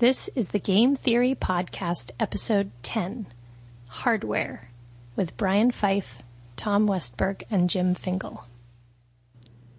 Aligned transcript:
This 0.00 0.30
is 0.34 0.48
the 0.48 0.58
Game 0.58 0.94
Theory 0.94 1.34
Podcast, 1.34 2.10
Episode 2.18 2.70
10 2.82 3.26
Hardware, 3.90 4.70
with 5.14 5.36
Brian 5.36 5.70
Fife, 5.70 6.22
Tom 6.56 6.88
Westberg, 6.88 7.42
and 7.50 7.68
Jim 7.68 7.92
Fingal. 7.92 8.46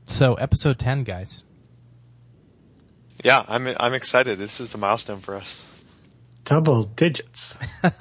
So, 0.04 0.36
episode 0.36 0.78
10, 0.78 1.06
guys. 1.06 1.44
Yeah, 3.24 3.44
I'm 3.48 3.68
I'm 3.80 3.96
excited. 3.96 4.38
This 4.38 4.62
is 4.62 4.76
a 4.76 4.78
milestone 4.78 5.22
for 5.22 5.34
us. 5.34 5.66
Double 6.46 6.84
digits. 6.84 7.58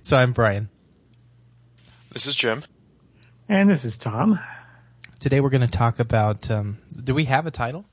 So, 0.00 0.16
I'm 0.16 0.32
Brian. 0.32 0.70
This 2.12 2.26
is 2.26 2.34
Jim. 2.34 2.64
And 3.46 3.68
this 3.68 3.84
is 3.84 3.98
Tom. 3.98 4.40
Today, 5.20 5.40
we're 5.40 5.50
going 5.50 5.60
to 5.60 5.66
talk 5.66 6.00
about. 6.00 6.50
Um, 6.50 6.78
do 7.04 7.14
we 7.14 7.26
have 7.26 7.44
a 7.44 7.50
title? 7.50 7.84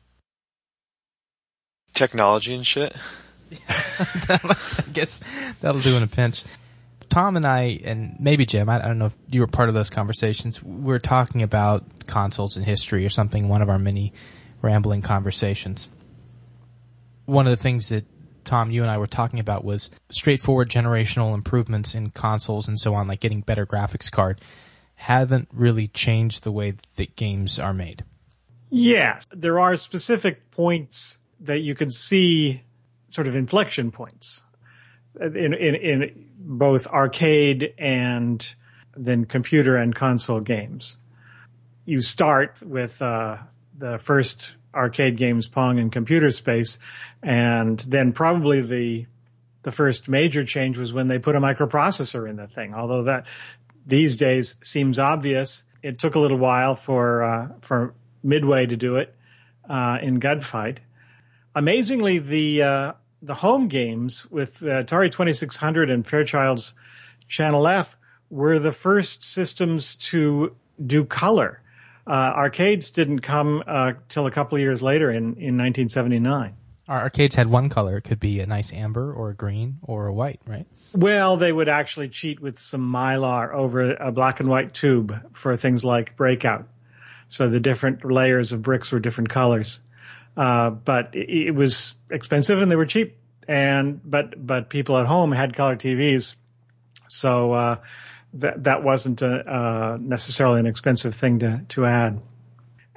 Technology 1.97 2.53
and 2.53 2.65
shit. 2.65 2.95
I 3.69 4.83
guess 4.93 5.19
that'll 5.61 5.81
do 5.81 5.97
in 5.97 6.03
a 6.03 6.07
pinch. 6.07 6.43
Tom 7.09 7.35
and 7.35 7.45
I, 7.45 7.79
and 7.83 8.15
maybe 8.19 8.45
Jim, 8.45 8.69
I, 8.69 8.75
I 8.75 8.87
don't 8.87 8.99
know 8.99 9.07
if 9.07 9.17
you 9.31 9.41
were 9.41 9.47
part 9.47 9.69
of 9.69 9.75
those 9.75 9.89
conversations. 9.89 10.61
We 10.61 10.93
are 10.93 10.99
talking 10.99 11.41
about 11.41 12.05
consoles 12.05 12.55
and 12.55 12.65
history 12.65 13.05
or 13.05 13.09
something, 13.09 13.47
one 13.47 13.61
of 13.61 13.69
our 13.69 13.79
many 13.79 14.13
rambling 14.61 15.01
conversations. 15.01 15.89
One 17.25 17.47
of 17.47 17.51
the 17.51 17.57
things 17.57 17.89
that 17.89 18.05
Tom, 18.43 18.71
you 18.71 18.81
and 18.81 18.91
I 18.91 18.97
were 18.97 19.07
talking 19.07 19.39
about 19.39 19.65
was 19.65 19.91
straightforward 20.09 20.69
generational 20.69 21.33
improvements 21.33 21.95
in 21.95 22.11
consoles 22.11 22.67
and 22.67 22.79
so 22.79 22.93
on, 22.93 23.07
like 23.07 23.19
getting 23.19 23.41
better 23.41 23.65
graphics 23.65 24.11
card, 24.11 24.39
haven't 24.95 25.49
really 25.53 25.87
changed 25.87 26.43
the 26.43 26.51
way 26.51 26.75
that 26.95 27.15
games 27.15 27.59
are 27.59 27.73
made. 27.73 28.03
Yes, 28.69 29.23
there 29.31 29.59
are 29.59 29.75
specific 29.77 30.51
points 30.51 31.17
that 31.41 31.59
you 31.59 31.75
can 31.75 31.89
see 31.89 32.63
sort 33.09 33.27
of 33.27 33.35
inflection 33.35 33.91
points 33.91 34.41
in, 35.19 35.53
in, 35.53 35.75
in 35.75 36.25
both 36.39 36.87
arcade 36.87 37.73
and 37.77 38.53
then 38.95 39.25
computer 39.25 39.75
and 39.75 39.95
console 39.95 40.39
games. 40.39 40.97
You 41.85 42.01
start 42.01 42.61
with 42.61 43.01
uh, 43.01 43.37
the 43.77 43.99
first 43.99 44.55
arcade 44.73 45.17
games, 45.17 45.47
Pong 45.47 45.79
and 45.79 45.91
Computer 45.91 46.31
Space, 46.31 46.79
and 47.23 47.79
then 47.79 48.13
probably 48.13 48.61
the 48.61 49.05
the 49.63 49.71
first 49.71 50.07
major 50.07 50.45
change 50.45 50.77
was 50.77 50.93
when 50.93 51.09
they 51.09 51.19
put 51.19 51.35
a 51.35 51.41
microprocessor 51.41 52.29
in 52.29 52.37
the 52.37 52.47
thing. 52.47 52.73
Although 52.73 53.03
that 53.03 53.25
these 53.85 54.15
days 54.15 54.55
seems 54.61 54.97
obvious, 54.97 55.65
it 55.83 55.99
took 55.99 56.15
a 56.15 56.19
little 56.19 56.37
while 56.37 56.75
for 56.75 57.23
uh, 57.23 57.47
for 57.61 57.93
Midway 58.23 58.65
to 58.65 58.77
do 58.77 58.97
it 58.97 59.15
uh, 59.69 59.97
in 60.01 60.19
Gunfight. 60.19 60.77
Amazingly, 61.57 62.19
the 62.19 62.61
uh, 62.61 62.93
the 63.23 63.33
home 63.33 63.67
games 63.67 64.29
with 64.29 64.59
Atari 64.59 65.09
2600 65.11 65.89
and 65.89 66.05
Fairchild's 66.05 66.75
Channel 67.27 67.65
F 67.65 67.97
were 68.29 68.59
the 68.59 68.71
first 68.71 69.23
systems 69.23 69.95
to 69.95 70.55
do 70.85 71.03
color. 71.03 71.63
Uh, 72.05 72.11
arcades 72.11 72.91
didn't 72.91 73.21
come 73.21 73.63
uh, 73.65 73.93
till 74.07 74.27
a 74.27 74.31
couple 74.31 74.55
of 74.55 74.61
years 74.61 74.83
later 74.83 75.09
in, 75.09 75.33
in 75.33 75.57
1979. 75.57 76.55
Our 76.87 76.99
arcades 76.99 77.33
had 77.33 77.47
one 77.47 77.69
color. 77.69 77.97
It 77.97 78.03
could 78.03 78.19
be 78.19 78.39
a 78.39 78.45
nice 78.45 78.71
amber 78.71 79.11
or 79.11 79.31
a 79.31 79.33
green 79.33 79.79
or 79.81 80.05
a 80.05 80.13
white, 80.13 80.39
right? 80.45 80.67
Well, 80.93 81.37
they 81.37 81.51
would 81.51 81.69
actually 81.69 82.09
cheat 82.09 82.39
with 82.39 82.59
some 82.59 82.87
mylar 82.87 83.51
over 83.51 83.95
a 83.95 84.11
black 84.11 84.39
and 84.39 84.47
white 84.47 84.75
tube 84.75 85.35
for 85.35 85.57
things 85.57 85.83
like 85.83 86.15
breakout. 86.15 86.67
So 87.27 87.49
the 87.49 87.59
different 87.59 88.05
layers 88.05 88.51
of 88.51 88.61
bricks 88.61 88.91
were 88.91 88.99
different 88.99 89.29
colors. 89.29 89.79
Uh, 90.37 90.69
but 90.69 91.15
it, 91.15 91.47
it, 91.47 91.55
was 91.55 91.95
expensive 92.11 92.61
and 92.61 92.69
they 92.69 92.75
were 92.75 92.85
cheap. 92.85 93.17
And 93.47 93.99
but 94.05 94.45
but 94.45 94.69
people 94.69 94.97
at 94.97 95.07
home 95.07 95.31
had 95.31 95.55
color 95.55 95.75
TVs, 95.75 96.35
so 97.07 97.53
uh, 97.53 97.75
that 98.33 98.65
that 98.65 98.83
wasn't 98.83 99.21
a, 99.21 99.51
uh, 99.51 99.97
necessarily 99.99 100.59
an 100.59 100.67
expensive 100.67 101.15
thing 101.15 101.39
to 101.39 101.65
to 101.69 101.85
add. 101.85 102.21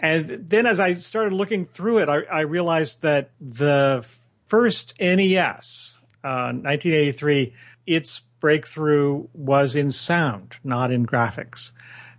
And 0.01 0.47
then 0.49 0.67
as 0.67 0.81
I 0.81 0.95
started 0.95 1.33
looking 1.33 1.67
through 1.67 1.99
it, 1.99 2.09
I, 2.09 2.23
I 2.23 2.41
realized 2.41 3.03
that 3.03 3.31
the 3.41 4.05
first 4.47 4.95
NES, 4.99 5.97
1983, 6.23 7.47
uh, 7.47 7.57
its 7.87 8.21
breakthrough 8.41 9.27
was 9.35 9.77
in 9.77 9.93
sound, 9.93 10.57
not 10.65 10.91
in 10.91 11.07
graphics. 11.07 11.73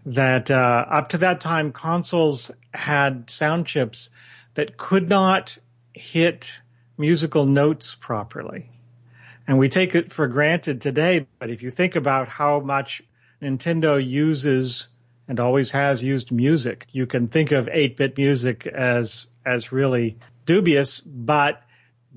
That 0.06 0.50
uh, 0.50 0.86
up 0.90 1.10
to 1.10 1.18
that 1.20 1.42
time, 1.42 1.72
consoles 1.72 2.52
had 2.74 3.30
sound 3.30 3.68
chips 3.68 4.10
that 4.54 4.78
could 4.78 5.10
not 5.10 5.58
hit 5.94 6.62
musical 6.98 7.46
notes 7.46 7.96
properly. 7.96 8.70
And 9.48 9.58
we 9.58 9.70
take 9.70 9.96
it 9.96 10.14
for 10.14 10.28
granted 10.28 10.82
today, 10.82 11.28
but 11.40 11.50
if 11.50 11.62
you 11.62 11.72
think 11.72 11.96
about 11.96 12.28
how 12.28 12.60
much 12.60 13.02
Nintendo 13.42 14.04
uses 14.06 14.88
and 15.28 15.40
always 15.40 15.72
has 15.72 16.04
used 16.04 16.32
music, 16.32 16.88
you 16.92 17.06
can 17.06 17.28
think 17.28 17.52
of 17.52 17.66
8-bit 17.66 18.18
music 18.18 18.68
as, 18.68 19.28
as 19.46 19.72
really 19.72 20.18
dubious, 20.46 21.00
but 21.00 21.64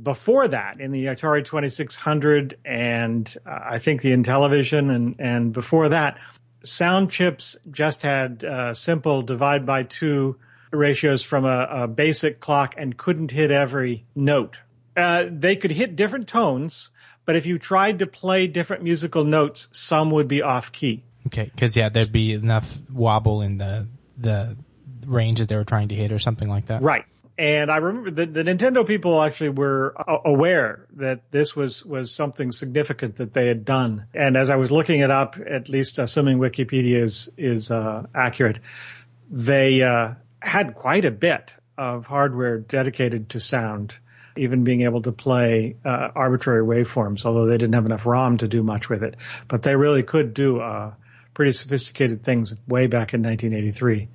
before 0.03 0.49
that, 0.49 0.81
in 0.81 0.91
the 0.91 1.07
Atari 1.07 1.45
2600 1.45 2.59
and 2.65 3.37
uh, 3.47 3.59
I 3.63 3.79
think 3.79 4.03
the 4.03 4.13
Intellivision 4.13 4.95
and, 4.95 5.17
and 5.19 5.53
before 5.53 5.91
that, 5.91 6.19
sound 6.65 7.11
chips 7.11 7.57
just 7.71 8.03
had 8.03 8.45
uh, 8.45 8.75
simple 8.75 9.23
divide 9.23 9.65
by 9.65 9.85
two 9.85 10.37
ratios 10.77 11.23
from 11.23 11.45
a, 11.45 11.67
a 11.71 11.89
basic 11.89 12.41
clock 12.41 12.75
and 12.77 12.97
couldn't 12.97 13.31
hit 13.31 13.51
every 13.51 14.05
note. 14.15 14.59
Uh, 14.97 15.25
they 15.29 15.57
could 15.57 15.71
hit 15.71 15.97
different 15.97 16.29
tones, 16.29 16.91
but 17.25 17.37
if 17.37 17.47
you 17.47 17.59
tried 17.59 17.99
to 17.99 18.07
play 18.07 18.47
different 18.47 18.83
musical 18.83 19.25
notes, 19.25 19.69
some 19.73 20.11
would 20.11 20.29
be 20.29 20.43
off 20.43 20.71
key. 20.73 21.03
Okay, 21.27 21.51
because 21.53 21.77
yeah, 21.77 21.89
there'd 21.89 22.13
be 22.13 22.33
enough 22.33 22.79
wobble 22.91 23.43
in 23.43 23.59
the 23.59 23.89
the 24.17 24.57
range 25.07 25.41
that 25.41 25.49
they 25.49 25.57
were 25.57 25.65
trying 25.65 25.89
to 25.89 25.95
hit, 25.95 26.13
or 26.13 26.19
something 26.19 26.49
like 26.49 26.67
that. 26.67 26.83
Right. 26.83 27.05
And 27.37 27.71
I 27.71 27.79
remember 27.79 28.11
the, 28.13 28.27
the 28.27 28.45
Nintendo 28.45 28.87
people 28.87 29.21
actually 29.21 29.49
were 29.49 29.95
aware 30.25 30.87
that 30.93 31.33
this 31.33 31.57
was 31.57 31.85
was 31.85 32.15
something 32.15 32.53
significant 32.53 33.17
that 33.17 33.35
they 33.35 33.49
had 33.49 33.65
done. 33.65 34.07
And 34.15 34.37
as 34.37 34.51
I 34.51 34.57
was 34.57 34.71
looking 34.71 35.01
it 35.01 35.11
up, 35.11 35.37
at 35.45 35.69
least 35.69 35.99
assuming 35.99 36.39
Wikipedia 36.39 37.03
is 37.03 37.29
is 37.37 37.73
uh, 37.73 38.07
accurate, 38.15 38.61
they 39.31 39.83
uh, 39.83 40.15
had 40.45 40.75
quite 40.75 41.05
a 41.05 41.11
bit 41.11 41.55
of 41.77 42.07
hardware 42.07 42.61
dedicated 42.61 43.31
to 43.31 43.41
sound, 43.41 43.95
even 44.37 44.65
being 44.65 44.83
able 44.83 45.03
to 45.03 45.13
play 45.13 45.77
uh, 45.85 46.09
arbitrary 46.15 46.63
waveforms, 46.63 47.25
although 47.25 47.47
they 47.47 47.59
didn't 47.59 47.75
have 47.75 47.87
enough 47.87 48.07
ROM 48.07 48.37
to 48.39 48.49
do 48.49 48.63
much 48.63 48.89
with 48.89 49.03
it. 49.03 49.17
But 49.49 49.63
they 49.63 49.75
really 49.75 50.03
could 50.03 50.35
do 50.35 50.61
uh, 50.61 50.93
pretty 51.33 51.53
sophisticated 51.53 52.23
things 52.23 52.55
way 52.69 52.87
back 52.87 53.15
in 53.15 53.23
1983. 53.23 54.09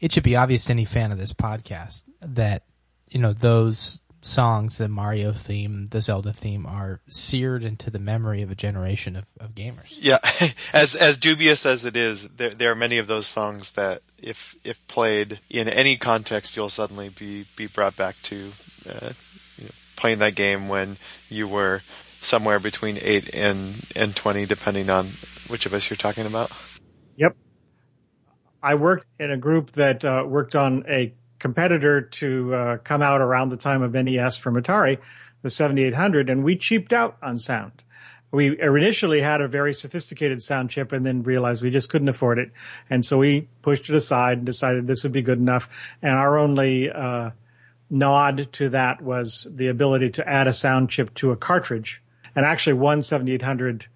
It 0.00 0.12
should 0.12 0.24
be 0.24 0.36
obvious 0.36 0.66
to 0.66 0.72
any 0.72 0.84
fan 0.84 1.12
of 1.12 1.18
this 1.18 1.32
podcast 1.32 2.02
that, 2.20 2.64
you 3.10 3.18
know, 3.20 3.32
those 3.32 4.02
songs, 4.26 4.78
the 4.78 4.88
Mario 4.88 5.32
theme, 5.32 5.88
the 5.90 6.00
Zelda 6.00 6.32
theme, 6.32 6.66
are 6.66 7.00
seared 7.08 7.64
into 7.64 7.90
the 7.90 7.98
memory 7.98 8.42
of 8.42 8.50
a 8.50 8.54
generation 8.54 9.16
of, 9.16 9.24
of 9.40 9.54
gamers. 9.54 9.96
Yeah, 10.00 10.18
as 10.72 10.94
as 10.94 11.16
dubious 11.16 11.64
as 11.64 11.84
it 11.84 11.96
is, 11.96 12.28
there 12.28 12.50
there 12.50 12.70
are 12.70 12.76
many 12.76 12.98
of 12.98 13.06
those 13.06 13.26
songs 13.26 13.72
that, 13.72 14.02
if 14.18 14.56
if 14.64 14.86
played 14.88 15.40
in 15.48 15.68
any 15.68 15.96
context, 15.96 16.56
you'll 16.56 16.68
suddenly 16.68 17.08
be 17.08 17.46
be 17.56 17.66
brought 17.66 17.96
back 17.96 18.16
to 18.24 18.52
uh, 18.88 19.10
you 19.56 19.64
know, 19.64 19.70
playing 19.96 20.18
that 20.18 20.34
game 20.34 20.68
when 20.68 20.96
you 21.28 21.48
were 21.48 21.82
somewhere 22.20 22.58
between 22.58 22.98
eight 23.00 23.34
and 23.34 23.86
and 23.94 24.16
twenty, 24.16 24.46
depending 24.46 24.90
on 24.90 25.06
which 25.48 25.66
of 25.66 25.74
us 25.74 25.88
you're 25.88 25.96
talking 25.96 26.26
about. 26.26 26.50
Yep. 27.16 27.36
I 28.62 28.74
worked 28.74 29.06
in 29.20 29.30
a 29.30 29.36
group 29.36 29.72
that 29.72 30.04
uh, 30.04 30.24
worked 30.26 30.56
on 30.56 30.84
a 30.88 31.14
competitor 31.38 32.00
to 32.00 32.54
uh, 32.54 32.76
come 32.78 33.02
out 33.02 33.20
around 33.20 33.50
the 33.50 33.56
time 33.56 33.82
of 33.82 33.92
NES 33.92 34.36
from 34.36 34.54
Atari, 34.54 34.98
the 35.42 35.50
7800, 35.50 36.30
and 36.30 36.44
we 36.44 36.56
cheaped 36.56 36.92
out 36.92 37.16
on 37.22 37.38
sound. 37.38 37.84
We 38.32 38.60
initially 38.60 39.20
had 39.20 39.40
a 39.40 39.48
very 39.48 39.72
sophisticated 39.72 40.42
sound 40.42 40.70
chip 40.70 40.92
and 40.92 41.06
then 41.06 41.22
realized 41.22 41.62
we 41.62 41.70
just 41.70 41.90
couldn't 41.90 42.08
afford 42.08 42.38
it. 42.38 42.50
And 42.90 43.04
so 43.04 43.18
we 43.18 43.48
pushed 43.62 43.88
it 43.88 43.94
aside 43.94 44.38
and 44.38 44.46
decided 44.46 44.86
this 44.86 45.04
would 45.04 45.12
be 45.12 45.22
good 45.22 45.38
enough. 45.38 45.68
And 46.02 46.12
our 46.12 46.36
only, 46.36 46.90
uh, 46.90 47.30
nod 47.90 48.48
to 48.52 48.68
that 48.70 49.00
was 49.00 49.46
the 49.54 49.68
ability 49.68 50.10
to 50.10 50.28
add 50.28 50.46
a 50.46 50.52
sound 50.52 50.90
chip 50.90 51.14
to 51.14 51.30
a 51.30 51.36
cartridge. 51.36 52.02
And 52.34 52.44
actually 52.44 52.74
one 52.74 53.02
7800 53.02 53.86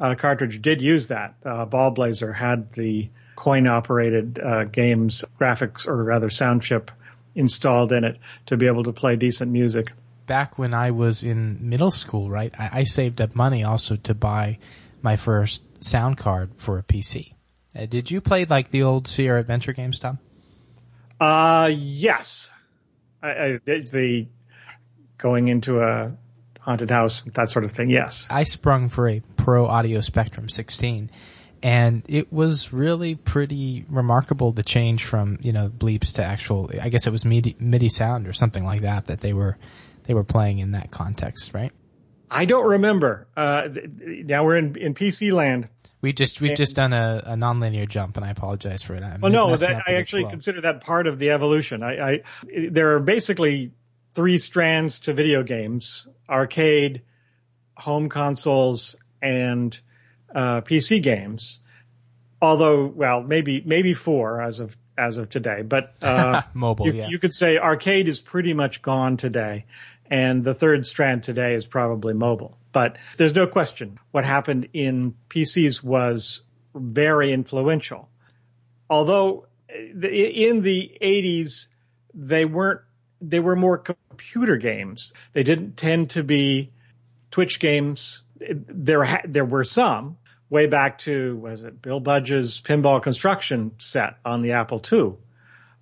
uh, 0.00 0.14
cartridge 0.14 0.62
did 0.62 0.80
use 0.80 1.08
that. 1.08 1.34
Uh, 1.44 1.66
Ballblazer 1.66 2.34
had 2.34 2.72
the 2.72 3.10
coin 3.36 3.66
operated 3.66 4.38
uh, 4.38 4.64
games 4.64 5.24
graphics 5.38 5.86
or 5.86 6.02
rather 6.04 6.30
sound 6.30 6.62
chip 6.62 6.90
installed 7.34 7.92
in 7.92 8.04
it 8.04 8.18
to 8.46 8.56
be 8.56 8.66
able 8.66 8.84
to 8.84 8.92
play 8.92 9.16
decent 9.16 9.50
music. 9.50 9.92
Back 10.26 10.58
when 10.58 10.74
I 10.74 10.90
was 10.90 11.24
in 11.24 11.58
middle 11.68 11.90
school, 11.90 12.30
right, 12.30 12.52
I, 12.58 12.80
I 12.80 12.84
saved 12.84 13.20
up 13.20 13.34
money 13.34 13.64
also 13.64 13.96
to 13.96 14.14
buy 14.14 14.58
my 15.00 15.16
first 15.16 15.84
sound 15.84 16.16
card 16.16 16.52
for 16.56 16.78
a 16.78 16.82
PC. 16.82 17.32
Uh, 17.76 17.86
did 17.86 18.10
you 18.10 18.20
play 18.20 18.44
like 18.44 18.70
the 18.70 18.82
old 18.82 19.08
Sierra 19.08 19.40
Adventure 19.40 19.72
games, 19.72 19.98
Tom? 19.98 20.18
Uh, 21.20 21.70
yes. 21.72 22.52
I, 23.22 23.30
I, 23.30 23.58
the 23.64 24.26
going 25.18 25.48
into 25.48 25.80
a 25.80 26.12
haunted 26.60 26.90
house, 26.90 27.22
that 27.22 27.50
sort 27.50 27.64
of 27.64 27.72
thing. 27.72 27.90
Yes. 27.90 28.26
I 28.30 28.44
sprung 28.44 28.88
for 28.88 29.08
a 29.08 29.22
Pro 29.36 29.66
Audio 29.66 30.00
Spectrum 30.00 30.48
16 30.48 31.10
and 31.62 32.02
it 32.08 32.32
was 32.32 32.72
really 32.72 33.14
pretty 33.14 33.84
remarkable 33.88 34.52
the 34.52 34.62
change 34.62 35.04
from, 35.04 35.38
you 35.40 35.52
know, 35.52 35.68
bleeps 35.68 36.14
to 36.14 36.24
actual, 36.24 36.70
I 36.80 36.88
guess 36.88 37.06
it 37.06 37.10
was 37.10 37.24
MIDI, 37.24 37.56
MIDI 37.60 37.88
sound 37.88 38.26
or 38.26 38.32
something 38.32 38.64
like 38.64 38.80
that 38.80 39.06
that 39.06 39.20
they 39.20 39.32
were, 39.32 39.56
they 40.04 40.14
were 40.14 40.24
playing 40.24 40.58
in 40.58 40.72
that 40.72 40.90
context, 40.90 41.54
right? 41.54 41.72
I 42.30 42.46
don't 42.46 42.66
remember. 42.66 43.28
Uh, 43.36 43.68
now 44.00 44.44
we're 44.44 44.56
in, 44.56 44.76
in 44.76 44.94
PC 44.94 45.32
land. 45.32 45.68
We 46.00 46.12
just 46.12 46.40
we've 46.40 46.56
just 46.56 46.74
done 46.74 46.92
a, 46.92 47.22
a 47.26 47.34
nonlinear 47.34 47.88
jump, 47.88 48.16
and 48.16 48.26
I 48.26 48.30
apologize 48.30 48.82
for 48.82 48.96
it. 48.96 49.04
I'm 49.04 49.20
well, 49.20 49.30
no, 49.30 49.54
that, 49.54 49.84
I 49.86 49.92
actually 49.92 50.22
flow. 50.22 50.30
consider 50.30 50.60
that 50.62 50.80
part 50.80 51.06
of 51.06 51.20
the 51.20 51.30
evolution. 51.30 51.84
I, 51.84 52.14
I 52.14 52.22
there 52.70 52.96
are 52.96 52.98
basically 52.98 53.70
three 54.12 54.38
strands 54.38 54.98
to 55.00 55.12
video 55.12 55.44
games: 55.44 56.08
arcade, 56.28 57.02
home 57.76 58.08
consoles, 58.08 58.96
and 59.20 59.78
uh, 60.34 60.60
PC 60.62 61.02
games. 61.02 61.60
Although, 62.40 62.86
well, 62.86 63.22
maybe 63.22 63.62
maybe 63.64 63.94
four 63.94 64.42
as 64.42 64.60
of 64.60 64.76
as 64.98 65.18
of 65.18 65.28
today, 65.28 65.62
but 65.62 65.94
uh, 66.02 66.42
Mobile, 66.54 66.86
you, 66.86 66.92
yeah. 66.92 67.06
you 67.08 67.18
could 67.18 67.32
say 67.32 67.56
arcade 67.56 68.08
is 68.08 68.20
pretty 68.20 68.52
much 68.52 68.82
gone 68.82 69.16
today, 69.16 69.64
and 70.06 70.42
the 70.42 70.54
third 70.54 70.86
strand 70.86 71.22
today 71.22 71.54
is 71.54 71.66
probably 71.66 72.14
mobile. 72.14 72.58
But 72.72 72.96
there's 73.16 73.34
no 73.34 73.46
question 73.46 73.98
what 74.10 74.24
happened 74.24 74.68
in 74.72 75.14
PCs 75.28 75.82
was 75.82 76.42
very 76.74 77.32
influential. 77.32 78.08
Although 78.88 79.46
in 79.68 80.62
the 80.62 80.98
80s 81.00 81.68
they 82.14 82.44
weren't 82.44 82.80
they 83.20 83.40
were 83.40 83.56
more 83.56 83.78
computer 83.78 84.56
games. 84.56 85.12
They 85.32 85.44
didn't 85.44 85.76
tend 85.76 86.10
to 86.10 86.24
be 86.24 86.72
Twitch 87.30 87.60
games. 87.60 88.22
There 88.38 89.04
ha- 89.04 89.22
there 89.24 89.44
were 89.44 89.64
some 89.64 90.18
way 90.52 90.66
back 90.66 90.98
to 90.98 91.34
was 91.36 91.64
it 91.64 91.80
Bill 91.80 91.98
Budge's 91.98 92.60
pinball 92.60 93.02
construction 93.02 93.72
set 93.78 94.18
on 94.22 94.42
the 94.42 94.52
Apple 94.52 94.82
II 94.92 95.14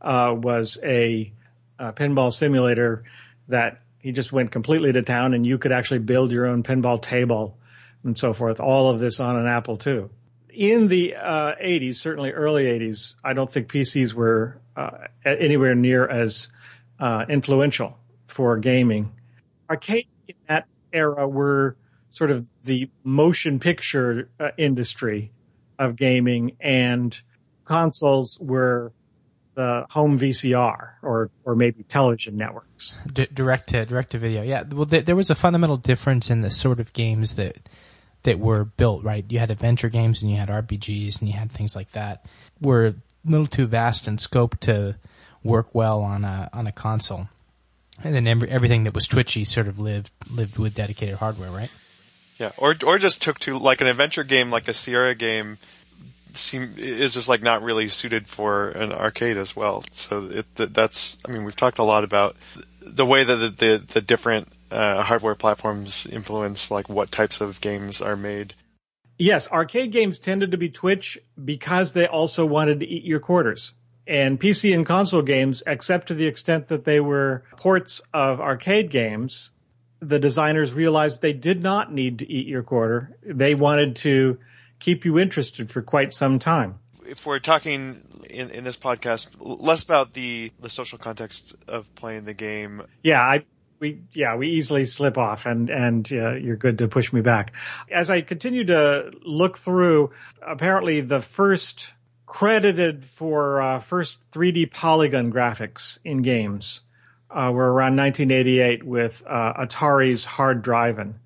uh, 0.00 0.32
was 0.32 0.78
a, 0.84 1.32
uh 1.80 1.90
pinball 1.90 2.32
simulator 2.32 3.02
that 3.48 3.80
he 3.98 4.12
just 4.12 4.32
went 4.32 4.52
completely 4.52 4.92
to 4.92 5.02
town 5.02 5.34
and 5.34 5.44
you 5.44 5.58
could 5.58 5.72
actually 5.72 5.98
build 5.98 6.30
your 6.30 6.46
own 6.46 6.62
pinball 6.62 7.02
table 7.02 7.58
and 8.04 8.16
so 8.16 8.32
forth. 8.32 8.60
All 8.60 8.88
of 8.88 9.00
this 9.00 9.18
on 9.18 9.36
an 9.36 9.48
Apple 9.48 9.76
II. 9.84 10.08
In 10.50 10.86
the 10.86 11.16
uh, 11.16 11.54
80s, 11.60 11.96
certainly 11.96 12.30
early 12.30 12.64
80s, 12.64 13.16
I 13.24 13.32
don't 13.32 13.50
think 13.50 13.68
PCs 13.68 14.14
were 14.14 14.60
uh, 14.76 14.90
anywhere 15.24 15.74
near 15.74 16.06
as 16.06 16.48
uh, 17.00 17.24
influential 17.28 17.98
for 18.28 18.56
gaming. 18.58 19.12
Arcade 19.68 20.06
in 20.28 20.34
that 20.46 20.66
era 20.92 21.28
were 21.28 21.76
sort 22.10 22.30
of 22.30 22.48
the 22.64 22.90
motion 23.04 23.58
picture 23.58 24.28
uh, 24.38 24.48
industry 24.56 25.32
of 25.78 25.96
gaming, 25.96 26.56
and 26.60 27.18
consoles 27.64 28.38
were 28.40 28.92
the 29.54 29.86
home 29.90 30.18
VCR 30.18 30.92
or 31.02 31.30
or 31.44 31.54
maybe 31.54 31.82
television 31.84 32.36
networks. 32.36 33.00
D- 33.12 33.28
direct 33.32 33.68
to 33.70 33.86
direct 33.86 34.10
to 34.10 34.18
video. 34.18 34.42
Yeah, 34.42 34.64
well, 34.70 34.86
th- 34.86 35.04
there 35.04 35.16
was 35.16 35.30
a 35.30 35.34
fundamental 35.34 35.76
difference 35.76 36.30
in 36.30 36.42
the 36.42 36.50
sort 36.50 36.80
of 36.80 36.92
games 36.92 37.36
that 37.36 37.68
that 38.22 38.38
were 38.38 38.64
built. 38.64 39.02
Right, 39.02 39.24
you 39.28 39.38
had 39.38 39.50
adventure 39.50 39.88
games 39.88 40.22
and 40.22 40.30
you 40.30 40.36
had 40.36 40.48
RPGs 40.48 41.20
and 41.20 41.28
you 41.28 41.34
had 41.34 41.50
things 41.50 41.74
like 41.74 41.92
that. 41.92 42.24
Were 42.60 42.86
a 42.86 42.94
little 43.24 43.46
too 43.46 43.66
vast 43.66 44.06
in 44.08 44.18
scope 44.18 44.58
to 44.60 44.96
work 45.42 45.74
well 45.74 46.00
on 46.00 46.24
a 46.24 46.50
on 46.52 46.66
a 46.66 46.72
console. 46.72 47.28
And 48.02 48.14
then 48.14 48.26
every, 48.26 48.48
everything 48.48 48.84
that 48.84 48.94
was 48.94 49.06
twitchy 49.06 49.44
sort 49.44 49.68
of 49.68 49.78
lived 49.78 50.10
lived 50.30 50.58
with 50.58 50.74
dedicated 50.74 51.16
hardware, 51.16 51.50
right? 51.50 51.70
Yeah, 52.40 52.52
or 52.56 52.74
or 52.86 52.98
just 52.98 53.20
took 53.20 53.38
to 53.40 53.58
like 53.58 53.82
an 53.82 53.86
adventure 53.86 54.24
game, 54.24 54.50
like 54.50 54.66
a 54.66 54.72
Sierra 54.72 55.14
game, 55.14 55.58
seem 56.32 56.74
is 56.78 57.12
just 57.12 57.28
like 57.28 57.42
not 57.42 57.62
really 57.62 57.86
suited 57.88 58.28
for 58.28 58.70
an 58.70 58.92
arcade 58.92 59.36
as 59.36 59.54
well. 59.54 59.84
So 59.90 60.24
it 60.24 60.46
that's 60.54 61.18
I 61.28 61.32
mean 61.32 61.44
we've 61.44 61.54
talked 61.54 61.78
a 61.78 61.84
lot 61.84 62.02
about 62.02 62.36
the 62.80 63.04
way 63.04 63.24
that 63.24 63.36
the 63.36 63.50
the, 63.50 63.84
the 63.86 64.00
different 64.00 64.48
uh, 64.70 65.02
hardware 65.02 65.34
platforms 65.34 66.06
influence 66.06 66.70
like 66.70 66.88
what 66.88 67.12
types 67.12 67.42
of 67.42 67.60
games 67.60 68.00
are 68.00 68.16
made. 68.16 68.54
Yes, 69.18 69.46
arcade 69.50 69.92
games 69.92 70.18
tended 70.18 70.52
to 70.52 70.56
be 70.56 70.70
Twitch 70.70 71.18
because 71.44 71.92
they 71.92 72.06
also 72.06 72.46
wanted 72.46 72.80
to 72.80 72.88
eat 72.88 73.04
your 73.04 73.20
quarters. 73.20 73.74
And 74.06 74.40
PC 74.40 74.74
and 74.74 74.86
console 74.86 75.20
games, 75.20 75.62
except 75.66 76.08
to 76.08 76.14
the 76.14 76.26
extent 76.26 76.68
that 76.68 76.86
they 76.86 77.00
were 77.00 77.44
ports 77.58 78.00
of 78.14 78.40
arcade 78.40 78.90
games, 78.90 79.50
the 80.00 80.18
designers 80.18 80.74
realized 80.74 81.20
they 81.22 81.32
did 81.32 81.60
not 81.60 81.92
need 81.92 82.20
to 82.20 82.30
eat 82.30 82.46
your 82.46 82.62
quarter. 82.62 83.16
They 83.22 83.54
wanted 83.54 83.96
to 83.96 84.38
keep 84.78 85.04
you 85.04 85.18
interested 85.18 85.70
for 85.70 85.82
quite 85.82 86.12
some 86.12 86.38
time. 86.38 86.78
If 87.06 87.26
we're 87.26 87.38
talking 87.38 88.02
in, 88.28 88.50
in 88.50 88.64
this 88.64 88.76
podcast 88.76 89.28
less 89.38 89.82
about 89.82 90.14
the 90.14 90.52
the 90.60 90.70
social 90.70 90.98
context 90.98 91.54
of 91.68 91.94
playing 91.94 92.24
the 92.24 92.34
game, 92.34 92.82
Yeah, 93.02 93.20
I 93.20 93.44
we 93.80 94.02
yeah 94.12 94.36
we 94.36 94.48
easily 94.48 94.84
slip 94.84 95.18
off, 95.18 95.46
and 95.46 95.70
and 95.70 96.10
uh, 96.12 96.34
you're 96.34 96.56
good 96.56 96.78
to 96.78 96.88
push 96.88 97.12
me 97.12 97.20
back. 97.20 97.52
As 97.90 98.10
I 98.10 98.20
continue 98.20 98.64
to 98.66 99.10
look 99.22 99.58
through, 99.58 100.12
apparently 100.40 101.00
the 101.00 101.20
first 101.20 101.92
credited 102.26 103.04
for 103.04 103.60
uh, 103.60 103.80
first 103.80 104.18
3D 104.30 104.70
polygon 104.70 105.32
graphics 105.32 105.98
in 106.04 106.22
games 106.22 106.82
uh, 107.30 107.50
were 107.52 107.72
around 107.72 107.96
1988 107.96 108.84
with 108.84 109.22
uh, 109.26 109.54
Atari's 109.58 110.24
Hard 110.24 110.62
Driving, 110.62 111.16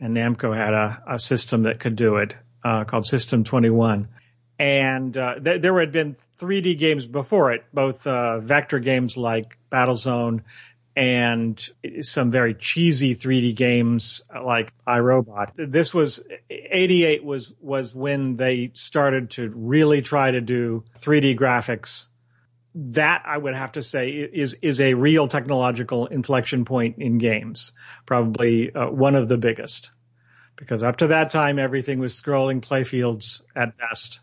and 0.00 0.16
Namco 0.16 0.56
had 0.56 0.74
a, 0.74 1.02
a 1.06 1.18
system 1.18 1.64
that 1.64 1.80
could 1.80 1.96
do 1.96 2.16
it 2.16 2.34
uh, 2.64 2.84
called 2.84 3.06
System 3.06 3.44
21. 3.44 4.08
And 4.58 5.16
uh, 5.16 5.38
th- 5.38 5.62
there 5.62 5.78
had 5.78 5.92
been 5.92 6.16
3D 6.40 6.78
games 6.78 7.06
before 7.06 7.52
it, 7.52 7.64
both 7.72 8.06
uh, 8.06 8.40
vector 8.40 8.78
games 8.78 9.16
like 9.16 9.58
Battlezone 9.70 10.42
and 10.98 11.70
some 12.00 12.32
very 12.32 12.54
cheesy 12.54 13.14
3D 13.14 13.54
games 13.54 14.20
like 14.44 14.72
I, 14.84 14.98
Robot. 14.98 15.52
This 15.54 15.94
was 15.94 16.20
88 16.50 17.22
was 17.22 17.54
was 17.60 17.94
when 17.94 18.36
they 18.36 18.72
started 18.74 19.30
to 19.32 19.52
really 19.54 20.02
try 20.02 20.32
to 20.32 20.40
do 20.40 20.84
3D 20.98 21.38
graphics. 21.38 22.07
That 22.80 23.24
I 23.26 23.36
would 23.36 23.56
have 23.56 23.72
to 23.72 23.82
say 23.82 24.10
is 24.10 24.54
is 24.62 24.80
a 24.80 24.94
real 24.94 25.26
technological 25.26 26.06
inflection 26.06 26.64
point 26.64 26.96
in 26.98 27.18
games, 27.18 27.72
probably 28.06 28.72
uh, 28.72 28.90
one 28.90 29.16
of 29.16 29.26
the 29.26 29.36
biggest. 29.36 29.90
Because 30.54 30.82
up 30.82 30.98
to 30.98 31.08
that 31.08 31.30
time 31.30 31.58
everything 31.58 31.98
was 31.98 32.20
scrolling 32.20 32.60
playfields 32.60 33.42
at 33.56 33.76
best. 33.78 34.20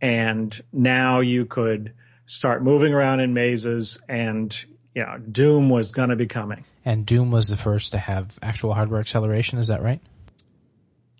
And 0.00 0.60
now 0.72 1.20
you 1.20 1.46
could 1.46 1.94
start 2.26 2.62
moving 2.62 2.92
around 2.92 3.20
in 3.20 3.32
mazes 3.32 3.98
and 4.08 4.56
you 4.94 5.04
know, 5.04 5.18
Doom 5.18 5.70
was 5.70 5.92
going 5.92 6.08
to 6.08 6.16
be 6.16 6.26
coming. 6.26 6.64
And 6.84 7.06
Doom 7.06 7.30
was 7.30 7.48
the 7.48 7.56
first 7.56 7.92
to 7.92 7.98
have 7.98 8.38
actual 8.42 8.74
hardware 8.74 9.00
acceleration. 9.00 9.58
Is 9.58 9.68
that 9.68 9.82
right? 9.82 10.00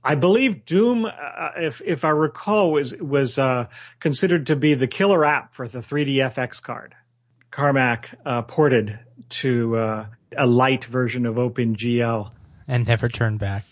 I 0.05 0.15
believe 0.15 0.65
Doom, 0.65 1.05
uh, 1.07 1.11
if 1.57 1.83
if 1.85 2.05
I 2.05 2.11
recall, 2.11 2.73
was 2.73 2.95
was 2.97 3.39
uh, 3.39 3.67
considered 4.01 4.47
to 4.49 4.57
be 4.57 4.75
the 4.75 4.87
killer 4.87 5.25
app 5.25 5.55
for 5.55 5.69
the 5.69 5.81
3dfx 5.81 6.63
card. 6.63 6.95
Carmack 7.51 8.11
uh, 8.25 8.43
ported 8.43 8.99
to 9.31 9.77
uh, 9.77 10.07
a 10.37 10.47
light 10.47 10.85
version 10.85 11.27
of 11.27 11.37
OpenGL. 11.37 12.31
And 12.67 12.87
never 12.87 13.09
turned 13.09 13.39
back. 13.39 13.65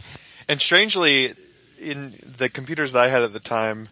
And 0.49 0.61
strangely, 0.61 1.35
in 1.81 2.15
the 2.25 2.49
computers 2.49 2.93
that 2.93 3.05
I 3.05 3.09
had 3.09 3.23
at 3.23 3.33
the 3.33 3.41
time, 3.41 3.89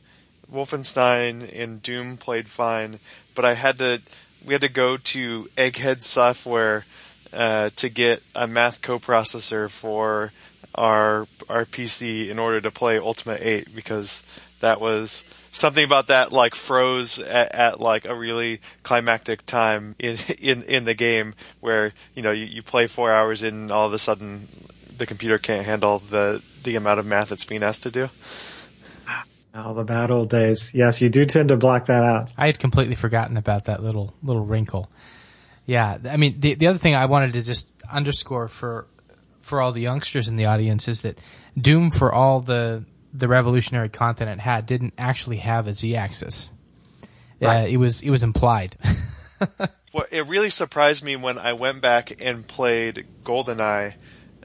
Wolfenstein 0.50 1.50
and 1.54 1.82
Doom 1.82 2.16
played 2.16 2.48
fine, 2.48 3.00
but 3.34 3.44
I 3.44 3.54
had 3.54 3.78
to, 3.78 4.00
we 4.44 4.54
had 4.54 4.60
to 4.62 4.68
go 4.68 4.96
to 4.96 5.50
Egghead 5.56 6.02
Software 6.02 6.84
uh, 7.32 7.70
to 7.76 7.88
get 7.88 8.22
a 8.34 8.46
math 8.46 8.80
coprocessor 8.80 9.68
for 9.68 10.32
our 10.75 11.26
our 11.49 11.64
PC 11.64 12.28
in 12.28 12.38
order 12.38 12.61
to 12.61 12.71
play 12.71 12.99
Ultima 12.99 13.37
8 13.40 13.75
because 13.75 14.23
that 14.61 14.81
was 14.81 15.25
something 15.52 15.85
about 15.85 16.09
that 16.09 16.33
like 16.33 16.54
froze 16.54 17.19
at, 17.19 17.54
at 17.54 17.81
like 17.81 18.04
a 18.04 18.14
really 18.14 18.61
climactic 18.83 19.47
time 19.47 19.95
in 19.99 20.19
in 20.40 20.62
in 20.64 20.85
the 20.85 20.95
game 20.95 21.35
where 21.61 21.93
you 22.14 22.23
know 22.23 22.33
you, 22.33 22.45
you 22.45 22.62
play 22.62 22.87
four 22.87 23.12
hours 23.12 23.43
in 23.43 23.54
and 23.54 23.73
all 23.73 23.87
of 23.87 23.93
a 23.93 23.99
sudden 23.99 24.49
the 24.97 25.07
computer 25.07 25.38
can't 25.38 25.64
handle 25.64 25.99
the 25.99 26.43
the 26.62 26.76
amount 26.76 26.99
of 26.99 27.07
math 27.07 27.33
it's 27.33 27.45
being 27.45 27.62
asked 27.62 27.83
to 27.83 27.90
do. 27.90 28.09
Oh, 29.57 29.73
the 29.73 29.85
bad 29.85 30.11
old 30.11 30.31
days. 30.31 30.75
Yes, 30.75 31.00
you 31.00 31.09
do 31.09 31.25
tend 31.26 31.50
to 31.50 31.57
block 31.57 31.87
that 31.87 32.02
out. 32.02 32.33
I 32.37 32.47
had 32.47 32.59
completely 32.59 32.97
forgotten 32.97 33.37
about 33.37 33.66
that 33.66 33.83
little 33.83 34.12
little 34.23 34.45
wrinkle. 34.45 34.90
Yeah, 35.66 35.99
I 36.09 36.16
mean 36.16 36.40
the 36.40 36.54
the 36.54 36.66
other 36.66 36.78
thing 36.78 36.95
I 36.95 37.07
wanted 37.07 37.35
to 37.35 37.43
just 37.43 37.73
underscore 37.90 38.49
for 38.49 38.87
for 39.44 39.60
all 39.60 39.72
the 39.72 39.80
youngsters 39.80 40.28
in 40.28 40.36
the 40.36 40.46
audience 40.46 40.88
is 40.88 41.02
that 41.02 41.18
Doom, 41.56 41.90
for 41.90 42.12
all 42.12 42.40
the 42.40 42.84
the 43.12 43.28
revolutionary 43.28 43.88
content 43.88 44.28
it 44.30 44.40
had, 44.40 44.66
didn't 44.66 44.94
actually 44.98 45.36
have 45.36 45.68
a 45.68 45.74
z-axis. 45.74 46.50
Right. 47.40 47.64
Uh, 47.64 47.66
it 47.66 47.76
was 47.76 48.02
it 48.02 48.10
was 48.10 48.22
implied. 48.22 48.76
Well, 49.92 50.06
it 50.10 50.26
really 50.26 50.50
surprised 50.50 51.04
me 51.04 51.14
when 51.14 51.38
I 51.38 51.52
went 51.52 51.80
back 51.80 52.20
and 52.20 52.44
played 52.44 53.06
GoldenEye 53.22 53.94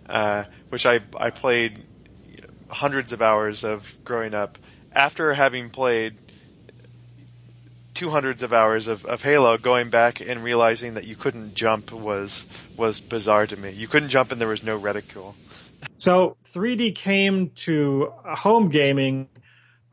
uh, 0.09 0.43
which 0.69 0.85
I 0.85 0.99
I 1.17 1.29
played 1.29 1.83
hundreds 2.67 3.13
of 3.13 3.21
hours 3.21 3.63
of 3.63 3.95
growing 4.03 4.33
up. 4.33 4.57
After 4.91 5.33
having 5.33 5.69
played 5.69 6.17
two 7.93 8.09
hundreds 8.09 8.43
of 8.43 8.53
hours 8.53 8.87
of, 8.87 9.05
of 9.05 9.23
Halo, 9.23 9.57
going 9.57 9.89
back 9.89 10.21
and 10.21 10.43
realizing 10.43 10.93
that 10.93 11.05
you 11.05 11.15
couldn't 11.15 11.55
jump 11.55 11.91
was 11.91 12.45
was 12.77 12.99
bizarre 12.99 13.47
to 13.47 13.57
me. 13.57 13.71
You 13.71 13.87
couldn't 13.87 14.09
jump 14.09 14.31
and 14.31 14.39
there 14.39 14.47
was 14.47 14.63
no 14.63 14.75
reticule. 14.75 15.35
So 15.97 16.37
3D 16.51 16.95
came 16.95 17.51
to 17.51 18.13
home 18.25 18.69
gaming, 18.69 19.29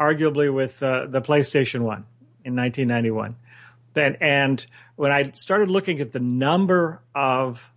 arguably 0.00 0.52
with 0.52 0.82
uh, 0.82 1.06
the 1.06 1.20
PlayStation 1.20 1.80
One 1.80 2.06
in 2.44 2.54
1991. 2.56 3.36
Then 3.94 4.16
and 4.20 4.64
when 4.96 5.12
I 5.12 5.32
started 5.34 5.70
looking 5.70 6.00
at 6.00 6.12
the 6.12 6.20
number 6.20 7.02
of 7.14 7.70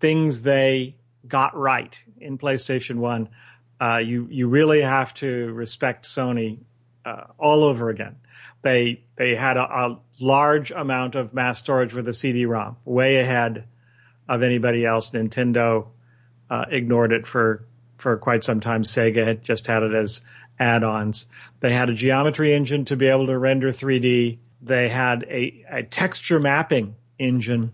things 0.00 0.42
they 0.42 0.96
got 1.26 1.56
right 1.56 1.98
in 2.20 2.38
PlayStation 2.38 2.96
One, 2.96 3.28
uh, 3.80 3.98
you 3.98 4.26
you 4.30 4.48
really 4.48 4.82
have 4.82 5.14
to 5.14 5.52
respect 5.52 6.04
Sony 6.04 6.58
uh, 7.04 7.24
all 7.38 7.64
over 7.64 7.90
again. 7.90 8.16
They 8.66 9.04
they 9.14 9.36
had 9.36 9.56
a, 9.56 9.62
a, 9.62 10.00
large 10.18 10.72
amount 10.72 11.14
of 11.14 11.32
mass 11.32 11.60
storage 11.60 11.94
with 11.94 12.08
a 12.08 12.12
CD-ROM, 12.12 12.76
way 12.84 13.18
ahead 13.18 13.68
of 14.28 14.42
anybody 14.42 14.84
else. 14.84 15.12
Nintendo 15.12 15.86
uh, 16.50 16.64
ignored 16.68 17.12
it 17.12 17.28
for 17.28 17.64
for 17.96 18.16
quite 18.16 18.42
some 18.42 18.58
time. 18.58 18.82
Sega 18.82 19.24
had 19.24 19.44
just 19.44 19.68
had 19.68 19.84
it 19.84 19.94
as 19.94 20.20
add-ons. 20.58 21.26
They 21.60 21.72
had 21.72 21.90
a 21.90 21.94
geometry 21.94 22.54
engine 22.54 22.84
to 22.86 22.96
be 22.96 23.06
able 23.06 23.26
to 23.26 23.38
render 23.38 23.70
3D. 23.70 24.38
They 24.62 24.88
had 24.88 25.22
a, 25.30 25.64
a 25.70 25.82
texture 25.84 26.40
mapping 26.40 26.96
engine 27.20 27.72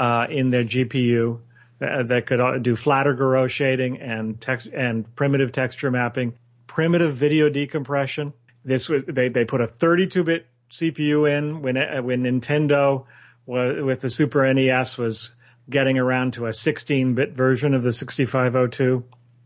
uh, 0.00 0.26
in 0.28 0.50
their 0.50 0.64
GPU 0.64 1.38
uh, 1.80 2.02
that 2.02 2.26
could 2.26 2.40
uh, 2.40 2.58
do 2.58 2.74
flatter 2.74 3.14
Gouraud 3.14 3.46
shading 3.46 4.00
and 4.00 4.40
text 4.40 4.66
and 4.74 5.14
primitive 5.14 5.52
texture 5.52 5.92
mapping, 5.92 6.36
primitive 6.66 7.14
video 7.14 7.48
decompression. 7.48 8.32
This 8.66 8.88
was 8.88 9.04
they 9.06 9.28
they 9.28 9.44
put 9.44 9.60
a 9.60 9.68
32-bit 9.68 10.44
CPU 10.72 11.30
in 11.30 11.62
when 11.62 11.76
uh, 11.76 12.02
when 12.02 12.24
Nintendo 12.24 13.06
was, 13.46 13.80
with 13.80 14.00
the 14.00 14.10
Super 14.10 14.52
NES 14.52 14.98
was 14.98 15.30
getting 15.70 15.98
around 15.98 16.32
to 16.34 16.46
a 16.46 16.50
16-bit 16.50 17.32
version 17.32 17.74
of 17.74 17.84
the 17.84 17.92
6502, 17.92 19.04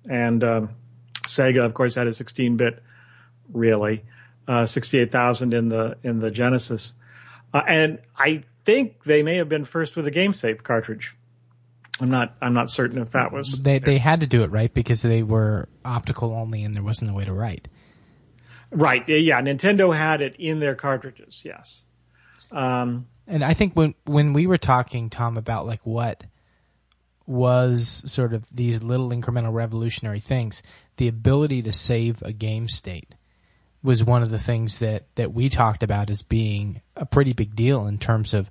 and 0.09 0.43
um, 0.43 0.71
Sega, 1.27 1.65
of 1.65 1.75
course, 1.75 1.95
had 1.95 2.07
a 2.07 2.11
16-bit, 2.11 2.83
really, 3.53 4.05
uh, 4.49 4.65
68,000 4.65 5.53
in 5.53 5.69
the 5.69 5.99
in 6.03 6.19
the 6.19 6.31
Genesis, 6.31 6.95
uh, 7.53 7.61
and 7.69 7.99
I 8.17 8.43
think 8.65 9.05
they 9.05 9.23
may 9.23 9.37
have 9.37 9.51
been 9.51 9.67
first 9.67 9.97
with 9.97 10.07
a 10.07 10.11
game 10.11 10.33
save 10.33 10.63
cartridge. 10.63 11.15
I'm 12.01 12.09
not 12.09 12.35
I'm 12.41 12.55
not 12.55 12.71
certain 12.71 13.03
if 13.03 13.11
that 13.11 13.33
was 13.33 13.61
they 13.61 13.81
they 13.81 13.99
had 13.99 14.21
to 14.21 14.27
do 14.27 14.43
it 14.45 14.51
right 14.51 14.73
because 14.73 15.03
they 15.03 15.23
were 15.23 15.69
optical 15.85 16.33
only 16.33 16.65
and 16.65 16.75
there 16.75 16.83
wasn't 16.83 17.11
a 17.11 17.15
way 17.15 17.27
to 17.27 17.35
write. 17.35 17.69
Right. 18.71 19.07
Yeah. 19.09 19.41
Nintendo 19.43 19.95
had 19.95 20.21
it 20.21 20.37
in 20.39 20.61
their 20.61 20.75
cartridges. 20.75 21.43
Yes. 21.45 21.83
Um, 22.53 23.07
and 23.27 23.45
I 23.45 23.55
think 23.55 23.75
when 23.75 23.95
when 24.05 24.33
we 24.33 24.47
were 24.47 24.59
talking, 24.59 25.11
Tom, 25.11 25.37
about 25.37 25.67
like 25.67 25.81
what 25.85 26.25
was 27.27 28.03
sort 28.11 28.35
of 28.35 28.45
these 28.51 28.83
little 28.83 29.11
incremental 29.11 29.53
revolutionary 29.53 30.19
things, 30.19 30.63
the 30.97 31.07
ability 31.07 31.63
to 31.63 31.73
save 31.73 32.23
a 32.23 32.33
game 32.33 32.67
state 32.67 33.15
was 33.83 34.05
one 34.05 34.23
of 34.23 34.31
the 34.31 34.39
things 34.39 34.81
that 34.81 35.15
that 35.15 35.33
we 35.33 35.49
talked 35.49 35.83
about 35.83 36.11
as 36.11 36.23
being 36.23 36.83
a 36.97 37.07
pretty 37.07 37.33
big 37.33 37.55
deal 37.55 37.87
in 37.87 37.99
terms 37.99 38.35
of 38.35 38.51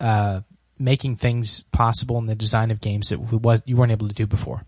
uh, 0.00 0.40
making 0.78 1.16
things 1.16 1.62
possible 1.62 2.18
in 2.18 2.26
the 2.26 2.34
design 2.34 2.70
of 2.70 2.80
games 2.80 3.08
that 3.08 3.18
was 3.18 3.62
you 3.66 3.76
weren't 3.76 3.92
able 3.92 4.08
to 4.08 4.14
do 4.14 4.26
before. 4.26 4.64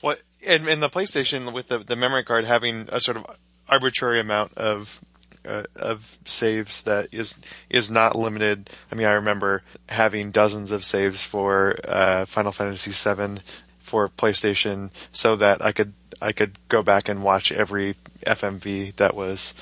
What 0.00 0.22
and, 0.46 0.68
and 0.68 0.82
the 0.82 0.88
PlayStation 0.88 1.52
with 1.52 1.68
the 1.68 1.78
the 1.78 1.96
memory 1.96 2.22
card 2.22 2.44
having 2.44 2.88
a 2.90 3.00
sort 3.00 3.16
of 3.16 3.26
arbitrary 3.68 4.20
amount 4.20 4.54
of 4.54 5.02
uh, 5.44 5.64
of 5.76 6.18
saves 6.24 6.82
that 6.82 7.08
is 7.12 7.38
is 7.70 7.90
not 7.90 8.16
limited. 8.16 8.70
I 8.92 8.94
mean, 8.94 9.06
I 9.06 9.12
remember 9.12 9.62
having 9.88 10.30
dozens 10.30 10.70
of 10.72 10.84
saves 10.84 11.22
for 11.22 11.78
uh, 11.86 12.26
Final 12.26 12.52
Fantasy 12.52 12.90
VII 12.90 13.40
for 13.78 14.08
PlayStation, 14.08 14.90
so 15.10 15.36
that 15.36 15.64
I 15.64 15.72
could 15.72 15.94
I 16.20 16.32
could 16.32 16.58
go 16.68 16.82
back 16.82 17.08
and 17.08 17.22
watch 17.22 17.52
every 17.52 17.96
FMV 18.26 18.96
that 18.96 19.14
was 19.14 19.54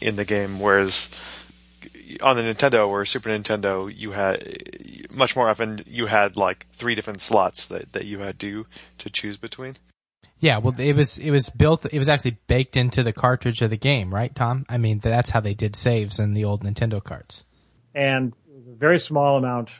in 0.00 0.16
the 0.16 0.24
game. 0.24 0.60
Whereas 0.60 1.10
on 2.22 2.36
the 2.36 2.42
Nintendo 2.42 2.88
or 2.88 3.04
Super 3.04 3.30
Nintendo, 3.30 3.92
you 3.94 4.12
had 4.12 5.08
much 5.10 5.34
more 5.34 5.48
often 5.48 5.82
you 5.86 6.06
had 6.06 6.36
like 6.36 6.66
three 6.72 6.94
different 6.94 7.22
slots 7.22 7.66
that, 7.66 7.92
that 7.92 8.04
you 8.04 8.20
had 8.20 8.38
to 8.40 8.66
to 8.98 9.10
choose 9.10 9.36
between. 9.36 9.76
Yeah, 10.38 10.58
well, 10.58 10.78
it 10.78 10.94
was 10.94 11.18
it 11.18 11.30
was 11.30 11.48
built. 11.48 11.86
It 11.92 11.98
was 11.98 12.08
actually 12.08 12.36
baked 12.46 12.76
into 12.76 13.02
the 13.02 13.12
cartridge 13.12 13.62
of 13.62 13.70
the 13.70 13.78
game, 13.78 14.14
right, 14.14 14.34
Tom? 14.34 14.66
I 14.68 14.76
mean, 14.76 14.98
that's 14.98 15.30
how 15.30 15.40
they 15.40 15.54
did 15.54 15.74
saves 15.74 16.20
in 16.20 16.34
the 16.34 16.44
old 16.44 16.62
Nintendo 16.62 17.02
carts. 17.02 17.46
And 17.94 18.34
a 18.68 18.76
very 18.76 18.98
small 18.98 19.38
amount 19.38 19.70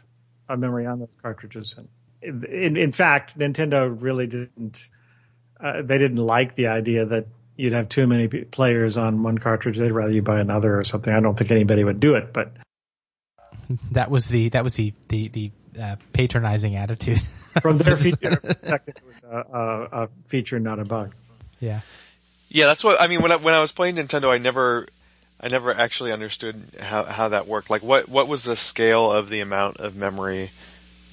of 0.49 0.59
memory 0.59 0.87
on 0.87 1.01
those 1.01 1.09
cartridges. 1.21 1.77
And 2.23 2.45
in, 2.45 2.77
in 2.77 2.93
fact, 2.93 3.39
Nintendo 3.39 3.95
really 4.01 4.27
didn't. 4.27 4.89
Uh, 5.63 5.83
they 5.83 5.99
didn't 5.99 6.19
like 6.19 6.55
the 6.55 6.69
idea 6.69 7.07
that 7.07 7.27
you'd 7.57 7.73
have 7.73 7.89
too 7.89 8.07
many 8.07 8.29
players 8.29 8.97
on 8.97 9.23
one 9.23 9.39
cartridge. 9.39 9.79
They'd 9.79 9.93
rather 9.93 10.13
you 10.13 10.23
buy 10.23 10.41
another 10.41 10.79
or 10.79 10.85
something. 10.85 11.13
I 11.13 11.21
don't 11.21 11.37
think 11.39 11.51
anybody 11.51 11.85
would 11.85 12.01
do 12.01 12.15
it, 12.15 12.33
but 12.33 12.53
that 13.93 14.11
was 14.11 14.29
the 14.29 14.49
that 14.51 14.65
was 14.65 14.77
the 14.77 14.93
the, 15.09 15.29
the 15.29 15.51
uh, 15.81 15.97
patronizing 16.13 16.77
attitude 16.77 17.21
from 17.61 17.79
their 17.79 17.97
feature 17.99 18.37
perspective. 18.37 18.97
Was 19.07 19.17
a, 19.31 19.89
a, 19.93 20.09
feature, 20.27 20.59
not 20.59 20.79
a 20.79 20.85
bug. 20.85 21.15
Yeah, 21.61 21.81
yeah. 22.49 22.67
That's 22.67 22.85
what 22.85 23.01
I 23.01 23.07
mean. 23.07 23.23
When 23.23 23.33
I, 23.33 23.37
when 23.37 23.55
I 23.55 23.61
was 23.61 23.73
playing 23.73 23.97
Nintendo, 23.97 24.31
I 24.31 24.39
never 24.39 24.87
I 25.41 25.49
never 25.49 25.73
actually 25.73 26.13
understood 26.13 26.63
how 26.81 27.05
how 27.05 27.29
that 27.29 27.47
worked. 27.47 27.71
Like, 27.71 27.83
what 27.83 28.09
what 28.09 28.29
was 28.29 28.45
the 28.45 28.57
scale 28.57 29.11
of 29.11 29.29
the 29.29 29.41
amount 29.41 29.79
of 29.79 29.97
memory 29.97 30.51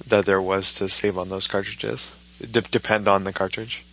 that 0.06 0.26
there 0.26 0.40
was 0.42 0.74
to 0.74 0.88
save 0.88 1.18
on 1.18 1.28
those 1.28 1.46
cartridges? 1.46 2.14
D- 2.40 2.60
depend 2.70 3.08
on 3.08 3.24
the 3.24 3.32
cartridge. 3.32 3.84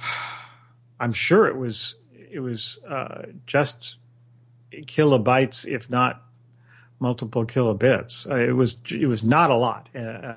I'm 1.00 1.12
sure 1.12 1.46
it 1.46 1.56
was 1.56 1.94
it 2.30 2.40
was 2.40 2.78
uh, 2.88 3.22
just 3.46 3.96
kilobytes, 4.72 5.66
if 5.66 5.90
not 5.90 6.22
multiple 7.00 7.44
kilobits. 7.46 8.30
Uh, 8.30 8.36
it 8.36 8.52
was 8.52 8.76
it 8.90 9.06
was 9.06 9.24
not 9.24 9.50
a 9.50 9.56
lot. 9.56 9.88
Uh, 9.94 9.98
uh 9.98 10.34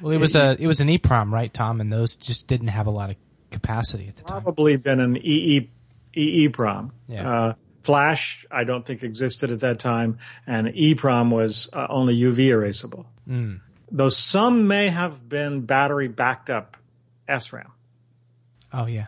well, 0.00 0.12
it 0.12 0.18
was 0.18 0.34
it, 0.34 0.60
a 0.60 0.62
it 0.62 0.66
was 0.66 0.80
an 0.80 0.88
EEPROM, 0.88 1.30
right, 1.30 1.52
Tom? 1.52 1.80
And 1.80 1.92
those 1.92 2.16
just 2.16 2.48
didn't 2.48 2.68
have 2.68 2.86
a 2.86 2.90
lot 2.90 3.10
of 3.10 3.16
capacity 3.50 4.08
at 4.08 4.16
the 4.16 4.22
time. 4.22 4.42
Probably 4.42 4.76
been 4.76 5.00
an 5.00 5.16
EE 5.16 5.70
EEPROM. 6.16 6.90
Yeah. 7.08 7.30
Uh, 7.30 7.54
Flash, 7.82 8.44
I 8.50 8.64
don't 8.64 8.84
think 8.84 9.04
existed 9.04 9.52
at 9.52 9.60
that 9.60 9.78
time, 9.78 10.18
and 10.44 10.66
EEPROM 10.66 11.30
was 11.30 11.68
uh, 11.72 11.86
only 11.88 12.18
UV 12.18 12.38
erasable. 12.48 13.06
Mm. 13.28 13.60
Though 13.92 14.08
some 14.08 14.66
may 14.66 14.88
have 14.88 15.28
been 15.28 15.60
battery 15.60 16.08
backed 16.08 16.50
up 16.50 16.76
SRAM. 17.28 17.70
Oh 18.72 18.86
yeah. 18.86 19.06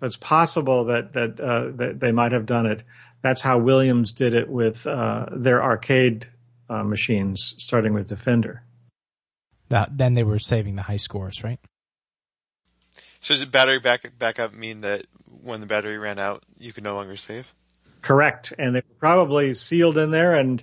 So 0.00 0.06
it's 0.06 0.16
possible 0.16 0.86
that 0.86 1.12
that, 1.12 1.40
uh, 1.40 1.70
that 1.76 2.00
they 2.00 2.10
might 2.10 2.32
have 2.32 2.46
done 2.46 2.66
it. 2.66 2.82
That's 3.22 3.42
how 3.42 3.58
Williams 3.58 4.12
did 4.12 4.34
it 4.34 4.48
with 4.48 4.86
uh, 4.86 5.26
their 5.30 5.62
arcade 5.62 6.28
uh, 6.68 6.82
machines, 6.82 7.54
starting 7.58 7.94
with 7.94 8.06
Defender. 8.08 8.62
That, 9.68 9.98
then 9.98 10.14
they 10.14 10.22
were 10.24 10.38
saving 10.38 10.76
the 10.76 10.82
high 10.82 10.96
scores, 10.96 11.42
right? 11.42 11.58
So 13.20 13.34
does 13.34 13.44
battery 13.46 13.80
back 13.80 14.12
backup 14.18 14.52
mean 14.52 14.82
that 14.82 15.06
when 15.42 15.60
the 15.60 15.66
battery 15.66 15.98
ran 15.98 16.18
out, 16.18 16.44
you 16.58 16.72
could 16.72 16.84
no 16.84 16.94
longer 16.94 17.16
save? 17.16 17.52
Correct, 18.02 18.52
and 18.56 18.74
they 18.74 18.80
were 18.80 18.94
probably 19.00 19.52
sealed 19.52 19.98
in 19.98 20.12
there, 20.12 20.36
and 20.36 20.62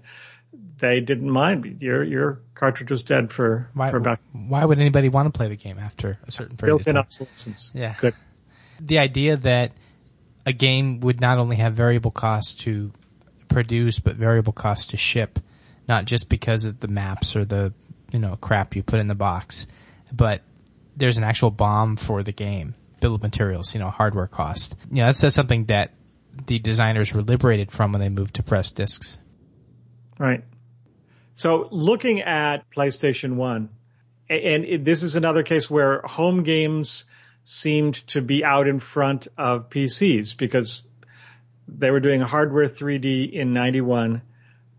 they 0.79 1.01
didn't 1.01 1.29
mind. 1.29 1.81
Your 1.81 2.03
your 2.03 2.41
cartridge 2.55 2.89
was 2.91 3.03
dead 3.03 3.33
for, 3.33 3.69
why, 3.73 3.91
for 3.91 3.97
about. 3.97 4.19
Why 4.31 4.63
would 4.63 4.79
anybody 4.79 5.09
want 5.09 5.33
to 5.33 5.37
play 5.37 5.49
the 5.49 5.57
game 5.57 5.77
after 5.77 6.19
a 6.25 6.31
certain 6.31 6.55
period 6.55 6.77
Built-in 6.77 6.95
of 6.95 7.03
time? 7.03 7.07
obsolescence. 7.07 7.71
Yeah, 7.73 7.95
good. 7.99 8.15
The 8.79 8.99
idea 8.99 9.35
that 9.37 9.73
a 10.45 10.53
game 10.53 11.01
would 11.01 11.19
not 11.19 11.37
only 11.37 11.57
have 11.57 11.73
variable 11.73 12.11
costs 12.11 12.53
to 12.63 12.93
produce, 13.49 13.99
but 13.99 14.15
variable 14.15 14.53
costs 14.53 14.85
to 14.87 14.97
ship 14.97 15.39
not 15.87 16.05
just 16.05 16.29
because 16.29 16.65
of 16.65 16.79
the 16.79 16.87
maps 16.87 17.35
or 17.35 17.45
the 17.45 17.73
you 18.11 18.19
know 18.19 18.37
crap 18.37 18.75
you 18.75 18.83
put 18.83 18.99
in 18.99 19.07
the 19.07 19.15
box, 19.15 19.67
but 20.11 20.41
there's 20.95 21.17
an 21.17 21.23
actual 21.23 21.51
BOM 21.51 21.95
for 21.95 22.23
the 22.23 22.31
game, 22.31 22.75
bill 23.01 23.15
of 23.15 23.23
materials, 23.23 23.73
you 23.73 23.79
know, 23.79 23.89
hardware 23.89 24.27
cost. 24.27 24.75
You 24.89 24.97
know, 24.97 25.05
that's, 25.07 25.21
that's 25.21 25.35
something 25.35 25.65
that 25.65 25.91
the 26.45 26.59
designers 26.59 27.13
were 27.13 27.21
liberated 27.21 27.71
from 27.71 27.91
when 27.91 28.01
they 28.01 28.09
moved 28.09 28.35
to 28.35 28.43
press 28.43 28.71
discs. 28.71 29.17
Right. 30.19 30.43
So 31.35 31.67
looking 31.71 32.21
at 32.21 32.69
PlayStation 32.71 33.35
1, 33.35 33.69
and 34.29 34.85
this 34.85 35.03
is 35.03 35.15
another 35.15 35.43
case 35.43 35.69
where 35.69 36.01
home 36.01 36.43
games 36.43 37.05
seemed 37.43 37.95
to 38.07 38.21
be 38.21 38.43
out 38.43 38.67
in 38.67 38.79
front 38.79 39.27
of 39.37 39.69
PCs 39.69 40.37
because 40.37 40.83
they 41.67 41.91
were 41.91 41.99
doing 41.99 42.21
hardware 42.21 42.67
3D 42.67 43.31
in 43.31 43.53
91 43.53 44.21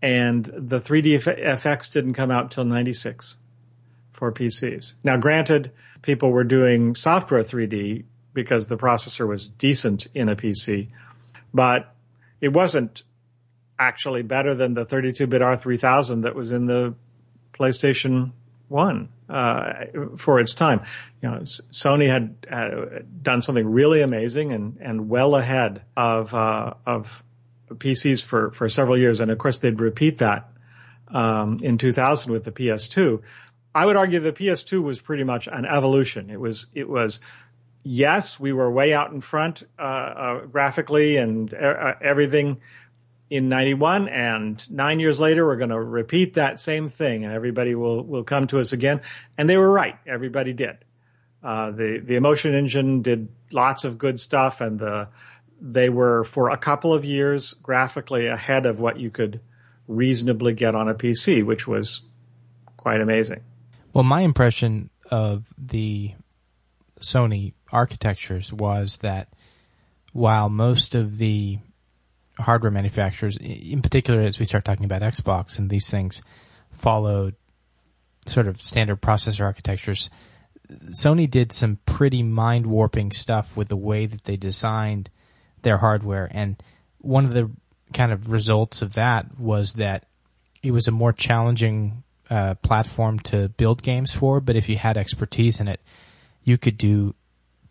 and 0.05 0.45
the 0.45 0.79
3dfx 0.79 1.91
didn't 1.91 2.13
come 2.13 2.29
out 2.29 2.51
till 2.51 2.63
96 2.63 3.37
for 4.13 4.31
PCs. 4.31 4.93
Now, 5.03 5.17
granted, 5.17 5.71
people 6.03 6.29
were 6.29 6.43
doing 6.43 6.93
software 6.93 7.41
3D 7.41 8.03
because 8.31 8.67
the 8.67 8.77
processor 8.77 9.27
was 9.27 9.49
decent 9.49 10.05
in 10.13 10.29
a 10.29 10.35
PC, 10.35 10.89
but 11.55 11.95
it 12.39 12.49
wasn't 12.49 13.01
actually 13.79 14.21
better 14.21 14.53
than 14.53 14.75
the 14.75 14.85
32-bit 14.85 15.41
R3000 15.41 16.21
that 16.21 16.35
was 16.35 16.51
in 16.51 16.67
the 16.67 16.93
PlayStation 17.53 18.31
1 18.67 19.09
uh, 19.27 19.73
for 20.17 20.39
its 20.39 20.53
time. 20.53 20.83
You 21.23 21.31
know, 21.31 21.37
Sony 21.39 22.07
had 22.07 22.35
uh, 22.51 22.99
done 23.23 23.41
something 23.41 23.67
really 23.67 24.03
amazing 24.03 24.51
and, 24.51 24.77
and 24.79 25.09
well 25.09 25.35
ahead 25.35 25.81
of 25.97 26.35
uh, 26.35 26.75
of 26.85 27.23
PCs 27.71 28.23
for, 28.23 28.51
for 28.51 28.69
several 28.69 28.97
years, 28.97 29.19
and 29.19 29.31
of 29.31 29.37
course 29.37 29.59
they'd 29.59 29.79
repeat 29.79 30.19
that 30.19 30.49
um, 31.07 31.59
in 31.61 31.77
2000 31.77 32.31
with 32.31 32.43
the 32.43 32.51
PS2. 32.51 33.21
I 33.73 33.85
would 33.85 33.95
argue 33.95 34.19
the 34.19 34.31
PS2 34.31 34.81
was 34.81 35.01
pretty 35.01 35.23
much 35.23 35.47
an 35.47 35.65
evolution. 35.65 36.29
It 36.29 36.39
was 36.39 36.67
it 36.73 36.87
was 36.87 37.19
yes, 37.83 38.39
we 38.39 38.53
were 38.53 38.71
way 38.71 38.93
out 38.93 39.11
in 39.11 39.21
front 39.21 39.63
uh, 39.77 39.81
uh, 39.81 40.45
graphically 40.45 41.17
and 41.17 41.53
uh, 41.53 41.93
everything 42.01 42.59
in 43.29 43.49
91 43.49 44.07
and 44.07 44.69
nine 44.71 44.99
years 44.99 45.19
later 45.19 45.45
we're 45.45 45.57
going 45.57 45.71
to 45.71 45.81
repeat 45.81 46.35
that 46.35 46.59
same 46.59 46.89
thing 46.89 47.25
and 47.25 47.33
everybody 47.33 47.73
will 47.73 48.03
will 48.03 48.23
come 48.23 48.45
to 48.45 48.59
us 48.59 48.71
again 48.71 49.01
and 49.35 49.49
they 49.49 49.57
were 49.57 49.71
right 49.71 49.97
everybody 50.05 50.53
did 50.53 50.77
uh, 51.43 51.71
the 51.71 51.99
the 52.03 52.15
emotion 52.15 52.53
engine 52.53 53.01
did 53.01 53.27
lots 53.51 53.83
of 53.83 53.97
good 53.97 54.19
stuff 54.19 54.61
and 54.61 54.77
the 54.77 55.07
they 55.67 55.89
were 55.89 56.23
for 56.23 56.49
a 56.49 56.57
couple 56.57 56.93
of 56.93 57.03
years 57.03 57.53
graphically 57.55 58.27
ahead 58.27 58.65
of 58.65 58.79
what 58.79 58.99
you 58.99 59.09
could 59.09 59.39
reasonably 59.87 60.53
get 60.53 60.75
on 60.75 60.87
a 60.87 60.93
PC 60.93 61.45
which 61.45 61.67
was 61.67 62.01
quite 62.77 63.01
amazing 63.01 63.41
well 63.93 64.03
my 64.03 64.21
impression 64.21 64.89
of 65.11 65.47
the 65.57 66.11
Sony 66.99 67.53
architectures 67.71 68.53
was 68.53 68.97
that 68.97 69.29
while 70.13 70.49
most 70.49 70.95
of 70.95 71.17
the 71.17 71.59
hardware 72.39 72.71
manufacturers, 72.71 73.37
in 73.37 73.81
particular, 73.81 74.21
as 74.21 74.39
we 74.39 74.45
start 74.45 74.65
talking 74.65 74.85
about 74.85 75.01
Xbox 75.01 75.59
and 75.59 75.69
these 75.69 75.89
things, 75.89 76.21
followed 76.71 77.35
sort 78.27 78.47
of 78.47 78.61
standard 78.61 79.01
processor 79.01 79.45
architectures. 79.45 80.09
Sony 80.99 81.29
did 81.29 81.51
some 81.51 81.79
pretty 81.85 82.23
mind 82.23 82.65
warping 82.65 83.11
stuff 83.11 83.55
with 83.55 83.69
the 83.69 83.77
way 83.77 84.05
that 84.05 84.23
they 84.23 84.35
designed 84.35 85.09
their 85.65 85.77
hardware. 85.77 86.29
And 86.31 86.55
one 86.99 87.25
of 87.25 87.33
the 87.33 87.51
kind 87.93 88.13
of 88.13 88.31
results 88.31 88.81
of 88.81 88.93
that 88.93 89.37
was 89.37 89.73
that 89.73 90.05
it 90.63 90.71
was 90.71 90.87
a 90.87 90.91
more 90.91 91.11
challenging 91.11 92.03
uh, 92.29 92.55
platform 92.61 93.19
to 93.19 93.49
build 93.49 93.83
games 93.83 94.13
for, 94.13 94.39
but 94.39 94.55
if 94.55 94.69
you 94.69 94.77
had 94.77 94.97
expertise 94.97 95.59
in 95.59 95.67
it, 95.67 95.81
you 96.43 96.57
could 96.57 96.77
do 96.77 97.13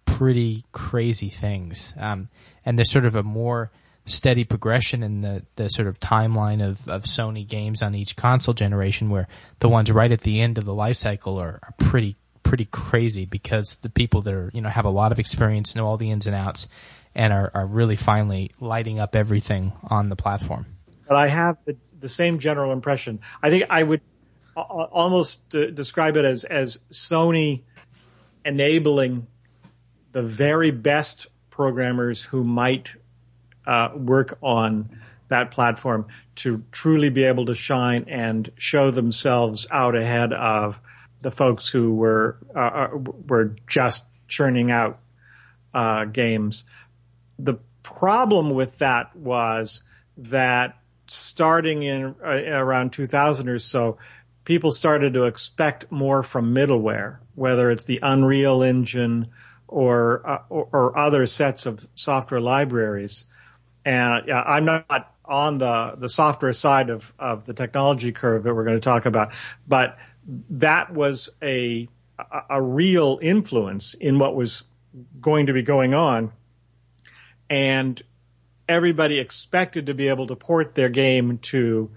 pretty 0.05 0.65
crazy 0.73 1.31
things. 1.31 1.95
Um, 1.99 2.29
and 2.67 2.79
there's 2.79 2.93
sort 2.93 3.07
of 3.07 3.17
a 3.17 3.23
more 3.23 3.71
steady 4.05 4.45
progression 4.45 5.03
in 5.03 5.23
the, 5.23 5.45
the 5.57 5.69
sort 5.69 5.89
of 5.89 5.99
timeline 5.99 6.63
of, 6.63 6.87
of 6.89 7.05
Sony 7.05 7.47
games 7.47 7.83
on 7.83 7.95
each 7.95 8.17
console 8.17 8.55
generation 8.55 9.09
where 9.09 9.29
the 9.61 9.69
ones 9.69 9.91
right 9.91 10.13
at 10.13 10.21
the 10.21 10.41
end 10.41 10.59
of 10.59 10.65
the 10.65 10.75
life 10.75 10.97
cycle 10.97 11.39
are, 11.39 11.59
are 11.63 11.75
pretty 11.79 12.17
pretty 12.43 12.67
crazy 12.67 13.25
because 13.25 13.77
the 13.83 13.91
people 13.91 14.21
that 14.21 14.35
are 14.35 14.51
you 14.53 14.61
know 14.61 14.69
have 14.69 14.85
a 14.85 14.91
lot 14.91 15.11
of 15.11 15.19
experience, 15.19 15.75
know 15.75 15.87
all 15.87 15.97
the 15.97 16.11
ins 16.11 16.27
and 16.27 16.37
outs, 16.37 16.69
and 17.15 17.33
are, 17.33 17.51
are 17.55 17.67
really 17.67 17.97
finally 17.97 18.51
lighting 18.61 18.99
up 18.99 19.15
everything 19.15 19.73
on 19.91 20.09
the 20.09 20.17
platform. 20.17 20.67
But 21.07 21.17
I 21.17 21.29
have 21.29 21.59
the, 21.65 21.77
the 22.01 22.09
same 22.09 22.39
general 22.39 22.73
impression. 22.73 23.21
I 23.43 23.51
think 23.51 23.65
I 23.71 23.83
would 23.83 24.01
almost 24.57 25.55
uh, 25.55 25.71
describe 25.71 26.17
it 26.17 26.25
as 26.25 26.45
as 26.45 26.79
Sony 26.91 27.63
enabling 28.45 29.27
the 30.13 30.23
very 30.23 30.71
best 30.71 31.27
programmers 31.51 32.23
who 32.23 32.45
might 32.45 32.95
uh, 33.67 33.91
work 33.95 34.39
on 34.43 35.01
that 35.29 35.51
platform 35.51 36.07
to 36.37 36.63
truly 36.71 37.11
be 37.11 37.25
able 37.25 37.47
to 37.47 37.55
shine 37.55 38.05
and 38.09 38.51
show 38.57 38.91
themselves 38.91 39.67
out 39.71 39.97
ahead 39.97 40.33
of 40.33 40.79
the 41.23 41.31
folks 41.31 41.69
who 41.69 41.95
were 41.95 42.37
uh, 42.55 42.59
uh 42.59 42.89
were 43.27 43.57
just 43.67 44.05
churning 44.29 44.71
out 44.71 45.01
uh, 45.73 46.05
games. 46.05 46.65
The 47.39 47.55
problem 47.83 48.51
with 48.51 48.79
that 48.79 49.15
was 49.17 49.83
that 50.17 50.79
starting 51.07 51.83
in 51.83 52.15
uh, 52.25 52.29
around 52.29 52.93
2000 52.93 53.49
or 53.49 53.59
so, 53.59 53.99
people 54.45 54.71
started 54.71 55.15
to 55.15 55.25
expect 55.25 55.91
more 55.91 56.23
from 56.23 56.55
middleware, 56.55 57.19
whether 57.35 57.71
it's 57.71 57.85
the 57.85 58.01
Unreal 58.03 58.63
Engine 58.63 59.29
or, 59.69 60.29
uh, 60.29 60.43
or, 60.49 60.69
or 60.73 60.99
other 60.99 61.27
sets 61.27 61.67
of 61.67 61.87
software 61.95 62.41
libraries. 62.41 63.27
And 63.85 64.31
uh, 64.31 64.45
I'm 64.47 64.65
not 64.65 65.15
on 65.25 65.59
the, 65.59 65.95
the 65.99 66.09
software 66.09 66.53
side 66.53 66.91
of, 66.91 67.13
of 67.19 67.45
the 67.45 67.55
technology 67.55 68.13
curve 68.13 68.45
that 68.45 68.55
we're 68.55 68.65
going 68.65 68.77
to 68.77 68.81
talk 68.81 69.07
about, 69.07 69.33
but 69.67 69.99
that 70.51 70.93
was 70.93 71.31
a, 71.43 71.89
a 72.51 72.63
real 72.63 73.19
influence 73.23 73.95
in 73.95 74.19
what 74.19 74.35
was 74.35 74.65
going 75.21 75.47
to 75.47 75.53
be 75.53 75.63
going 75.63 75.95
on. 75.95 76.33
And 77.51 78.01
everybody 78.69 79.19
expected 79.19 79.87
to 79.87 79.95
be 79.95 80.09
able 80.09 80.27
to 80.29 80.37
port 80.37 80.75
their 80.75 80.89
game 80.89 81.39
to 81.39 81.91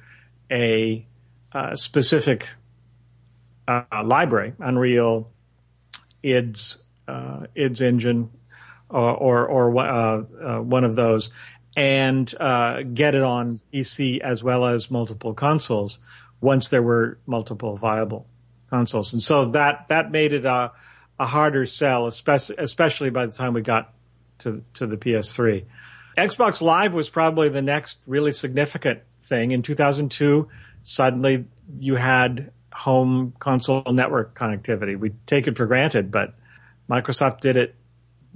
a, 0.51 1.05
uh, 1.51 1.75
specific 1.75 2.49
uh, 3.67 3.83
library, 4.03 4.53
Unreal, 4.59 5.31
IDS, 6.23 6.77
uh, 7.07 7.47
IDS 7.55 7.81
engine, 7.81 8.29
or 8.89 9.15
or, 9.15 9.45
or 9.47 9.79
uh, 9.79 10.21
uh, 10.21 10.61
one 10.61 10.83
of 10.83 10.95
those, 10.95 11.31
and 11.75 12.33
uh, 12.39 12.81
get 12.81 13.15
it 13.15 13.23
on 13.23 13.59
PC 13.73 14.19
as 14.19 14.43
well 14.43 14.65
as 14.65 14.89
multiple 14.89 15.33
consoles 15.33 15.99
once 16.41 16.69
there 16.69 16.83
were 16.83 17.17
multiple 17.25 17.75
viable 17.75 18.27
consoles. 18.69 19.13
And 19.13 19.21
so 19.21 19.45
that, 19.45 19.87
that 19.89 20.11
made 20.11 20.33
it 20.33 20.45
a, 20.45 20.71
a 21.19 21.25
harder 21.25 21.65
sell, 21.65 22.07
especially, 22.07 22.55
especially 22.59 23.09
by 23.09 23.25
the 23.25 23.31
time 23.31 23.53
we 23.53 23.61
got 23.61 23.93
to, 24.39 24.63
to 24.75 24.87
the 24.87 24.97
PS3. 24.97 25.65
Xbox 26.17 26.61
Live 26.61 26.93
was 26.93 27.09
probably 27.09 27.49
the 27.49 27.61
next 27.61 27.99
really 28.07 28.31
significant 28.31 29.01
thing. 29.21 29.51
In 29.51 29.61
2002, 29.61 30.47
suddenly 30.83 31.45
you 31.79 31.95
had 31.95 32.51
home 32.73 33.33
console 33.39 33.83
network 33.91 34.37
connectivity. 34.37 34.97
We 34.97 35.11
take 35.25 35.47
it 35.47 35.57
for 35.57 35.65
granted, 35.65 36.11
but 36.11 36.33
Microsoft 36.89 37.39
did 37.41 37.57
it 37.57 37.75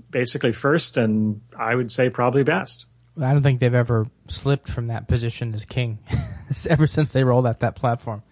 basically 0.09 0.51
first 0.51 0.97
and 0.97 1.41
I 1.57 1.73
would 1.73 1.91
say 1.91 2.09
probably 2.09 2.43
best. 2.43 2.85
I 3.21 3.33
don't 3.33 3.43
think 3.43 3.59
they've 3.59 3.73
ever 3.73 4.07
slipped 4.27 4.69
from 4.69 4.87
that 4.87 5.07
position 5.07 5.53
as 5.53 5.65
king 5.65 5.99
ever 6.69 6.87
since 6.87 7.13
they 7.13 7.23
rolled 7.23 7.47
out 7.47 7.59
that 7.59 7.75
platform. 7.75 8.23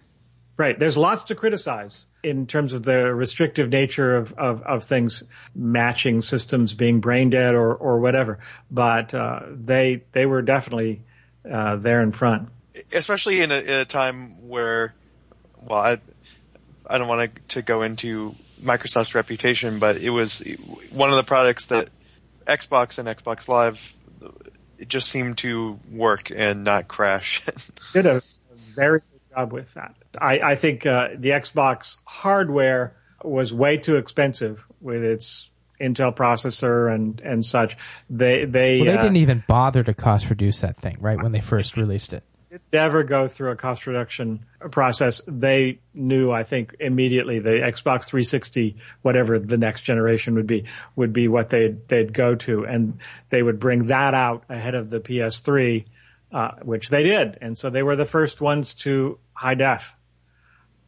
Right. 0.60 0.78
There's 0.78 0.98
lots 0.98 1.24
to 1.24 1.36
criticize 1.36 2.06
in 2.22 2.46
terms 2.46 2.74
of 2.74 2.84
the 2.84 3.16
restrictive 3.16 3.70
nature 3.70 4.18
of, 4.18 4.34
of, 4.34 4.62
of 4.64 4.84
things, 4.84 5.24
matching 5.56 6.22
systems 6.22 6.74
being 6.74 7.00
brain 7.00 7.30
dead 7.30 7.56
or, 7.56 7.74
or 7.74 8.02
whatever. 8.02 8.40
But 8.70 9.14
uh, 9.14 9.44
they 9.50 10.04
they 10.12 10.26
were 10.26 10.42
definitely 10.42 11.02
uh, 11.50 11.78
there 11.78 12.02
in 12.02 12.12
front. 12.12 12.50
Especially 12.92 13.40
in 13.40 13.54
a, 13.54 13.60
in 13.60 13.70
a 13.70 13.86
time 13.86 14.50
where, 14.50 14.94
well, 15.62 15.80
I, 15.80 16.02
I 16.86 16.98
don't 16.98 17.08
want 17.08 17.48
to, 17.48 17.62
go 17.62 17.82
into 17.82 18.36
Microsoft's 18.62 19.16
reputation, 19.16 19.80
but 19.80 19.96
it 19.96 20.10
was 20.10 20.44
one 20.92 21.10
of 21.10 21.16
the 21.16 21.24
products 21.24 21.68
that 21.68 21.90
Xbox 22.46 22.98
and 22.98 23.08
Xbox 23.08 23.48
Live 23.48 23.96
it 24.78 24.90
just 24.90 25.08
seemed 25.08 25.38
to 25.38 25.80
work 25.90 26.32
and 26.36 26.66
not 26.66 26.90
crash. 26.90 27.44
Did 27.94 28.06
a 28.06 28.22
very 28.76 29.00
good 29.00 29.22
job 29.34 29.54
with 29.54 29.74
that. 29.76 29.96
I, 30.20 30.40
I 30.40 30.56
think 30.56 30.86
uh, 30.86 31.10
the 31.16 31.30
Xbox 31.30 31.98
hardware 32.06 32.96
was 33.24 33.54
way 33.54 33.78
too 33.78 33.98
expensive 33.98 34.66
with 34.82 35.04
its 35.04 35.50
Intel 35.80 36.16
processor 36.16 36.94
and 36.94 37.22
and 37.22 37.46
such. 37.46 37.78
They 38.10 38.46
they 38.46 38.78
well, 38.78 38.86
they 38.86 38.98
uh, 38.98 39.02
didn't 39.04 39.18
even 39.18 39.44
bother 39.48 39.84
to 39.84 39.94
cost 39.94 40.30
reduce 40.30 40.62
that 40.62 40.78
thing 40.78 40.98
right 41.00 41.22
when 41.22 41.32
they 41.32 41.42
first 41.42 41.78
released 41.78 42.12
it 42.12 42.24
never 42.74 43.04
go 43.04 43.28
through 43.28 43.52
a 43.52 43.56
cost 43.56 43.86
reduction 43.86 44.46
process. 44.72 45.22
They 45.28 45.80
knew, 45.94 46.32
I 46.32 46.44
think, 46.44 46.76
immediately 46.80 47.40
the 47.40 47.50
Xbox 47.50 48.06
360, 48.06 48.78
whatever 49.02 49.38
the 49.38 49.58
next 49.58 49.82
generation 49.82 50.36
would 50.36 50.48
be, 50.48 50.66
would 50.96 51.14
be 51.14 51.28
what 51.28 51.50
they'd, 51.50 51.88
they'd 51.88 52.14
go 52.14 52.36
to. 52.36 52.66
And 52.66 53.00
they 53.30 53.44
would 53.44 53.60
bring 53.60 53.88
that 53.88 54.14
out 54.14 54.46
ahead 54.50 54.76
of 54.76 54.90
the 54.90 55.00
PS3, 55.00 55.86
uh, 56.32 56.52
which 56.64 56.90
they 56.90 57.04
did. 57.04 57.38
And 57.42 57.58
so 57.58 57.70
they 57.70 57.84
were 57.84 57.96
the 57.96 58.06
first 58.06 58.42
ones 58.42 58.74
to 58.76 59.20
high 59.34 59.56
def. 59.56 59.96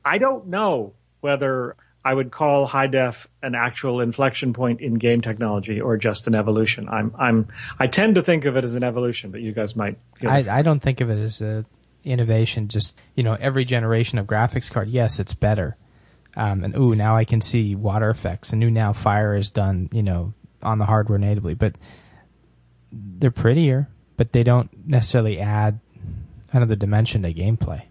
I 0.03 0.17
don't 0.17 0.47
know 0.47 0.93
whether 1.21 1.75
I 2.03 2.13
would 2.13 2.31
call 2.31 2.65
high 2.65 2.87
def 2.87 3.27
an 3.43 3.53
actual 3.53 4.01
inflection 4.01 4.53
point 4.53 4.81
in 4.81 4.95
game 4.95 5.21
technology 5.21 5.79
or 5.79 5.97
just 5.97 6.25
an 6.27 6.33
evolution. 6.33 6.89
I'm, 6.89 7.13
I'm, 7.17 7.47
I 7.77 7.87
tend 7.87 8.15
to 8.15 8.23
think 8.23 8.45
of 8.45 8.57
it 8.57 8.63
as 8.63 8.73
an 8.75 8.83
evolution, 8.83 9.29
but 9.29 9.41
you 9.41 9.51
guys 9.51 9.75
might. 9.75 9.99
I, 10.25 10.39
I 10.49 10.61
don't 10.63 10.79
think 10.79 10.99
of 11.01 11.09
it 11.11 11.19
as 11.19 11.41
a 11.41 11.63
innovation. 12.03 12.67
Just 12.69 12.97
you 13.15 13.23
know, 13.23 13.37
every 13.39 13.65
generation 13.65 14.17
of 14.17 14.25
graphics 14.25 14.71
card, 14.71 14.87
yes, 14.87 15.19
it's 15.19 15.35
better, 15.35 15.77
Um, 16.35 16.63
and 16.63 16.75
ooh, 16.75 16.95
now 16.95 17.15
I 17.15 17.25
can 17.25 17.41
see 17.41 17.75
water 17.75 18.09
effects. 18.09 18.51
And 18.51 18.63
ooh, 18.63 18.71
now 18.71 18.93
fire 18.93 19.35
is 19.35 19.51
done, 19.51 19.89
you 19.91 20.01
know, 20.01 20.33
on 20.63 20.79
the 20.79 20.85
hardware 20.85 21.19
natively. 21.19 21.53
But 21.53 21.75
they're 22.91 23.29
prettier, 23.31 23.89
but 24.17 24.31
they 24.31 24.43
don't 24.43 24.69
necessarily 24.87 25.39
add 25.39 25.79
kind 26.51 26.63
of 26.63 26.69
the 26.69 26.75
dimension 26.75 27.21
to 27.21 27.33
gameplay. 27.33 27.83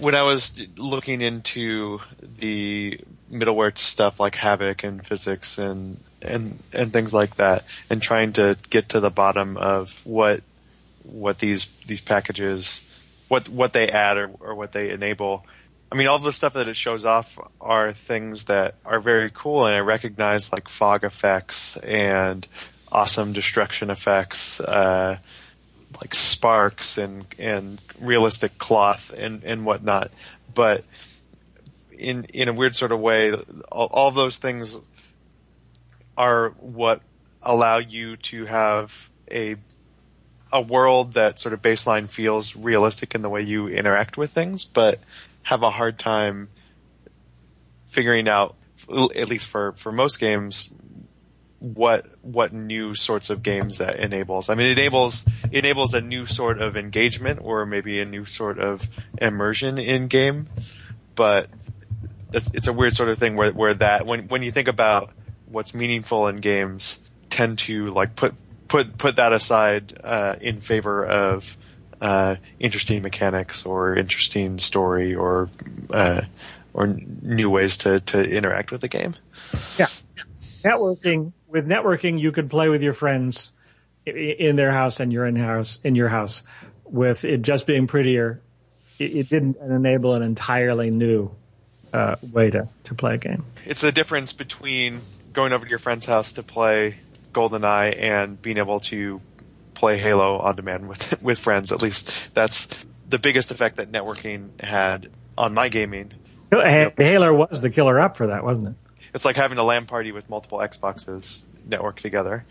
When 0.00 0.14
I 0.14 0.22
was 0.22 0.52
looking 0.76 1.20
into 1.20 2.00
the 2.20 3.00
middleware 3.30 3.76
stuff 3.76 4.20
like 4.20 4.34
Havok 4.34 4.84
and 4.84 5.04
physics 5.04 5.58
and 5.58 5.98
and 6.22 6.58
and 6.72 6.92
things 6.92 7.12
like 7.12 7.36
that, 7.36 7.64
and 7.90 8.00
trying 8.00 8.32
to 8.34 8.56
get 8.70 8.90
to 8.90 9.00
the 9.00 9.10
bottom 9.10 9.56
of 9.56 10.00
what 10.04 10.42
what 11.02 11.38
these 11.38 11.68
these 11.86 12.00
packages 12.00 12.84
what 13.28 13.48
what 13.48 13.72
they 13.72 13.88
add 13.88 14.16
or, 14.16 14.30
or 14.40 14.54
what 14.54 14.72
they 14.72 14.90
enable. 14.90 15.44
I 15.90 15.96
mean, 15.96 16.08
all 16.08 16.18
the 16.18 16.32
stuff 16.32 16.54
that 16.54 16.68
it 16.68 16.76
shows 16.76 17.04
off 17.04 17.38
are 17.60 17.92
things 17.92 18.46
that 18.46 18.74
are 18.84 19.00
very 19.00 19.30
cool, 19.32 19.66
and 19.66 19.74
I 19.74 19.80
recognize 19.80 20.52
like 20.52 20.68
fog 20.68 21.04
effects 21.04 21.76
and 21.78 22.46
awesome 22.90 23.32
destruction 23.32 23.90
effects, 23.90 24.60
uh, 24.60 25.18
like 26.00 26.14
sparks 26.14 26.98
and 26.98 27.26
and 27.38 27.80
realistic 28.00 28.58
cloth 28.58 29.12
and 29.16 29.42
and 29.44 29.64
whatnot. 29.64 30.10
But 30.54 30.84
in 31.92 32.24
in 32.32 32.48
a 32.48 32.52
weird 32.52 32.76
sort 32.76 32.92
of 32.92 33.00
way, 33.00 33.32
all, 33.70 33.88
all 33.90 34.10
those 34.10 34.38
things 34.38 34.76
are 36.16 36.50
what 36.60 37.02
allow 37.42 37.78
you 37.78 38.16
to 38.16 38.46
have 38.46 39.10
a 39.30 39.56
a 40.52 40.60
world 40.60 41.14
that 41.14 41.38
sort 41.38 41.52
of 41.52 41.60
baseline 41.60 42.08
feels 42.08 42.54
realistic 42.56 43.14
in 43.14 43.22
the 43.22 43.28
way 43.28 43.42
you 43.42 43.68
interact 43.68 44.16
with 44.16 44.30
things, 44.32 44.64
but 44.64 45.00
have 45.42 45.62
a 45.62 45.70
hard 45.70 45.98
time 45.98 46.48
figuring 47.86 48.28
out, 48.28 48.54
at 48.88 49.28
least 49.28 49.46
for, 49.46 49.72
for 49.72 49.90
most 49.90 50.20
games, 50.20 50.70
what 51.58 52.06
what 52.22 52.52
new 52.52 52.94
sorts 52.94 53.30
of 53.30 53.42
games 53.42 53.78
that 53.78 53.96
enables. 53.96 54.48
I 54.48 54.54
mean, 54.54 54.68
it 54.68 54.78
enables 54.78 55.24
enables 55.50 55.94
a 55.94 56.00
new 56.00 56.26
sort 56.26 56.60
of 56.60 56.76
engagement 56.76 57.40
or 57.42 57.64
maybe 57.64 58.00
a 58.00 58.04
new 58.04 58.24
sort 58.24 58.58
of 58.58 58.88
immersion 59.20 59.78
in 59.78 60.08
game, 60.08 60.46
but 61.14 61.48
it's, 62.32 62.50
it's 62.52 62.66
a 62.66 62.72
weird 62.72 62.94
sort 62.94 63.08
of 63.08 63.18
thing 63.18 63.36
where 63.36 63.52
where 63.52 63.74
that 63.74 64.06
when 64.06 64.28
when 64.28 64.42
you 64.42 64.50
think 64.50 64.68
about 64.68 65.12
what's 65.46 65.74
meaningful 65.74 66.28
in 66.28 66.36
games, 66.36 66.98
tend 67.30 67.58
to 67.60 67.86
like 67.88 68.16
put 68.16 68.34
put 68.68 68.98
put 68.98 69.16
that 69.16 69.32
aside 69.32 69.98
uh, 70.04 70.36
in 70.40 70.60
favor 70.60 71.04
of 71.06 71.56
uh, 72.00 72.36
interesting 72.58 73.02
mechanics 73.02 73.64
or 73.64 73.94
interesting 73.96 74.58
story 74.58 75.14
or 75.14 75.48
uh, 75.90 76.22
or 76.74 76.86
new 76.86 77.48
ways 77.48 77.78
to 77.78 78.00
to 78.00 78.22
interact 78.28 78.70
with 78.70 78.82
the 78.82 78.88
game. 78.88 79.14
Yeah, 79.78 79.88
networking 80.62 81.32
with 81.56 81.66
networking, 81.66 82.20
you 82.20 82.32
could 82.32 82.50
play 82.50 82.68
with 82.68 82.82
your 82.82 82.92
friends 82.92 83.52
in 84.04 84.56
their 84.56 84.70
house 84.70 85.00
and 85.00 85.10
your 85.10 85.24
in 85.26 85.36
house 85.36 85.80
in 85.82 85.94
your 85.94 86.08
house. 86.08 86.42
With 86.84 87.24
it 87.24 87.42
just 87.42 87.66
being 87.66 87.86
prettier, 87.86 88.42
it, 88.98 89.16
it 89.16 89.28
didn't 89.30 89.56
enable 89.56 90.12
an 90.12 90.22
entirely 90.22 90.90
new 90.90 91.30
uh, 91.94 92.16
way 92.22 92.50
to 92.50 92.68
to 92.84 92.94
play 92.94 93.14
a 93.14 93.18
game. 93.18 93.44
It's 93.64 93.80
the 93.80 93.90
difference 93.90 94.34
between 94.34 95.00
going 95.32 95.52
over 95.52 95.64
to 95.64 95.70
your 95.70 95.78
friend's 95.78 96.04
house 96.04 96.34
to 96.34 96.42
play 96.42 96.96
GoldenEye 97.32 97.98
and 97.98 98.40
being 98.40 98.58
able 98.58 98.80
to 98.80 99.20
play 99.72 99.96
Halo 99.96 100.38
on 100.38 100.56
demand 100.56 100.88
with 100.88 101.22
with 101.22 101.38
friends. 101.38 101.72
At 101.72 101.80
least 101.80 102.12
that's 102.34 102.68
the 103.08 103.18
biggest 103.18 103.50
effect 103.50 103.76
that 103.76 103.90
networking 103.90 104.60
had 104.60 105.10
on 105.38 105.54
my 105.54 105.70
gaming. 105.70 106.12
Halo 106.52 107.32
was 107.34 107.62
the 107.62 107.70
killer 107.70 107.98
app 107.98 108.16
for 108.18 108.26
that, 108.26 108.44
wasn't 108.44 108.68
it? 108.68 108.74
It's 109.14 109.24
like 109.24 109.36
having 109.36 109.58
a 109.58 109.64
LAN 109.64 109.86
party 109.86 110.12
with 110.12 110.28
multiple 110.28 110.58
Xboxes 110.58 111.44
networked 111.68 112.00
together, 112.00 112.44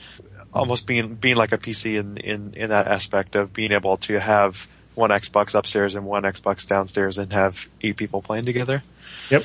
almost 0.54 0.88
being 0.88 1.16
being 1.16 1.36
like 1.36 1.52
a 1.52 1.58
PC 1.58 2.00
in 2.00 2.18
in 2.18 2.54
in 2.54 2.70
that 2.70 2.88
aspect 2.88 3.36
of 3.36 3.54
being 3.54 3.72
able 3.72 3.98
to 3.98 4.20
have 4.20 4.68
one 4.96 5.10
Xbox 5.10 5.54
upstairs 5.54 5.96
and 5.96 6.06
one 6.06 6.24
Xbox 6.24 6.68
downstairs 6.68 7.18
and 7.18 7.32
have 7.34 7.70
eight 7.82 7.98
people 7.98 8.22
playing 8.22 8.46
together. 8.46 8.84
Yep. 9.30 9.44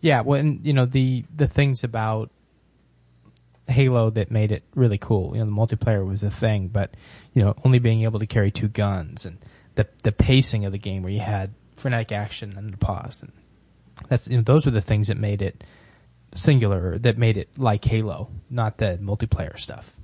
Yeah, 0.00 0.20
well, 0.20 0.38
and, 0.38 0.64
you 0.64 0.74
know 0.74 0.84
the 0.84 1.24
the 1.34 1.46
things 1.46 1.82
about 1.82 2.30
Halo 3.66 4.10
that 4.10 4.30
made 4.30 4.52
it 4.52 4.62
really 4.74 4.98
cool. 4.98 5.34
You 5.34 5.44
know, 5.44 5.46
the 5.46 5.76
multiplayer 5.76 6.06
was 6.06 6.22
a 6.22 6.30
thing, 6.30 6.68
but 6.68 6.94
you 7.32 7.42
know, 7.42 7.54
only 7.64 7.78
being 7.78 8.02
able 8.02 8.20
to 8.20 8.26
carry 8.26 8.50
two 8.50 8.68
guns 8.68 9.24
and 9.24 9.38
the 9.74 9.88
the 10.02 10.12
pacing 10.12 10.66
of 10.66 10.72
the 10.72 10.78
game 10.78 11.02
where 11.02 11.12
you 11.12 11.20
had 11.20 11.54
frenetic 11.76 12.12
action 12.12 12.56
and 12.56 12.72
the 12.72 12.76
pause, 12.76 13.22
and 13.22 13.32
that's 14.08 14.28
you 14.28 14.36
know 14.36 14.42
those 14.42 14.66
are 14.66 14.70
the 14.70 14.80
things 14.80 15.08
that 15.08 15.16
made 15.16 15.42
it 15.42 15.64
singular, 16.34 16.98
that 16.98 17.18
made 17.18 17.36
it 17.36 17.48
like 17.58 17.84
Halo, 17.84 18.30
not 18.50 18.78
the 18.78 18.98
multiplayer 19.00 19.58
stuff. 19.58 19.96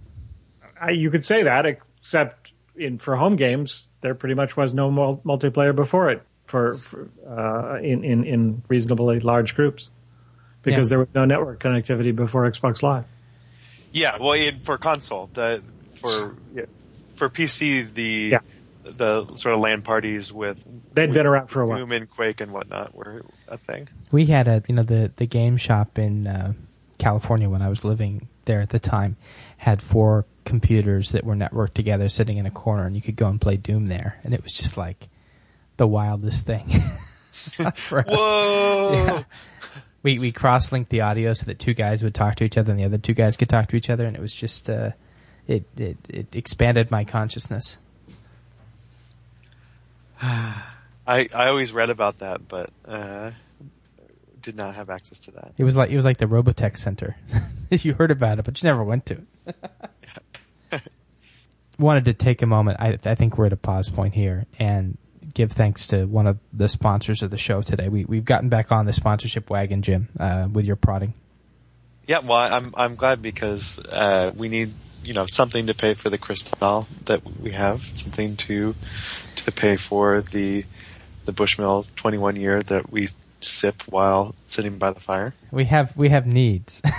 I, 0.81 0.91
you 0.91 1.11
could 1.11 1.27
say 1.27 1.43
that, 1.43 1.67
except 1.67 2.53
in 2.77 2.99
for 2.99 3.17
home 3.17 3.37
games, 3.37 3.93
there 4.01 4.15
pretty 4.15 4.35
much 4.35 4.57
was 4.57 4.73
no 4.73 4.91
mul- 4.91 5.21
multiplayer 5.25 5.75
before 5.75 6.11
it 6.11 6.23
for, 6.47 6.77
for 6.77 7.09
uh, 7.29 7.79
in, 7.81 8.05
in 8.05 8.25
in 8.25 8.63
reasonably 8.69 9.21
large 9.21 9.55
groups 9.55 9.89
because 10.63 10.89
yeah. 10.89 10.91
there 10.91 10.99
was 11.01 11.09
no 11.15 11.25
network 11.25 11.61
connectivity 11.61 12.15
before 12.15 12.51
Xbox 12.51 12.83
Live. 12.83 13.05
Yeah, 13.93 14.19
well, 14.21 14.33
in, 14.33 14.61
for 14.61 14.79
console, 14.79 15.31
the 15.33 15.63
for 15.95 16.37
yeah. 16.55 16.65
for 17.15 17.29
PC, 17.29 17.93
the 17.93 18.31
yeah. 18.33 18.39
The 18.97 19.27
sort 19.37 19.55
of 19.55 19.61
LAN 19.61 19.83
parties 19.83 20.33
with 20.33 20.63
they'd 20.93 21.07
with 21.09 21.15
been 21.15 21.27
around 21.27 21.49
for 21.49 21.63
a 21.63 21.67
while. 21.67 21.79
Doom 21.79 21.93
and 21.93 22.11
Quake 22.11 22.41
and 22.41 22.53
whatnot 22.53 22.95
were 22.95 23.25
a 23.49 23.59
thing. 23.59 23.89
We 24.11 24.27
had 24.27 24.49
a 24.49 24.63
you 24.69 24.75
know 24.75 24.83
the 24.83 25.13
the 25.17 25.27
game 25.27 25.57
shop 25.57 25.99
in 25.99 26.27
uh, 26.27 26.53
California 26.99 27.49
when 27.49 27.63
I 27.63 27.69
was 27.69 27.85
living 27.85 28.29
there 28.45 28.61
at 28.61 28.71
the 28.71 28.79
time 28.79 29.17
had 29.59 29.83
four 29.83 30.25
computers 30.45 31.13
that 31.13 31.25
were 31.25 31.37
networked 31.37 31.75
together, 31.75 32.09
sitting 32.09 32.39
in 32.39 32.47
a 32.47 32.51
corner, 32.51 32.87
and 32.87 32.97
you 32.97 33.03
could 33.03 33.17
go 33.17 33.29
and 33.29 33.41
play 33.41 33.57
Doom 33.57 33.87
there, 33.87 34.19
and 34.25 34.35
it 34.35 34.43
was 34.43 34.53
just 34.53 34.77
like 34.77 35.09
the 35.77 35.87
wildest 35.87 36.47
thing. 36.47 36.69
Whoa! 38.07 38.93
Yeah 38.93 39.23
we 40.03 40.19
we 40.19 40.33
cross 40.33 40.73
linked 40.73 40.91
the 40.91 41.03
audio 41.03 41.33
so 41.33 41.47
that 41.47 41.59
two 41.59 41.75
guys 41.75 42.03
would 42.03 42.15
talk 42.15 42.37
to 42.37 42.45
each 42.45 42.57
other 42.57 42.71
and 42.71 42.81
the 42.81 42.85
other 42.85 42.99
two 42.99 43.15
guys 43.15 43.37
could 43.37 43.49
talk 43.49 43.69
to 43.69 43.77
each 43.77 43.91
other, 43.91 44.07
and 44.07 44.17
it 44.17 44.23
was 44.23 44.35
just 44.35 44.71
uh, 44.71 44.93
it 45.47 45.65
it 45.77 45.99
it 46.09 46.37
expanded 46.37 46.91
my 46.91 47.05
consciousness. 47.05 47.79
I 50.23 51.29
I 51.35 51.49
always 51.49 51.73
read 51.73 51.91
about 51.91 52.19
that, 52.19 52.47
but 52.47 52.71
uh, 52.85 53.33
did 54.41 54.57
not 54.57 54.75
have 54.75 54.91
access 54.91 55.19
to 55.21 55.31
that. 55.33 55.53
It 55.59 55.65
was 55.65 55.77
like 55.77 55.91
it 55.91 55.97
was 55.97 56.05
like 56.05 56.19
the 56.19 56.27
Robotech 56.27 56.77
Center. 56.77 57.17
you 57.71 57.95
heard 57.95 58.11
about 58.11 58.39
it, 58.39 58.45
but 58.45 58.63
you 58.63 58.69
never 58.69 58.85
went 58.85 59.07
to 59.07 59.23
it. 59.47 60.83
Wanted 61.79 62.05
to 62.07 62.15
take 62.15 62.43
a 62.43 62.47
moment. 62.47 62.79
I 62.81 62.99
I 63.05 63.15
think 63.15 63.39
we're 63.39 63.47
at 63.47 63.53
a 63.53 63.57
pause 63.57 63.89
point 63.89 64.15
here, 64.15 64.47
and 64.59 64.99
give 65.33 65.53
thanks 65.53 65.87
to 65.89 66.05
one 66.05 66.27
of 66.27 66.39
the 66.53 66.69
sponsors 66.69 67.23
of 67.23 67.31
the 67.31 67.39
show 67.39 67.63
today. 67.63 67.89
We, 67.89 68.05
we've 68.05 68.25
gotten 68.25 68.49
back 68.49 68.73
on 68.73 68.87
the 68.87 68.93
sponsorship 68.93 69.49
wagon, 69.49 69.83
Jim, 69.83 70.09
uh, 70.19 70.49
with 70.53 70.65
your 70.65 70.77
prodding. 70.77 71.15
Yeah, 72.07 72.19
well, 72.21 72.53
I'm 72.53 72.75
I'm 72.77 72.97
glad 72.97 73.23
because 73.23 73.79
uh, 73.79 74.33
we 74.37 74.49
need 74.49 74.75
you 75.05 75.15
know 75.15 75.27
something 75.27 75.67
to 75.69 75.75
pay 75.75 75.95
for 75.95 76.11
the 76.11 76.19
crystal 76.19 76.87
that 77.07 77.25
we 77.41 77.53
have, 77.53 77.83
something 77.95 78.37
to 78.37 78.75
to 79.45 79.53
pay 79.53 79.77
for 79.77 80.21
the 80.21 80.65
the 81.27 81.33
Bushmill 81.33 81.95
21 81.97 82.37
year 82.37 82.63
that 82.63 82.91
we 82.91 83.09
sip 83.41 83.83
while 83.89 84.35
sitting 84.47 84.79
by 84.79 84.91
the 84.91 85.01
fire. 85.01 85.35
We 85.53 85.65
have 85.67 85.97
we 85.97 86.09
have 86.11 86.27
needs. 86.27 86.83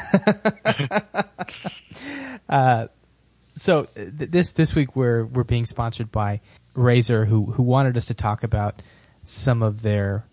uh, 2.50 2.88
so 3.56 3.84
th- 3.96 4.32
this 4.32 4.52
this 4.54 4.76
week 4.76 4.96
we're 4.96 5.26
we're 5.26 5.44
being 5.44 5.66
sponsored 5.66 6.12
by 6.12 6.42
Razer 6.76 7.28
who 7.28 7.46
who 7.46 7.64
wanted 7.64 7.98
us 7.98 8.06
to 8.06 8.14
talk 8.14 8.44
about 8.44 8.82
some 9.26 9.62
of 9.62 9.82
their 9.82 10.26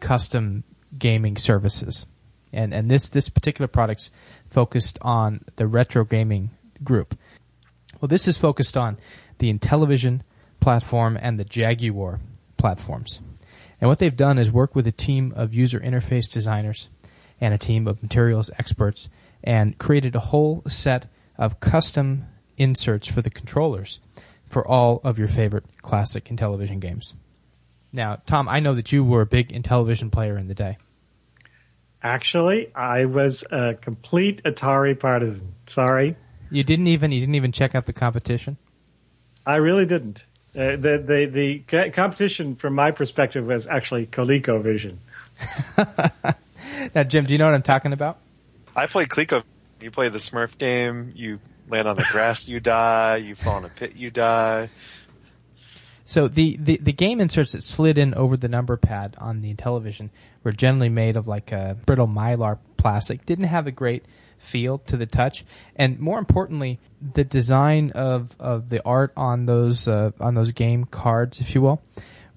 custom 0.00 0.64
gaming 0.98 1.36
services. 1.36 2.06
And 2.52 2.72
and 2.72 2.90
this 2.90 3.10
this 3.10 3.28
particular 3.28 3.68
product's 3.68 4.10
focused 4.48 4.98
on 5.02 5.44
the 5.56 5.66
retro 5.66 6.04
gaming 6.04 6.50
group. 6.82 7.18
Well, 8.00 8.08
this 8.08 8.28
is 8.28 8.36
focused 8.36 8.76
on 8.76 8.96
the 9.38 9.52
Intellivision 9.52 10.20
platform 10.60 11.18
and 11.20 11.38
the 11.38 11.44
Jaguar 11.44 12.20
platforms. 12.56 13.20
And 13.80 13.88
what 13.88 13.98
they've 13.98 14.16
done 14.16 14.38
is 14.38 14.50
work 14.50 14.74
with 14.74 14.86
a 14.86 14.92
team 14.92 15.32
of 15.36 15.54
user 15.54 15.78
interface 15.80 16.30
designers 16.30 16.88
and 17.40 17.54
a 17.54 17.58
team 17.58 17.86
of 17.86 18.02
materials 18.02 18.50
experts 18.58 19.08
and 19.42 19.78
created 19.78 20.16
a 20.16 20.20
whole 20.20 20.62
set 20.66 21.06
of 21.36 21.60
custom 21.60 22.26
inserts 22.56 23.06
for 23.06 23.22
the 23.22 23.30
controllers 23.30 24.00
for 24.46 24.66
all 24.66 25.00
of 25.04 25.18
your 25.18 25.28
favorite 25.28 25.64
classic 25.82 26.24
Intellivision 26.24 26.80
games. 26.80 27.14
Now, 27.92 28.20
Tom, 28.26 28.48
I 28.48 28.60
know 28.60 28.74
that 28.74 28.92
you 28.92 29.04
were 29.04 29.20
a 29.20 29.26
big 29.26 29.50
Intellivision 29.50 30.10
player 30.10 30.36
in 30.36 30.48
the 30.48 30.54
day. 30.54 30.78
Actually, 32.02 32.74
I 32.74 33.06
was 33.06 33.44
a 33.50 33.74
complete 33.74 34.42
Atari 34.44 34.98
partisan. 34.98 35.54
Sorry. 35.68 36.16
You 36.50 36.62
didn't 36.64 36.86
even 36.86 37.12
you 37.12 37.20
didn't 37.20 37.34
even 37.34 37.52
check 37.52 37.74
out 37.74 37.86
the 37.86 37.92
competition. 37.92 38.56
I 39.44 39.56
really 39.56 39.84
didn't. 39.84 40.24
Uh, 40.56 40.76
the 40.76 40.98
the 40.98 41.60
the 41.62 41.90
competition 41.90 42.56
from 42.56 42.74
my 42.74 42.90
perspective 42.90 43.46
was 43.46 43.66
actually 43.66 44.06
ColecoVision, 44.06 44.96
now, 46.94 47.02
Jim, 47.04 47.26
do 47.26 47.32
you 47.32 47.38
know 47.38 47.46
what 47.46 47.54
I'm 47.54 47.62
talking 47.62 47.92
about? 47.92 48.18
I 48.74 48.86
play 48.86 49.06
Coleco. 49.06 49.42
You 49.80 49.90
play 49.90 50.08
the 50.08 50.18
Smurf 50.18 50.58
game. 50.58 51.12
You 51.14 51.40
land 51.68 51.88
on 51.88 51.96
the 51.96 52.06
grass, 52.12 52.48
you 52.48 52.60
die. 52.60 53.16
You 53.16 53.34
fall 53.34 53.58
in 53.58 53.64
a 53.64 53.68
pit, 53.68 53.96
you 53.96 54.10
die. 54.10 54.70
So 56.04 56.26
the, 56.26 56.56
the, 56.56 56.78
the 56.78 56.92
game 56.92 57.20
inserts 57.20 57.52
that 57.52 57.62
slid 57.62 57.98
in 57.98 58.14
over 58.14 58.36
the 58.36 58.48
number 58.48 58.76
pad 58.78 59.14
on 59.18 59.42
the 59.42 59.52
television 59.54 60.10
were 60.42 60.52
generally 60.52 60.88
made 60.88 61.16
of 61.16 61.28
like 61.28 61.52
a 61.52 61.76
brittle 61.84 62.08
mylar 62.08 62.58
plastic. 62.78 63.26
Didn't 63.26 63.44
have 63.44 63.66
a 63.66 63.70
great 63.70 64.04
feel 64.38 64.78
to 64.78 64.96
the 64.96 65.06
touch, 65.06 65.44
and 65.76 65.98
more 66.00 66.18
importantly, 66.18 66.78
the 67.00 67.24
design 67.24 67.90
of, 67.94 68.34
of 68.40 68.68
the 68.70 68.82
art 68.84 69.12
on 69.16 69.46
those 69.46 69.86
uh, 69.88 70.10
on 70.20 70.34
those 70.34 70.52
game 70.52 70.84
cards, 70.84 71.40
if 71.40 71.54
you 71.54 71.60
will, 71.60 71.82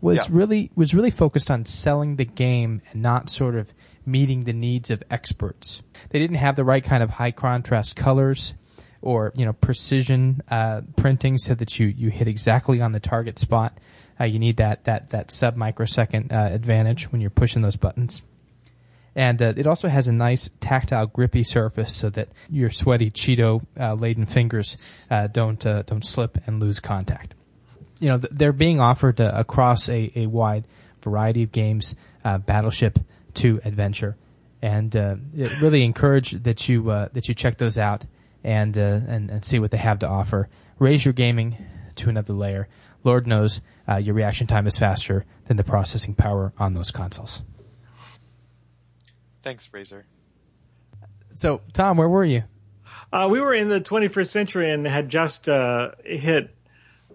was 0.01 0.17
Yeah. 0.17 0.25
really 0.29 0.71
was 0.75 0.93
really 0.93 1.11
focused 1.11 1.49
on 1.51 1.65
selling 1.65 2.15
the 2.17 2.25
game 2.25 2.81
and 2.91 3.01
not 3.01 3.29
sort 3.29 3.55
of 3.55 3.71
meeting 4.05 4.43
the 4.45 4.53
needs 4.53 4.89
of 4.91 5.03
experts. 5.11 5.81
They 6.09 6.19
didn't 6.19 6.37
have 6.37 6.55
the 6.55 6.63
right 6.63 6.83
kind 6.83 7.03
of 7.03 7.11
high 7.11 7.31
contrast 7.31 7.95
colors 7.95 8.53
or 9.01 9.31
you 9.35 9.45
know 9.45 9.53
precision 9.53 10.41
uh, 10.49 10.81
printing 10.95 11.37
so 11.37 11.53
that 11.55 11.79
you 11.79 11.87
you 11.87 12.09
hit 12.09 12.27
exactly 12.27 12.81
on 12.81 12.91
the 12.91 12.99
target 12.99 13.39
spot. 13.39 13.77
Uh, 14.19 14.25
you 14.25 14.37
need 14.39 14.57
that 14.57 14.83
that 14.85 15.09
that 15.09 15.31
sub 15.31 15.55
microsecond 15.55 16.31
uh, 16.31 16.49
advantage 16.51 17.11
when 17.11 17.21
you're 17.21 17.29
pushing 17.31 17.61
those 17.61 17.75
buttons. 17.75 18.21
And 19.15 19.41
uh, 19.41 19.54
it 19.58 19.67
also 19.67 19.89
has 19.89 20.08
a 20.08 20.13
nice 20.13 20.50
tactile, 20.62 21.08
grippy 21.08 21.43
surface 21.43 21.93
so 21.93 22.10
that 22.12 22.30
your 22.50 22.69
sweaty 22.69 23.12
Cheeto 23.12 23.65
uh, 23.80 23.93
laden 23.93 24.26
fingers 24.26 24.78
uh, 25.10 25.28
don't 25.28 25.65
uh, 25.65 25.84
don't 25.84 26.06
slip 26.06 26.38
and 26.47 26.60
lose 26.62 26.80
contact. 26.80 27.36
You 28.00 28.08
know 28.08 28.17
th- 28.19 28.32
they're 28.32 28.54
being 28.54 28.80
offered 28.80 29.19
across 29.19 29.89
a, 29.89 30.12
a 30.15 30.28
wide 30.28 30.65
variety 31.02 31.43
of 31.43 31.52
games, 31.52 31.95
uh, 32.24 32.38
Battleship 32.38 33.00
to 33.36 33.60
Adventure, 33.65 34.15
and 34.62 34.95
it 34.95 35.62
really 35.62 35.84
encourage 35.84 36.32
that 36.43 36.69
you 36.69 36.89
uh, 36.89 37.10
that 37.12 37.28
you 37.28 37.34
check 37.34 37.58
those 37.58 37.78
out 37.78 38.06
and, 38.43 38.78
uh, 38.78 39.02
and 39.08 39.30
and 39.30 39.45
see 39.45 39.60
what 39.60 39.71
they 39.71 39.78
have 39.78 40.00
to 40.00 40.08
offer. 40.08 40.47
Raise 40.80 41.06
your 41.06 41.13
gaming 41.13 41.58
to 41.95 42.10
another 42.10 42.34
layer. 42.34 42.67
Lord 43.04 43.28
knows 43.28 43.62
uh, 43.88 43.97
your 43.97 44.15
reaction 44.15 44.47
time 44.47 44.67
is 44.67 44.78
faster 44.78 45.26
than 45.45 45.58
the 45.58 45.63
processing 45.63 46.15
power 46.15 46.54
on 46.58 46.74
those 46.74 46.91
consoles. 46.91 47.43
Thanks, 49.43 49.67
Razer. 49.73 50.04
So, 51.36 51.62
Tom, 51.73 51.97
where 51.97 52.10
were 52.10 52.25
you? 52.25 52.43
Uh, 53.12 53.27
we 53.30 53.39
were 53.39 53.54
in 53.54 53.69
the 53.69 53.82
21st 53.82 54.27
century 54.30 54.71
and 54.71 54.86
had 54.86 55.10
just 55.10 55.49
uh, 55.49 55.91
hit 56.04 56.56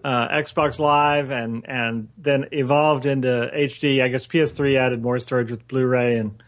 uh, 0.03 0.27
Xbox 0.29 0.79
Live 0.79 1.31
and 1.31 1.67
and 1.67 2.09
then 2.17 2.47
evolved 2.51 3.05
into 3.05 3.27
HD. 3.53 4.01
I 4.03 4.07
guess 4.09 4.27
PS3 4.27 4.77
added 4.77 5.01
more 5.01 5.19
storage 5.19 5.49
with 5.51 5.67
Blu-ray 5.67 6.17
and 6.17 6.41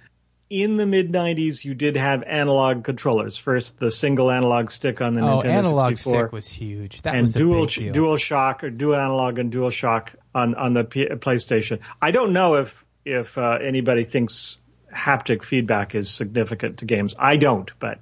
in 0.49 0.77
the 0.77 0.85
mid 0.85 1.11
90s 1.11 1.63
you 1.65 1.73
did 1.73 1.95
have 1.95 2.23
analog 2.23 2.83
controllers. 2.83 3.37
First 3.37 3.79
the 3.79 3.91
single 3.91 4.31
analog 4.31 4.71
stick 4.71 5.01
on 5.01 5.13
the 5.13 5.21
Oh, 5.21 5.39
Nintendo 5.39 5.45
analog 5.45 5.89
64 5.97 6.23
stick 6.25 6.31
was 6.31 6.47
huge. 6.47 7.01
That 7.01 7.15
and 7.15 7.21
was 7.21 7.35
a 7.35 7.39
dual 7.39 7.65
dual 7.65 8.17
shock 8.17 8.63
or 8.63 8.69
dual 8.69 8.95
analog 8.95 9.39
and 9.39 9.51
dual 9.51 9.71
shock 9.71 10.15
on 10.33 10.55
on 10.55 10.73
the 10.73 10.83
P- 10.83 11.07
PlayStation. 11.07 11.79
I 12.01 12.11
don't 12.11 12.33
know 12.33 12.55
if 12.55 12.85
if 13.05 13.37
uh, 13.37 13.57
anybody 13.63 14.03
thinks 14.03 14.57
haptic 14.93 15.43
feedback 15.43 15.95
is 15.95 16.09
significant 16.09 16.79
to 16.79 16.85
games. 16.85 17.15
I 17.17 17.37
don't, 17.37 17.71
but 17.79 17.99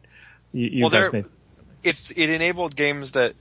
you, 0.53 0.67
you 0.67 0.81
Well, 0.83 0.89
guys 0.91 1.11
there- 1.11 1.21
may. 1.23 1.23
It's 1.83 2.11
it 2.11 2.29
enabled 2.29 2.75
games 2.75 3.13
that 3.13 3.33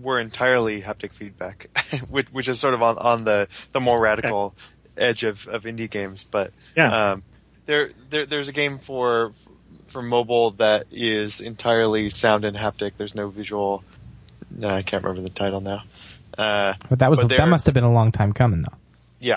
were 0.00 0.18
entirely 0.18 0.80
haptic 0.82 1.12
feedback, 1.12 1.68
which, 2.10 2.26
which 2.32 2.48
is 2.48 2.58
sort 2.58 2.74
of 2.74 2.82
on, 2.82 2.98
on 2.98 3.24
the, 3.24 3.46
the 3.72 3.78
more 3.80 4.00
radical 4.00 4.54
edge 4.96 5.22
of, 5.22 5.46
of 5.48 5.64
indie 5.64 5.88
games. 5.88 6.24
But 6.24 6.52
Yeah. 6.76 7.12
um, 7.12 7.22
there, 7.66 7.90
there 8.10 8.26
there's 8.26 8.48
a 8.48 8.52
game 8.52 8.78
for 8.78 9.32
for 9.88 10.02
mobile 10.02 10.52
that 10.52 10.86
is 10.90 11.40
entirely 11.40 12.08
sound 12.10 12.44
and 12.44 12.56
haptic. 12.56 12.92
There's 12.96 13.14
no 13.14 13.28
visual. 13.28 13.84
No, 14.50 14.68
I 14.68 14.82
can't 14.82 15.04
remember 15.04 15.22
the 15.22 15.32
title 15.34 15.60
now. 15.60 15.84
Uh, 16.36 16.74
But 16.88 16.98
that 17.00 17.10
was 17.10 17.20
but 17.20 17.28
that 17.28 17.48
must 17.48 17.66
have 17.66 17.74
been 17.74 17.84
a 17.84 17.92
long 17.92 18.10
time 18.10 18.32
coming, 18.32 18.62
though. 18.62 18.76
Yeah. 19.20 19.36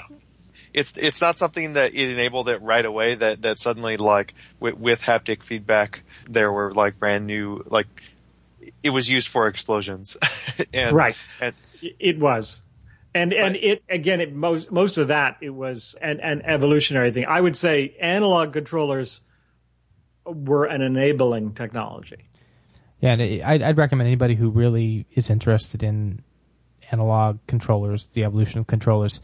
It's 0.75 0.97
it's 0.97 1.21
not 1.21 1.39
something 1.39 1.73
that 1.73 1.93
it 1.93 2.09
enabled 2.09 2.49
it 2.49 2.61
right 2.61 2.83
away. 2.83 3.15
That 3.15 3.43
that 3.43 3.59
suddenly 3.59 3.95
like 3.95 4.33
with, 4.59 4.77
with 4.77 5.01
haptic 5.01 5.41
feedback, 5.41 6.03
there 6.29 6.51
were 6.51 6.73
like 6.73 6.99
brand 6.99 7.25
new 7.25 7.63
like 7.65 7.87
it 8.83 8.89
was 8.89 9.09
used 9.09 9.29
for 9.29 9.47
explosions. 9.47 10.17
and, 10.73 10.93
Right. 10.93 11.15
And 11.39 11.55
It 11.81 12.19
was. 12.19 12.61
And 13.13 13.31
and 13.31 13.55
it 13.55 13.83
again 13.89 14.19
it 14.19 14.35
most 14.35 14.69
most 14.69 14.97
of 14.97 15.07
that 15.07 15.37
it 15.39 15.51
was 15.51 15.95
an, 16.01 16.19
an 16.19 16.41
evolutionary 16.41 17.13
thing. 17.13 17.23
I 17.25 17.39
would 17.39 17.55
say 17.55 17.95
analog 18.01 18.51
controllers 18.51 19.21
were 20.25 20.65
an 20.65 20.81
enabling 20.81 21.53
technology. 21.53 22.27
Yeah, 22.99 23.13
and 23.13 23.43
I'd, 23.43 23.61
I'd 23.61 23.77
recommend 23.77 24.07
anybody 24.07 24.35
who 24.35 24.49
really 24.49 25.05
is 25.15 25.29
interested 25.29 25.83
in 25.83 26.21
analog 26.91 27.39
controllers, 27.47 28.07
the 28.07 28.25
evolution 28.25 28.59
of 28.59 28.67
controllers. 28.67 29.21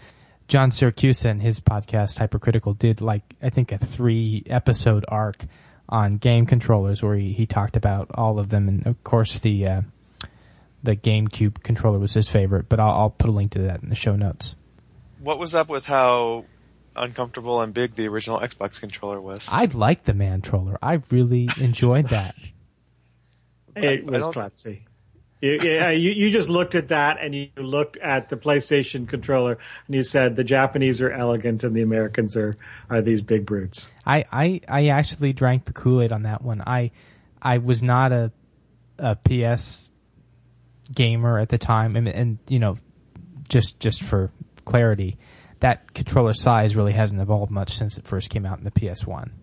John 0.52 0.70
Siracusa 0.70 1.30
and 1.30 1.42
his 1.42 1.62
podcast 1.62 2.18
Hypercritical 2.18 2.74
did 2.74 3.00
like 3.00 3.24
I 3.42 3.50
think 3.50 3.72
a 3.72 3.78
three 3.78 4.44
episode 4.48 5.06
arc 5.08 5.46
on 5.88 6.18
game 6.18 6.46
controllers 6.46 7.02
where 7.02 7.16
he, 7.16 7.32
he 7.32 7.46
talked 7.46 7.78
about 7.78 8.12
all 8.16 8.38
of 8.38 8.50
them, 8.50 8.68
and 8.68 8.86
of 8.86 9.02
course 9.06 9.40
the 9.40 9.66
uh, 9.66 9.82
the 10.84 10.98
GameCube 10.98 11.64
controller 11.64 12.00
was 12.00 12.14
his 12.16 12.28
favorite. 12.28 12.68
But 12.68 12.82
I'll, 12.82 12.92
I'll 12.92 13.10
put 13.12 13.30
a 13.30 13.32
link 13.32 13.52
to 13.54 13.60
that 13.60 13.82
in 13.82 13.88
the 13.88 13.96
show 13.96 14.18
notes. 14.18 14.56
what 15.20 15.40
was 15.40 15.56
up 15.56 15.70
with 15.70 15.86
how 15.86 16.44
uncomfortable 16.98 17.62
and 17.62 17.74
big 17.74 17.96
the 17.96 18.10
original 18.10 18.42
Xbox 18.42 18.78
controller 18.78 19.22
was? 19.22 19.48
I 19.50 19.66
like 19.72 20.04
the 20.04 20.14
man 20.14 20.42
troller. 20.42 20.78
I 20.84 21.00
really 21.12 21.48
enjoyed 21.62 22.10
that. 22.10 22.36
It 23.74 24.02
I 24.02 24.04
was 24.04 24.22
don't- 24.22 24.34
klutzy. 24.36 24.82
You, 25.42 25.60
yeah, 25.62 25.90
you, 25.90 26.12
you 26.12 26.32
just 26.32 26.50
looked 26.50 26.76
at 26.76 26.90
that 26.90 27.18
and 27.20 27.34
you 27.34 27.50
looked 27.58 27.98
at 27.98 28.30
the 28.30 28.38
PlayStation 28.38 29.08
controller 29.08 29.58
and 29.88 29.96
you 29.96 30.04
said 30.04 30.36
the 30.36 30.44
Japanese 30.44 31.02
are 31.02 31.12
elegant 31.12 31.64
and 31.64 31.76
the 31.76 31.82
Americans 31.82 32.38
are, 32.38 32.56
are 32.90 33.02
these 33.02 33.22
big 33.22 33.46
brutes. 33.46 33.90
I, 34.06 34.26
I, 34.32 34.62
I 34.68 34.88
actually 34.88 35.34
drank 35.34 35.66
the 35.66 35.74
Kool 35.74 36.02
Aid 36.02 36.12
on 36.12 36.24
that 36.24 36.44
one. 36.44 36.62
I 36.66 36.92
I 37.42 37.58
was 37.58 37.82
not 37.82 38.12
a 38.12 38.32
a 39.00 39.16
PS 39.16 39.90
gamer 40.94 41.40
at 41.40 41.50
the 41.50 41.58
time, 41.58 41.96
and, 41.96 42.08
and 42.08 42.38
you 42.48 42.60
know, 42.60 42.78
just 43.50 43.80
just 43.80 44.04
for 44.04 44.32
clarity, 44.64 45.18
that 45.60 45.94
controller 45.94 46.34
size 46.34 46.76
really 46.76 46.94
hasn't 46.94 47.20
evolved 47.20 47.52
much 47.52 47.76
since 47.76 47.98
it 47.98 48.08
first 48.08 48.30
came 48.30 48.46
out 48.46 48.60
in 48.60 48.64
the 48.64 48.72
PS 48.72 49.06
One. 49.06 49.34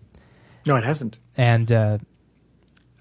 No, 0.65 0.75
it 0.75 0.83
hasn't. 0.83 1.19
And 1.35 1.71
uh, 1.71 1.97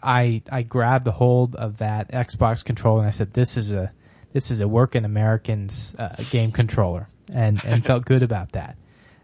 I 0.03 0.43
I 0.51 0.63
grabbed 0.63 1.07
a 1.07 1.13
hold 1.13 1.55
of 1.57 1.79
that 1.79 2.11
Xbox 2.13 2.65
controller 2.65 3.01
and 3.01 3.09
I 3.09 3.11
said, 3.11 3.33
"This 3.33 3.57
is 3.57 3.73
a 3.73 3.93
this 4.33 4.51
is 4.51 4.61
a 4.61 4.69
working 4.69 5.05
Americans 5.05 5.95
uh, 5.99 6.17
game 6.31 6.53
controller," 6.53 7.09
and 7.33 7.61
and 7.65 7.85
felt 7.85 8.05
good 8.05 8.23
about 8.23 8.53
that. 8.53 8.77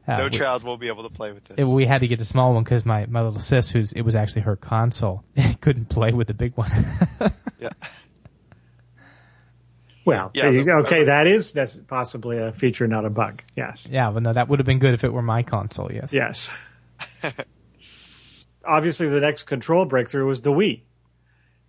Uh, 0.07 0.19
no 0.19 0.25
we- 0.25 0.31
child 0.31 0.63
will 0.65 0.77
be 0.77 0.89
able 0.89 1.03
to 1.03 1.09
play 1.09 1.33
with 1.33 1.45
this. 1.45 1.57
it, 1.59 1.65
we 1.65 1.87
had 1.87 2.01
to 2.03 2.07
get 2.09 2.21
a 2.21 2.25
small 2.27 2.53
one 2.53 2.63
because 2.63 2.85
my, 2.85 3.07
my 3.07 3.23
little 3.23 3.39
sis, 3.39 3.71
who's 3.71 3.93
it 3.93 4.03
was 4.03 4.15
actually 4.15 4.43
her 4.43 4.55
console, 4.57 5.25
couldn't 5.63 5.87
play 5.89 6.13
with 6.13 6.27
the 6.27 6.35
big 6.35 6.55
one. 6.57 6.71
yeah. 7.59 7.71
Well, 10.05 10.31
Yeah, 10.35 10.51
the- 10.51 10.63
go. 10.65 10.79
okay, 10.81 11.05
that 11.05 11.27
is 11.27 11.53
that's 11.53 11.77
possibly 11.81 12.37
a 12.39 12.53
feature, 12.53 12.87
not 12.87 13.07
a 13.07 13.11
bug. 13.11 13.43
Yes. 13.57 13.87
yeah, 13.91 14.11
but 14.11 14.23
no, 14.23 14.33
that 14.35 14.49
would 14.49 14.59
have 14.59 14.67
been 14.67 14.79
good 14.79 14.93
if 14.93 15.05
it 15.05 15.13
were 15.13 15.23
my 15.23 15.43
console. 15.43 15.91
Yes. 15.91 16.13
Yes. 16.13 16.51
Obviously, 18.67 19.09
the 19.09 19.21
next 19.21 19.45
control 19.45 19.85
breakthrough 19.85 20.27
was 20.27 20.43
the 20.43 20.51
Wii, 20.53 20.83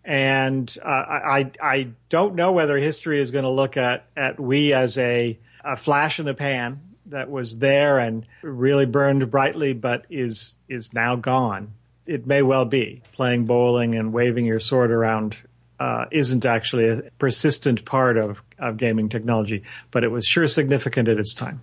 and 0.03 0.75
uh, 0.84 0.88
I 0.88 1.51
I 1.62 1.89
don't 2.10 2.36
know 2.36 2.51
whether 2.51 2.77
history 2.77 3.19
is 3.19 3.31
going 3.31 3.43
to 3.43 3.49
look 3.49 3.77
at 3.77 4.05
at 4.15 4.38
Wii 4.38 4.75
as 4.75 4.97
a, 4.97 5.38
a 5.63 5.75
flash 5.75 6.19
in 6.19 6.25
the 6.25 6.34
pan 6.34 6.81
that 7.08 7.29
was 7.29 7.60
there 7.60 7.99
and 7.99 8.25
really 8.41 8.86
burned 8.86 9.29
brightly, 9.29 9.73
but 9.73 10.05
is 10.10 10.55
is 10.67 10.93
now 10.93 11.15
gone. 11.15 11.73
It 12.05 12.27
may 12.27 12.41
well 12.41 12.65
be 12.65 13.01
playing 13.13 13.45
bowling 13.45 13.95
and 13.95 14.13
waving 14.13 14.45
your 14.45 14.60
sword 14.60 14.91
around. 14.91 15.38
Uh, 15.77 16.05
isn't 16.10 16.45
actually 16.45 16.88
a 16.88 17.01
persistent 17.17 17.84
part 17.84 18.15
of, 18.15 18.41
of 18.58 18.77
gaming 18.77 19.10
technology, 19.10 19.63
but 19.91 20.05
it 20.05 20.08
was 20.08 20.25
sure 20.25 20.47
significant 20.47 21.10
at 21.10 21.19
its 21.19 21.34
time. 21.34 21.60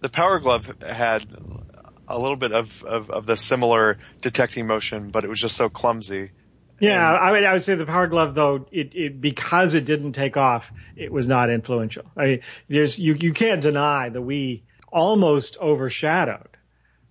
the 0.00 0.08
Power 0.08 0.40
Glove 0.40 0.74
had 0.82 1.28
a 2.08 2.18
little 2.18 2.36
bit 2.36 2.52
of, 2.52 2.82
of, 2.84 3.10
of 3.10 3.26
the 3.26 3.36
similar 3.36 3.98
detecting 4.20 4.66
motion, 4.66 5.10
but 5.10 5.24
it 5.24 5.28
was 5.28 5.40
just 5.40 5.56
so 5.56 5.68
clumsy. 5.68 6.30
Yeah, 6.78 7.12
I 7.12 7.30
would, 7.30 7.44
I 7.44 7.52
would 7.54 7.64
say 7.64 7.74
the 7.74 7.86
Power 7.86 8.06
Glove, 8.06 8.34
though, 8.34 8.66
it, 8.70 8.94
it 8.94 9.20
because 9.20 9.74
it 9.74 9.86
didn't 9.86 10.12
take 10.12 10.36
off, 10.36 10.70
it 10.94 11.10
was 11.10 11.26
not 11.26 11.48
influential. 11.48 12.04
I 12.16 12.24
mean, 12.26 12.40
there's 12.68 12.98
you 12.98 13.16
you 13.18 13.32
can't 13.32 13.62
deny 13.62 14.10
the 14.10 14.20
Wii 14.20 14.62
almost 14.92 15.56
overshadowed 15.58 16.56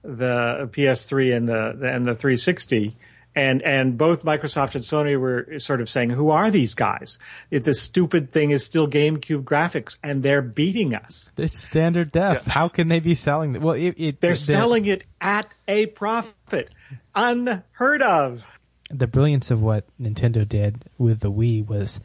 the 0.03 0.69
PS3 0.71 1.35
and 1.35 1.49
the, 1.49 1.75
the 1.79 1.87
and 1.87 2.07
the 2.07 2.13
360 2.13 2.95
and 3.35 3.61
and 3.61 3.97
both 3.97 4.23
Microsoft 4.23 4.75
and 4.75 4.83
Sony 4.83 5.19
were 5.19 5.59
sort 5.59 5.81
of 5.81 5.89
saying, 5.89 6.11
"Who 6.11 6.29
are 6.29 6.49
these 6.49 6.73
guys? 6.73 7.19
If 7.51 7.63
this 7.63 7.81
stupid 7.81 8.31
thing 8.31 8.51
is 8.51 8.65
still 8.65 8.87
GameCube 8.87 9.43
graphics, 9.43 9.97
and 10.01 10.23
they're 10.23 10.41
beating 10.41 10.95
us. 10.95 11.29
It's 11.37 11.57
standard 11.57 12.11
def. 12.11 12.45
How 12.45 12.67
can 12.69 12.87
they 12.87 12.99
be 12.99 13.13
selling? 13.13 13.55
It? 13.55 13.61
Well, 13.61 13.75
it, 13.75 13.95
it, 13.97 14.21
They're 14.21 14.31
the- 14.31 14.37
selling 14.37 14.85
it 14.85 15.03
at 15.19 15.53
a 15.67 15.87
profit, 15.87 16.69
unheard 17.13 18.01
of." 18.01 18.43
the 18.91 19.07
brilliance 19.07 19.49
of 19.49 19.63
what 19.63 19.83
Nintendo 19.99 20.47
did 20.47 20.85
with 20.99 21.19
the 21.19 21.31
Wii 21.31 21.67
was 21.67 21.99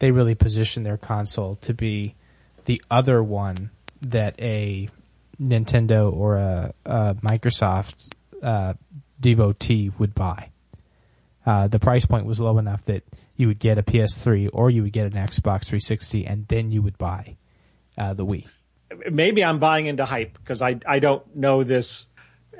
they 0.00 0.10
really 0.10 0.34
positioned 0.34 0.84
their 0.84 0.96
console 0.96 1.54
to 1.56 1.72
be 1.72 2.16
the 2.64 2.82
other 2.90 3.22
one 3.22 3.70
that 4.02 4.34
a 4.40 4.88
Nintendo 5.40 6.12
or 6.12 6.34
a, 6.36 6.74
a 6.84 7.14
Microsoft 7.22 8.08
uh, 8.42 8.74
devotee 9.20 9.92
would 9.96 10.12
buy. 10.12 10.50
Uh, 11.46 11.68
the 11.68 11.78
price 11.78 12.06
point 12.06 12.24
was 12.24 12.40
low 12.40 12.58
enough 12.58 12.84
that 12.84 13.04
you 13.36 13.48
would 13.48 13.58
get 13.58 13.78
a 13.78 13.82
PS3 13.82 14.48
or 14.52 14.70
you 14.70 14.82
would 14.82 14.92
get 14.92 15.06
an 15.06 15.12
Xbox 15.12 15.64
360 15.64 16.26
and 16.26 16.48
then 16.48 16.72
you 16.72 16.80
would 16.80 16.96
buy 16.96 17.36
uh, 17.98 18.14
the 18.14 18.24
Wii. 18.24 18.46
maybe 19.10 19.44
I'm 19.44 19.58
buying 19.58 19.86
into 19.86 20.04
hype 20.04 20.38
because 20.38 20.62
I 20.62 20.78
I 20.86 20.98
don't 20.98 21.36
know 21.36 21.64
this 21.64 22.08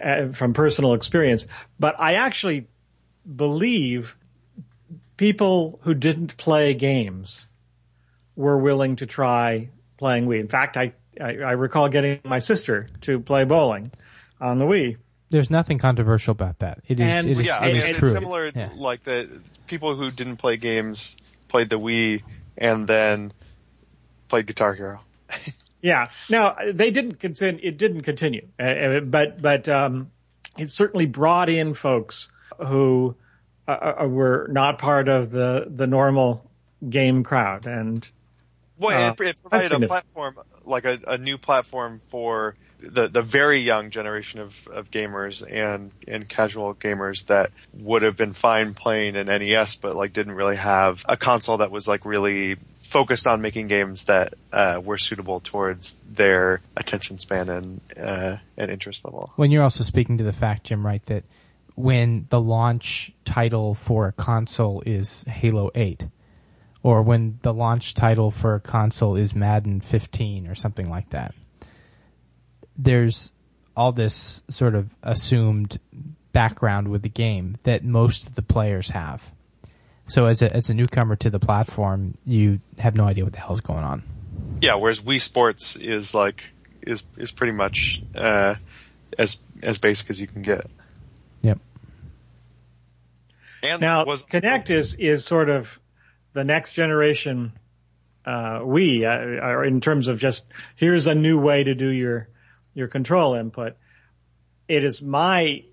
uh, 0.02 0.28
from 0.32 0.52
personal 0.52 0.94
experience, 0.94 1.46
but 1.78 1.98
I 1.98 2.14
actually 2.14 2.66
believe 3.36 4.16
people 5.16 5.78
who 5.82 5.94
didn't 5.94 6.36
play 6.36 6.74
games 6.74 7.46
were 8.36 8.58
willing 8.58 8.96
to 8.96 9.06
try 9.06 9.70
playing 9.96 10.26
Wii. 10.26 10.40
In 10.40 10.48
fact, 10.48 10.76
I 10.76 10.92
I, 11.20 11.36
I 11.36 11.52
recall 11.52 11.88
getting 11.88 12.20
my 12.24 12.40
sister 12.40 12.88
to 13.02 13.20
play 13.20 13.44
bowling 13.44 13.92
on 14.40 14.58
the 14.58 14.64
Wii. 14.64 14.96
There's 15.34 15.50
nothing 15.50 15.78
controversial 15.78 16.30
about 16.30 16.60
that. 16.60 16.78
It 16.86 17.00
is. 17.00 17.06
And- 17.06 17.28
it 17.28 17.38
is, 17.38 17.46
yeah, 17.46 17.64
it 17.64 17.68
and 17.70 17.76
is 17.78 17.88
it's 17.88 17.98
true. 17.98 18.12
similar. 18.12 18.52
Yeah. 18.54 18.68
Like 18.76 19.02
the 19.02 19.28
people 19.66 19.96
who 19.96 20.12
didn't 20.12 20.36
play 20.36 20.56
games 20.56 21.16
played 21.48 21.70
the 21.70 21.78
Wii 21.78 22.22
and 22.56 22.86
then 22.86 23.32
played 24.28 24.46
Guitar 24.46 24.74
Hero. 24.74 25.00
Yeah. 25.82 26.08
Now 26.30 26.56
they 26.72 26.90
didn't 26.90 27.16
continue. 27.20 27.60
It 27.62 27.76
didn't 27.76 28.02
continue, 28.04 28.46
uh, 28.58 28.62
uh, 28.62 29.00
but 29.00 29.42
but 29.42 29.68
um, 29.68 30.10
it 30.56 30.70
certainly 30.70 31.04
brought 31.04 31.50
in 31.50 31.74
folks 31.74 32.30
who 32.58 33.16
uh, 33.68 33.92
uh, 34.02 34.06
were 34.08 34.48
not 34.50 34.78
part 34.78 35.08
of 35.08 35.30
the 35.30 35.66
the 35.68 35.86
normal 35.86 36.50
game 36.88 37.22
crowd, 37.22 37.66
and 37.66 38.08
Well, 38.78 38.96
Uh, 38.96 39.12
it, 39.12 39.20
it 39.28 39.42
provided 39.42 39.72
a 39.82 39.86
platform, 39.86 40.38
like 40.64 40.86
a, 40.86 41.00
a 41.06 41.18
new 41.18 41.36
platform 41.36 42.00
for 42.08 42.54
the 42.90 43.08
the 43.08 43.22
very 43.22 43.58
young 43.58 43.90
generation 43.90 44.40
of, 44.40 44.68
of 44.68 44.90
gamers 44.90 45.42
and 45.50 45.90
and 46.06 46.28
casual 46.28 46.74
gamers 46.74 47.26
that 47.26 47.50
would 47.72 48.02
have 48.02 48.16
been 48.16 48.32
fine 48.32 48.74
playing 48.74 49.16
an 49.16 49.26
NES, 49.26 49.76
but 49.76 49.96
like 49.96 50.12
didn't 50.12 50.34
really 50.34 50.56
have 50.56 51.04
a 51.08 51.16
console 51.16 51.58
that 51.58 51.70
was 51.70 51.86
like 51.86 52.04
really 52.04 52.56
focused 52.76 53.26
on 53.26 53.40
making 53.40 53.66
games 53.66 54.04
that 54.04 54.34
uh, 54.52 54.80
were 54.84 54.98
suitable 54.98 55.40
towards 55.40 55.96
their 56.08 56.60
attention 56.76 57.18
span 57.18 57.48
and 57.48 57.80
uh, 57.98 58.36
and 58.56 58.70
interest 58.70 59.04
level. 59.04 59.32
When 59.36 59.50
you're 59.50 59.62
also 59.62 59.82
speaking 59.82 60.18
to 60.18 60.24
the 60.24 60.32
fact, 60.32 60.64
Jim, 60.64 60.84
right, 60.84 61.04
that 61.06 61.24
when 61.74 62.26
the 62.30 62.40
launch 62.40 63.12
title 63.24 63.74
for 63.74 64.06
a 64.06 64.12
console 64.12 64.82
is 64.86 65.24
Halo 65.26 65.70
8, 65.74 66.06
or 66.82 67.02
when 67.02 67.38
the 67.42 67.52
launch 67.52 67.94
title 67.94 68.30
for 68.30 68.54
a 68.54 68.60
console 68.60 69.16
is 69.16 69.34
Madden 69.34 69.80
15 69.80 70.46
or 70.46 70.54
something 70.54 70.88
like 70.88 71.10
that, 71.10 71.34
there's 72.76 73.32
all 73.76 73.92
this 73.92 74.42
sort 74.48 74.74
of 74.74 74.94
assumed 75.02 75.78
background 76.32 76.88
with 76.88 77.02
the 77.02 77.08
game 77.08 77.56
that 77.64 77.84
most 77.84 78.26
of 78.26 78.34
the 78.34 78.42
players 78.42 78.90
have. 78.90 79.32
So 80.06 80.26
as 80.26 80.42
a, 80.42 80.52
as 80.52 80.68
a 80.68 80.74
newcomer 80.74 81.16
to 81.16 81.30
the 81.30 81.38
platform, 81.38 82.14
you 82.26 82.60
have 82.78 82.94
no 82.96 83.04
idea 83.04 83.24
what 83.24 83.32
the 83.32 83.40
hell's 83.40 83.60
going 83.60 83.84
on. 83.84 84.02
Yeah, 84.60 84.74
whereas 84.74 85.00
Wii 85.00 85.20
Sports 85.20 85.76
is 85.76 86.14
like 86.14 86.44
is 86.82 87.04
is 87.16 87.30
pretty 87.30 87.52
much 87.52 88.02
uh, 88.14 88.56
as 89.18 89.38
as 89.62 89.78
basic 89.78 90.10
as 90.10 90.20
you 90.20 90.26
can 90.26 90.42
get. 90.42 90.66
Yep. 91.42 91.58
And 93.62 93.80
now 93.80 94.04
was 94.04 94.24
Kinect 94.24 94.70
is 94.70 94.94
is 94.96 95.24
sort 95.24 95.48
of 95.48 95.78
the 96.34 96.44
next 96.44 96.72
generation 96.72 97.52
uh, 98.26 98.60
Wii, 98.60 99.04
uh, 99.04 99.44
or 99.44 99.64
in 99.64 99.80
terms 99.80 100.08
of 100.08 100.18
just 100.18 100.44
here's 100.76 101.06
a 101.06 101.14
new 101.14 101.38
way 101.38 101.64
to 101.64 101.74
do 101.74 101.88
your 101.88 102.28
your 102.74 102.88
control 102.88 103.34
input. 103.34 103.76
It 104.68 104.84
is 104.84 105.00
my 105.02 105.64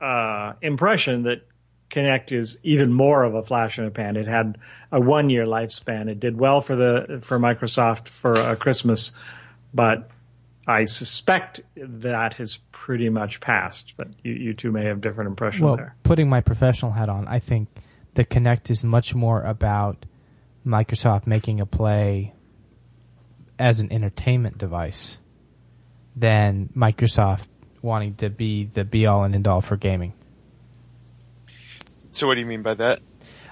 uh, 0.00 0.54
impression 0.62 1.24
that 1.24 1.46
Kinect 1.90 2.32
is 2.32 2.58
even 2.62 2.92
more 2.92 3.22
of 3.22 3.34
a 3.34 3.42
flash 3.42 3.78
in 3.78 3.84
a 3.84 3.90
pan. 3.90 4.16
It 4.16 4.26
had 4.26 4.58
a 4.90 5.00
one 5.00 5.30
year 5.30 5.46
lifespan. 5.46 6.08
It 6.08 6.18
did 6.20 6.36
well 6.38 6.60
for 6.60 6.74
the 6.74 7.20
for 7.22 7.38
Microsoft 7.38 8.08
for 8.08 8.34
a 8.34 8.56
Christmas, 8.56 9.12
but 9.72 10.10
I 10.66 10.84
suspect 10.84 11.60
that 11.76 12.34
has 12.34 12.58
pretty 12.72 13.08
much 13.08 13.40
passed. 13.40 13.94
But 13.96 14.08
you, 14.24 14.32
you 14.32 14.52
two 14.52 14.72
may 14.72 14.86
have 14.86 15.00
different 15.00 15.28
impression 15.28 15.64
Well, 15.64 15.76
there. 15.76 15.94
putting 16.02 16.28
my 16.28 16.40
professional 16.40 16.90
hat 16.90 17.08
on, 17.08 17.28
I 17.28 17.38
think 17.38 17.68
the 18.14 18.24
Kinect 18.24 18.70
is 18.70 18.82
much 18.82 19.14
more 19.14 19.42
about 19.42 20.04
Microsoft 20.66 21.26
making 21.26 21.60
a 21.60 21.66
play 21.66 22.34
as 23.58 23.78
an 23.78 23.92
entertainment 23.92 24.58
device 24.58 25.18
than 26.16 26.70
Microsoft 26.74 27.46
wanting 27.82 28.14
to 28.16 28.30
be 28.30 28.64
the 28.64 28.84
be 28.84 29.06
all 29.06 29.22
and 29.24 29.34
end 29.34 29.46
all 29.46 29.60
for 29.60 29.76
gaming. 29.76 30.14
so. 32.12 32.26
What 32.26 32.34
do 32.34 32.40
you 32.40 32.46
mean 32.46 32.62
by 32.62 32.74
that? 32.74 33.00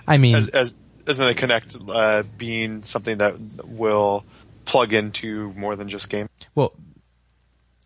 I 0.08 0.16
mean, 0.16 0.34
As 0.34 0.48
as 0.48 0.74
as 1.06 1.20
in 1.20 1.26
the 1.26 1.34
Kinect 1.34 1.88
uh, 1.88 2.24
being 2.36 2.82
something 2.82 3.18
that 3.18 3.36
will 3.66 4.24
plug 4.64 4.92
into 4.92 5.52
more 5.52 5.76
than 5.76 5.88
just 5.88 6.08
game. 6.08 6.28
well, 6.54 6.74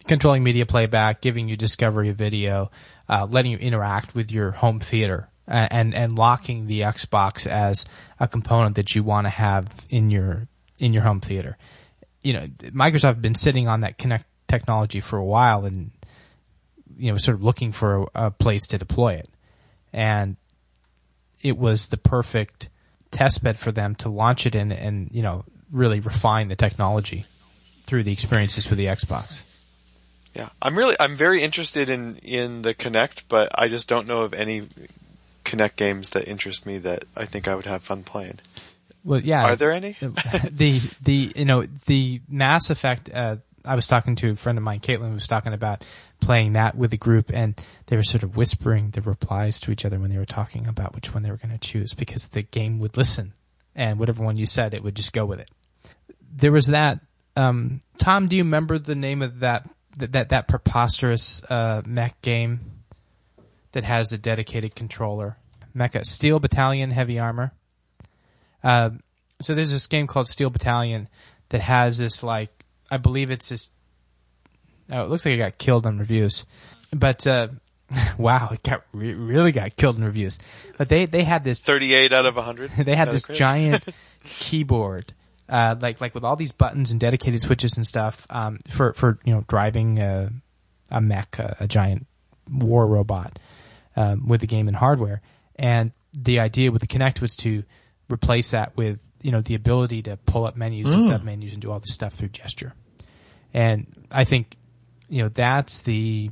controlling 0.07 0.43
media 0.43 0.65
playback, 0.65 1.21
giving 1.21 1.49
you 1.49 1.57
discovery 1.57 2.09
of 2.09 2.17
video, 2.17 2.71
uh, 3.09 3.27
letting 3.29 3.51
you 3.51 3.59
interact 3.59 4.15
with 4.15 4.31
your 4.31 4.53
home 4.53 4.81
theater, 4.81 5.29
and 5.47 5.95
and 5.95 6.19
locking 6.19 6.67
the 6.67 6.81
Xbox 6.81 7.47
as 7.47 7.85
a 8.21 8.29
component 8.29 8.77
that 8.77 8.95
you 8.95 9.03
want 9.03 9.27
to 9.27 9.31
have 9.31 9.69
in 9.91 10.11
your 10.11 10.49
in 10.79 10.93
your 10.93 11.03
home 11.03 11.21
theater. 11.21 11.57
You 12.23 12.33
know, 12.33 12.47
Microsoft 12.71 13.05
have 13.05 13.23
been 13.23 13.35
sitting 13.35 13.69
on 13.69 13.81
that 13.83 13.99
Kinect 13.99 14.25
technology 14.49 15.01
for 15.01 15.19
a 15.19 15.25
while, 15.25 15.65
and 15.65 15.91
you 16.97 17.11
know, 17.11 17.19
sort 17.19 17.37
of 17.37 17.45
looking 17.45 17.73
for 17.73 18.03
a, 18.15 18.27
a 18.27 18.31
place 18.31 18.67
to 18.69 18.79
deploy 18.79 19.15
it, 19.15 19.29
and 19.93 20.37
it 21.43 21.57
was 21.57 21.89
the 21.89 21.97
perfect 21.97 22.69
test 23.11 23.43
bed 23.43 23.59
for 23.59 23.73
them 23.73 23.95
to 23.97 24.09
launch 24.09 24.47
it 24.47 24.55
in, 24.55 24.73
and 24.73 25.11
you 25.13 25.23
know, 25.23 25.45
really 25.71 26.01
refine 26.01 26.49
the 26.49 26.57
technology 26.57 27.27
through 27.85 28.03
the 28.03 28.13
experiences 28.13 28.69
with 28.69 28.79
the 28.79 28.87
Xbox. 28.87 29.45
Yeah, 30.35 30.51
I'm 30.61 30.77
really 30.77 30.97
I'm 31.01 31.17
very 31.17 31.43
interested 31.43 31.89
in 31.89 32.17
in 32.19 32.63
the 32.63 32.75
Kinect, 32.75 33.25
but 33.29 33.51
I 33.55 33.69
just 33.69 33.89
don't 33.89 34.07
know 34.07 34.23
of 34.23 34.35
any 34.35 34.69
Kinect 35.45 35.77
games 35.77 36.11
that 36.11 36.29
interest 36.29 36.67
me 36.67 36.79
that 36.79 37.05
I 37.17 37.25
think 37.25 37.49
I 37.49 37.55
would 37.55 37.67
have 37.67 37.83
fun 37.83 38.05
playing. 38.05 38.39
Well, 39.05 39.21
yeah. 39.21 39.45
Are 39.45 39.57
there 39.57 39.73
any? 39.73 39.93
the 40.01 40.81
the 41.03 41.33
you 41.35 41.45
know 41.45 41.63
the 41.87 42.21
Mass 42.29 42.71
Effect. 42.71 43.11
Uh, 43.13 43.37
I 43.69 43.75
was 43.75 43.87
talking 43.87 44.17
to 44.17 44.31
a 44.31 44.37
friend 44.37 44.57
of 44.57 44.65
mine, 44.65 44.81
Caitlin, 44.81 45.09
who 45.09 45.15
was 45.15 45.27
talking 45.27 45.53
about 45.53 45.85
playing 46.21 46.55
that 46.55 46.75
with 46.75 46.91
the 46.91 46.97
group, 46.97 47.31
and 47.33 47.61
they 47.87 47.97
were 47.97 48.03
sort 48.03 48.23
of 48.23 48.37
whispering 48.37 48.91
the 48.91 49.03
replies 49.03 49.61
to 49.61 49.71
each 49.71 49.85
other 49.85 49.99
when 49.99 50.11
they 50.11 50.19
were 50.19 50.25
talking 50.25 50.67
about 50.67 50.95
which 50.95 51.13
one 51.13 51.23
they 51.23 51.31
were 51.31 51.37
going 51.37 51.57
to 51.57 51.59
choose 51.59 51.93
because 51.95 52.29
the 52.29 52.43
game 52.43 52.81
would 52.81 52.97
listen, 52.97 53.35
and 53.75 53.99
whatever 53.99 54.25
one 54.25 54.37
you 54.37 54.47
said, 54.47 54.75
it 54.75 54.83
would 54.83 54.95
just 54.95 55.13
go 55.13 55.27
with 55.27 55.41
it. 55.41 55.51
There 56.35 56.53
was 56.53 56.69
that. 56.69 57.01
Um, 57.37 57.81
Tom, 57.99 58.27
do 58.27 58.37
you 58.37 58.43
remember 58.43 58.79
the 58.79 58.95
name 58.95 59.23
of 59.23 59.41
that 59.41 59.69
that 59.99 60.13
that, 60.13 60.29
that 60.31 60.49
preposterous 60.49 61.43
uh, 61.49 61.83
mech 61.87 62.21
game 62.23 62.61
that 63.73 63.85
has 63.85 64.13
a 64.13 64.19
dedicated 64.19 64.75
controller? 64.75 65.37
Mecha 65.77 66.05
Steel 66.05 66.41
Battalion 66.41 66.91
Heavy 66.91 67.19
Armor. 67.19 67.53
Uh, 68.65 68.91
so 69.41 69.55
there's 69.55 69.71
this 69.71 69.87
game 69.87 70.07
called 70.07 70.29
Steel 70.29 70.51
Battalion 70.51 71.09
that 71.51 71.61
has 71.61 71.99
this 71.99 72.23
like 72.23 72.58
I 72.91 72.97
believe 72.97 73.31
it's 73.31 73.49
just. 73.49 73.73
Oh, 74.91 75.05
it 75.05 75.11
looks 75.11 75.27
like 75.27 75.35
it 75.35 75.39
got 75.39 75.59
killed 75.59 75.87
on 75.87 75.99
reviews, 75.99 76.47
but 76.93 77.27
uh, 77.27 77.49
wow, 78.19 78.51
it 78.53 78.63
got 78.63 78.85
re- 78.93 79.15
really 79.15 79.53
got 79.53 79.77
killed 79.77 79.97
in 79.97 80.05
reviews. 80.05 80.39
But 80.77 80.89
they 80.89 81.07
they 81.07 81.25
had 81.25 81.45
this 81.45 81.61
38 81.61 82.13
out 82.13 82.27
of 82.27 82.37
100. 82.37 82.71
they 82.79 82.95
had 82.95 83.09
this 83.09 83.25
giant 83.25 83.85
keyboard, 84.25 85.13
uh, 85.49 85.77
like 85.81 86.01
like 86.01 86.15
with 86.15 86.25
all 86.25 86.37
these 86.37 86.53
buttons 86.53 86.91
and 86.91 87.01
dedicated 87.01 87.41
switches 87.41 87.77
and 87.77 87.87
stuff 87.87 88.27
um, 88.31 88.59
for 88.69 88.93
for 88.95 89.19
you 89.25 89.35
know 89.35 89.45
driving 89.49 89.99
a, 89.99 90.31
a 90.91 91.01
mech, 91.01 91.39
a, 91.39 91.57
a 91.61 91.69
giant 91.69 92.07
war 92.51 92.87
robot 92.87 93.39
um, 93.97 94.27
with 94.27 94.41
the 94.41 94.47
game 94.47 94.69
and 94.69 94.77
hardware. 94.77 95.21
And 95.57 95.93
the 96.13 96.41
idea 96.41 96.71
with 96.73 96.81
the 96.81 96.87
Kinect 96.87 97.21
was 97.21 97.37
to 97.37 97.65
replace 98.11 98.53
that 98.53 98.77
with 98.77 99.01
you 99.23 99.33
know 99.33 99.41
the 99.41 99.55
ability 99.55 100.03
to 100.03 100.17
pull 100.27 100.47
up 100.47 100.57
menus 100.57 100.93
and 100.93 101.03
mm. 101.03 101.09
sub 101.09 101.23
menus 101.23 101.53
and 101.53 101.63
do 101.63 101.71
all 101.71 101.81
this 101.81 101.95
stuff 101.95 102.15
through 102.15 102.29
gesture. 102.29 102.75
And 103.53 103.87
I 104.11 104.25
think 104.25 104.57
you 105.09 105.23
know 105.23 105.29
that's 105.29 105.79
the 105.81 106.31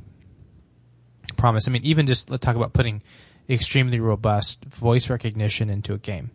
promise. 1.35 1.67
I 1.67 1.71
mean, 1.71 1.83
even 1.83 2.07
just 2.07 2.29
let's 2.29 2.45
talk 2.45 2.55
about 2.55 2.73
putting 2.73 3.01
extremely 3.49 3.99
robust 3.99 4.63
voice 4.65 5.09
recognition 5.09 5.69
into 5.69 5.93
a 5.93 5.97
game. 5.97 6.31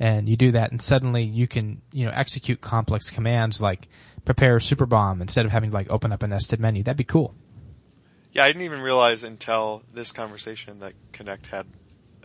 And 0.00 0.28
you 0.28 0.36
do 0.36 0.50
that 0.52 0.70
and 0.70 0.82
suddenly 0.82 1.22
you 1.22 1.46
can, 1.46 1.80
you 1.92 2.04
know, 2.04 2.12
execute 2.12 2.60
complex 2.60 3.10
commands 3.10 3.62
like 3.62 3.88
prepare 4.24 4.56
a 4.56 4.60
super 4.60 4.86
bomb 4.86 5.22
instead 5.22 5.46
of 5.46 5.52
having 5.52 5.70
to 5.70 5.74
like 5.74 5.90
open 5.90 6.12
up 6.12 6.22
a 6.22 6.26
nested 6.26 6.58
menu. 6.58 6.82
That'd 6.82 6.96
be 6.96 7.04
cool. 7.04 7.34
Yeah, 8.32 8.44
I 8.44 8.48
didn't 8.48 8.62
even 8.62 8.80
realize 8.80 9.22
until 9.22 9.82
this 9.92 10.10
conversation 10.10 10.80
that 10.80 10.94
Kinect 11.12 11.46
had 11.46 11.66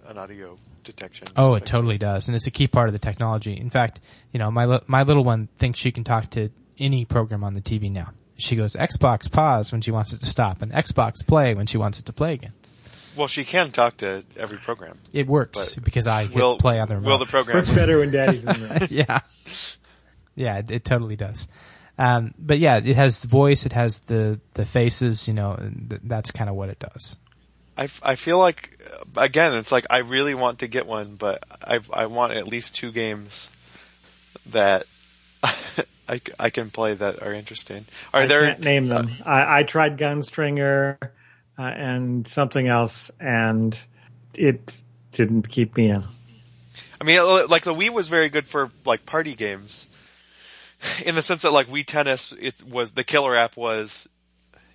an 0.07 0.17
audio 0.17 0.57
detection. 0.83 1.27
Oh, 1.35 1.55
it 1.55 1.65
totally 1.65 1.97
does, 1.97 2.27
and 2.27 2.35
it's 2.35 2.47
a 2.47 2.51
key 2.51 2.67
part 2.67 2.87
of 2.89 2.93
the 2.93 2.99
technology. 2.99 3.53
In 3.57 3.69
fact, 3.69 3.99
you 4.31 4.39
know, 4.39 4.49
my 4.51 4.65
li- 4.65 4.81
my 4.87 5.03
little 5.03 5.23
one 5.23 5.47
thinks 5.57 5.79
she 5.79 5.91
can 5.91 6.03
talk 6.03 6.29
to 6.31 6.49
any 6.77 7.05
program 7.05 7.43
on 7.43 7.53
the 7.53 7.61
TV 7.61 7.91
now. 7.91 8.11
She 8.37 8.55
goes 8.55 8.73
Xbox 8.75 9.29
pause 9.31 9.71
when 9.71 9.81
she 9.81 9.91
wants 9.91 10.13
it 10.13 10.19
to 10.21 10.25
stop, 10.25 10.61
and 10.61 10.71
Xbox 10.71 11.25
play 11.27 11.53
when 11.55 11.65
she 11.67 11.77
wants 11.77 11.99
it 11.99 12.05
to 12.05 12.13
play 12.13 12.33
again. 12.33 12.53
Well, 13.15 13.27
she 13.27 13.43
can 13.43 13.71
talk 13.71 13.97
to 13.97 14.23
every 14.37 14.57
program. 14.59 14.97
It 15.11 15.27
works 15.27 15.75
because 15.75 16.07
I 16.07 16.23
hit 16.25 16.35
Will 16.35 16.57
play 16.57 16.79
on 16.79 16.87
the 16.87 16.95
remote. 16.95 17.09
Will 17.09 17.17
the 17.17 17.25
program? 17.25 17.57
Works 17.57 17.75
better 17.75 17.97
when 17.99 18.11
daddy's 18.11 18.45
in 18.45 18.53
the 18.53 18.77
room. 18.79 18.87
yeah, 18.91 19.19
yeah, 20.35 20.57
it, 20.59 20.71
it 20.71 20.85
totally 20.85 21.15
does. 21.15 21.47
Um, 21.97 22.33
but 22.39 22.59
yeah, 22.59 22.77
it 22.77 22.95
has 22.95 23.21
the 23.21 23.27
voice, 23.27 23.65
it 23.65 23.73
has 23.73 24.01
the 24.01 24.39
the 24.53 24.65
faces. 24.65 25.27
You 25.27 25.33
know, 25.33 25.57
th- 25.89 26.01
that's 26.05 26.31
kind 26.31 26.49
of 26.49 26.55
what 26.55 26.69
it 26.69 26.79
does. 26.79 27.17
I, 27.79 27.87
I 28.03 28.15
feel 28.15 28.37
like 28.37 28.77
uh, 28.93 29.21
again, 29.21 29.53
it's 29.55 29.71
like 29.71 29.85
I 29.89 29.99
really 29.99 30.33
want 30.33 30.59
to 30.59 30.67
get 30.67 30.85
one, 30.85 31.15
but 31.15 31.45
I 31.65 31.79
I 31.93 32.07
want 32.07 32.33
at 32.33 32.45
least 32.45 32.75
two 32.75 32.91
games 32.91 33.49
that 34.47 34.85
I, 35.43 36.19
I 36.37 36.49
can 36.49 36.71
play 36.71 36.93
that 36.93 37.23
are 37.23 37.31
interesting. 37.31 37.85
Are 38.13 38.23
I 38.23 38.27
there? 38.27 38.47
can't 38.47 38.65
name 38.65 38.87
them. 38.89 39.09
I, 39.25 39.59
I 39.59 39.63
tried 39.63 39.97
Gunstringer 39.97 40.97
uh, 41.57 41.61
and 41.61 42.27
something 42.27 42.67
else, 42.67 43.11
and 43.17 43.79
it 44.35 44.83
didn't 45.11 45.47
keep 45.47 45.77
me 45.77 45.89
in. 45.89 46.03
I 46.99 47.05
mean, 47.05 47.19
uh, 47.19 47.47
like 47.47 47.63
the 47.63 47.73
Wii 47.73 47.91
was 47.91 48.09
very 48.09 48.27
good 48.27 48.45
for 48.45 48.71
like 48.83 49.05
party 49.05 49.35
games, 49.35 49.87
in 51.05 51.15
the 51.15 51.21
sense 51.21 51.43
that 51.43 51.53
like 51.53 51.67
Wii 51.67 51.85
Tennis, 51.85 52.33
it 52.33 52.61
was 52.61 52.91
the 52.91 53.05
killer 53.05 53.37
app 53.37 53.55
was 53.55 54.09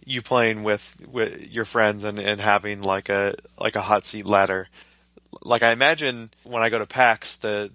you 0.04 0.22
playing 0.22 0.62
with 0.62 0.96
with 1.06 1.50
your 1.50 1.64
friends 1.64 2.04
and 2.04 2.18
and 2.18 2.40
having 2.40 2.82
like 2.82 3.08
a 3.08 3.34
like 3.58 3.76
a 3.76 3.82
hot 3.82 4.06
seat 4.06 4.26
ladder. 4.26 4.68
Like 5.42 5.62
I 5.62 5.72
imagine 5.72 6.30
when 6.44 6.62
I 6.62 6.68
go 6.68 6.78
to 6.78 6.86
PAX, 6.86 7.36
the 7.36 7.70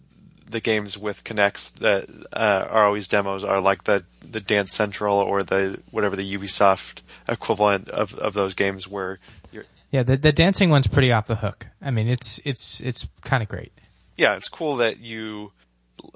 the 0.50 0.60
games 0.60 0.98
with 0.98 1.24
Kinects 1.24 1.74
that 1.80 2.10
uh, 2.34 2.68
are 2.70 2.84
always 2.86 3.08
demos 3.08 3.44
are 3.44 3.62
like 3.62 3.84
the 3.84 4.04
the 4.24 4.40
Dance 4.40 4.74
Central 4.74 5.18
or 5.18 5.44
the 5.44 5.80
whatever 5.92 6.16
the 6.16 6.38
Ubisoft 6.38 7.02
equivalent 7.28 7.90
of 7.90 8.16
of 8.16 8.34
those 8.34 8.54
games 8.54 8.88
where 8.88 9.20
you're 9.52 9.66
Yeah, 9.92 10.04
the 10.04 10.18
the 10.18 10.32
dancing 10.32 10.70
one's 10.70 10.88
pretty 10.88 11.12
off 11.12 11.28
the 11.28 11.36
hook. 11.36 11.68
I 11.82 11.92
mean, 11.92 12.08
it's 12.08 12.40
it's 12.46 12.80
it's 12.82 13.08
kind 13.22 13.44
of 13.44 13.50
great. 13.50 13.72
yeah, 14.18 14.36
it's 14.36 14.50
cool 14.50 14.78
that 14.78 15.00
you 15.00 15.52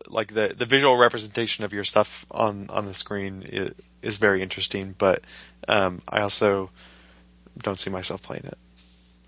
like 0.07 0.33
the 0.33 0.53
the 0.57 0.65
visual 0.65 0.97
representation 0.97 1.63
of 1.65 1.73
your 1.73 1.83
stuff 1.83 2.25
on 2.31 2.69
on 2.69 2.85
the 2.85 2.93
screen 2.93 3.43
is, 4.03 4.17
very 4.17 4.41
interesting, 4.41 4.95
but 4.97 5.21
um, 5.67 6.01
I 6.09 6.21
also 6.21 6.69
don't 7.57 7.79
see 7.79 7.89
myself 7.89 8.21
playing 8.21 8.45
it. 8.45 8.57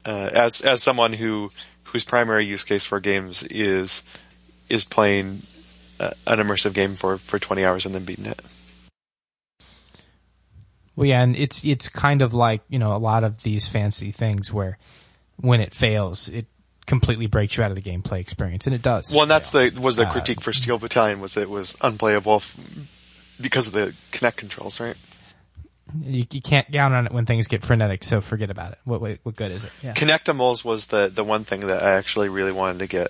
Uh, 0.05 0.29
as 0.33 0.61
as 0.61 0.83
someone 0.83 1.13
who 1.13 1.51
whose 1.85 2.03
primary 2.03 2.45
use 2.45 2.63
case 2.63 2.85
for 2.85 2.99
games 2.99 3.43
is 3.43 4.03
is 4.69 4.85
playing 4.85 5.41
uh, 5.99 6.11
an 6.27 6.39
immersive 6.39 6.73
game 6.73 6.95
for 6.95 7.17
for 7.17 7.39
20 7.39 7.65
hours 7.65 7.85
and 7.85 7.95
then 7.95 8.03
beating 8.05 8.25
it. 8.25 8.41
Well, 10.95 11.07
yeah, 11.07 11.21
and 11.21 11.35
it's 11.35 11.65
it's 11.65 11.89
kind 11.89 12.21
of 12.21 12.33
like 12.33 12.61
you 12.69 12.79
know 12.79 12.95
a 12.95 12.97
lot 12.99 13.23
of 13.23 13.43
these 13.43 13.67
fancy 13.67 14.11
things 14.11 14.53
where 14.53 14.77
when 15.37 15.59
it 15.59 15.73
fails, 15.73 16.29
it 16.29 16.45
completely 16.85 17.27
breaks 17.27 17.57
you 17.57 17.63
out 17.63 17.71
of 17.71 17.75
the 17.75 17.81
gameplay 17.81 18.19
experience, 18.19 18.67
and 18.67 18.75
it 18.75 18.81
does. 18.81 19.11
Well, 19.11 19.23
and 19.23 19.31
that's 19.31 19.51
fail. 19.51 19.71
the 19.71 19.81
was 19.81 19.97
the 19.97 20.05
critique 20.05 20.41
for 20.41 20.53
Steel 20.53 20.77
Battalion 20.77 21.19
was 21.19 21.35
it 21.35 21.49
was 21.49 21.75
unplayable 21.81 22.35
f- 22.35 22.57
because 23.39 23.67
of 23.67 23.73
the 23.73 23.93
Kinect 24.11 24.35
controls, 24.37 24.79
right? 24.79 24.95
you, 26.01 26.25
you 26.31 26.41
can't 26.41 26.69
count 26.71 26.93
on 26.93 27.05
it 27.05 27.11
when 27.13 27.25
things 27.25 27.47
get 27.47 27.63
frenetic, 27.63 28.03
so 28.03 28.19
forget 28.19 28.49
about 28.49 28.71
it. 28.73 28.79
What 28.85 29.01
what, 29.01 29.19
what 29.23 29.35
good 29.35 29.51
is 29.51 29.63
it? 29.63 29.71
Yeah. 29.83 29.93
Kinectimals 29.93 30.65
was 30.65 30.87
the 30.87 31.09
the 31.13 31.23
one 31.23 31.43
thing 31.43 31.61
that 31.61 31.81
I 31.83 31.91
actually 31.91 32.29
really 32.29 32.51
wanted 32.51 32.79
to 32.79 32.87
get. 32.87 33.09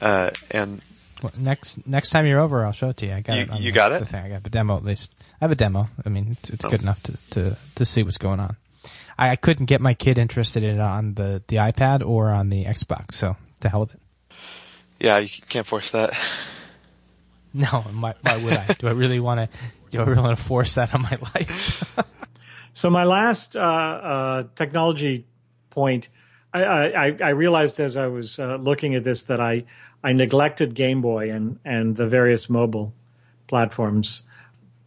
Uh, 0.00 0.30
and 0.50 0.80
Well, 1.22 1.32
next 1.38 1.86
next 1.86 2.10
time 2.10 2.26
you're 2.26 2.40
over, 2.40 2.64
I'll 2.64 2.72
show 2.72 2.88
it 2.88 2.96
to 2.98 3.06
you. 3.06 3.12
I 3.12 3.20
got 3.20 3.36
You- 3.36 3.42
it. 3.42 3.50
on 3.50 3.56
you 3.62 3.70
the, 3.70 3.76
got 3.76 3.92
it? 3.92 4.06
thing. 4.08 4.24
I 4.24 4.28
got 4.30 4.42
the 4.44 4.50
demo 4.50 4.76
at 4.76 4.84
least. 4.84 5.14
I 5.40 5.44
have 5.44 5.52
a 5.52 5.56
demo. 5.56 5.88
I 6.04 6.08
mean, 6.08 6.32
it's, 6.32 6.50
it's 6.50 6.64
Oh. 6.64 6.70
good 6.70 6.82
enough 6.82 7.02
to, 7.04 7.30
to 7.30 7.56
to 7.74 7.84
see 7.84 8.02
what's 8.02 8.18
going 8.18 8.40
on. 8.40 8.56
I, 9.18 9.30
I 9.30 9.36
couldn't 9.36 9.66
get 9.66 9.82
my 9.82 9.92
kid 9.92 10.16
interested 10.16 10.62
in 10.62 10.76
it 10.76 10.80
on 10.80 11.14
the 11.14 11.42
the 11.48 11.56
iPad 11.56 12.02
or 12.06 12.30
on 12.30 12.48
the 12.48 12.64
Xbox, 12.64 13.12
so 13.12 13.36
to 13.60 13.68
hell 13.68 13.80
with 13.80 13.94
it. 13.94 14.00
yeah, 14.98 15.18
you 15.18 15.28
can't 15.48 15.66
force 15.66 15.90
that. 15.90 16.12
No, 17.54 17.66
why, 17.66 18.14
why 18.22 18.36
would 18.44 18.52
I? 18.52 18.66
Do 18.78 18.86
I 18.86 18.92
really 18.92 19.18
want 19.18 19.40
to? 19.40 19.58
Do 19.90 20.00
I 20.00 20.04
really 20.04 20.22
want 20.22 20.38
to 20.38 20.42
force 20.42 20.74
that 20.76 20.94
on 20.94 21.02
my 21.02 21.18
life? 21.34 21.96
So 22.72 22.90
my 22.90 23.04
last 23.04 23.56
uh, 23.56 23.60
uh, 23.60 24.44
technology 24.54 25.26
point, 25.70 26.08
I, 26.54 26.62
I, 26.62 27.16
I 27.20 27.28
realized 27.30 27.80
as 27.80 27.96
I 27.96 28.06
was 28.06 28.38
uh, 28.38 28.56
looking 28.56 28.94
at 28.94 29.02
this 29.04 29.24
that 29.24 29.40
I 29.40 29.64
I 30.02 30.12
neglected 30.12 30.74
Game 30.74 31.02
Boy 31.02 31.30
and 31.30 31.58
and 31.64 31.96
the 31.96 32.06
various 32.06 32.48
mobile 32.48 32.94
platforms, 33.48 34.22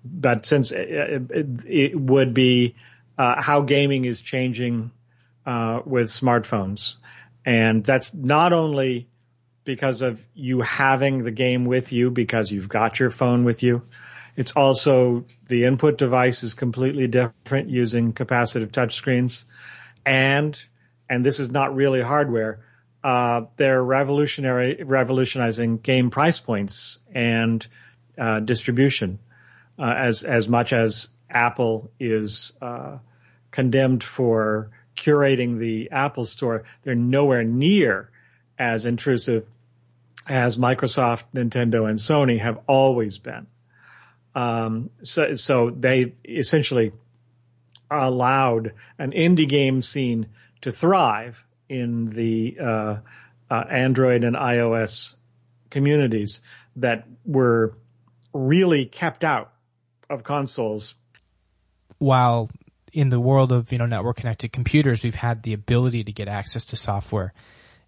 but 0.06 0.46
since 0.46 0.72
it, 0.72 0.90
it, 0.90 1.48
it 1.66 2.00
would 2.00 2.34
be 2.34 2.76
uh, 3.18 3.42
how 3.42 3.62
gaming 3.62 4.06
is 4.06 4.22
changing 4.22 4.92
uh, 5.46 5.82
with 5.86 6.08
smartphones, 6.08 6.96
and 7.46 7.84
that's 7.84 8.14
not 8.14 8.54
only 8.54 9.08
because 9.64 10.02
of 10.02 10.26
you 10.34 10.62
having 10.62 11.24
the 11.24 11.32
game 11.32 11.66
with 11.66 11.92
you 11.92 12.12
because 12.12 12.52
you've 12.52 12.70
got 12.70 13.00
your 13.00 13.10
phone 13.10 13.44
with 13.44 13.64
you. 13.64 13.82
It's 14.36 14.54
also 14.54 15.26
the 15.48 15.66
input 15.66 15.98
device 15.98 16.44
is 16.44 16.54
completely 16.54 17.08
different 17.08 17.70
using 17.70 18.14
capacitive 18.14 18.72
touchscreens, 18.72 19.44
and 20.06 20.60
and 21.10 21.24
this 21.24 21.40
is 21.40 21.52
not 21.52 21.76
really 21.76 22.02
hardware. 22.02 22.60
Uh, 23.04 23.42
they're 23.58 23.84
revolutionary, 23.84 24.82
revolutionizing 24.84 25.78
game 25.78 26.10
price 26.10 26.40
points 26.40 27.00
and 27.14 27.68
uh, 28.18 28.40
distribution, 28.40 29.20
uh, 29.78 29.94
as 29.96 30.24
as 30.24 30.50
much 30.50 30.74
as 30.74 31.10
Apple 31.30 31.92
is 32.00 32.54
uh, 32.62 32.98
condemned 33.52 34.04
for 34.04 34.72
curating 34.96 35.60
the 35.60 35.92
Apple 35.92 36.26
Store. 36.26 36.64
They're 36.82 36.96
nowhere 36.96 37.44
near 37.44 38.10
as 38.58 38.86
intrusive 38.86 39.46
as 40.28 40.58
Microsoft, 40.58 41.24
Nintendo, 41.34 41.90
and 41.90 42.00
Sony 42.00 42.40
have 42.40 42.60
always 42.68 43.18
been. 43.18 43.48
Um, 44.36 44.90
so, 45.04 45.34
so 45.34 45.70
they 45.70 46.14
essentially 46.28 46.92
allowed 47.92 48.74
an 48.98 49.12
indie 49.12 49.48
game 49.48 49.82
scene 49.82 50.28
to 50.62 50.72
thrive 50.72 51.44
in 51.70 52.10
the 52.10 52.58
uh, 52.60 52.98
uh, 53.50 53.64
Android 53.70 54.24
and 54.24 54.36
iOS 54.36 55.16
communities 55.70 56.42
that 56.78 57.06
were 57.26 57.78
really 58.34 58.86
kept 58.86 59.24
out 59.24 59.54
of 60.10 60.24
consoles. 60.24 60.96
While 62.00 62.50
in 62.92 63.10
the 63.10 63.20
world 63.20 63.52
of 63.52 63.72
you 63.72 63.78
know 63.78 63.86
network 63.86 64.18
connected 64.18 64.52
computers, 64.52 65.04
we've 65.04 65.16
had 65.16 65.44
the 65.44 65.54
ability 65.54 66.04
to 66.06 66.12
get 66.12 66.28
access 66.28 66.66
to 66.66 66.76
software 66.76 67.34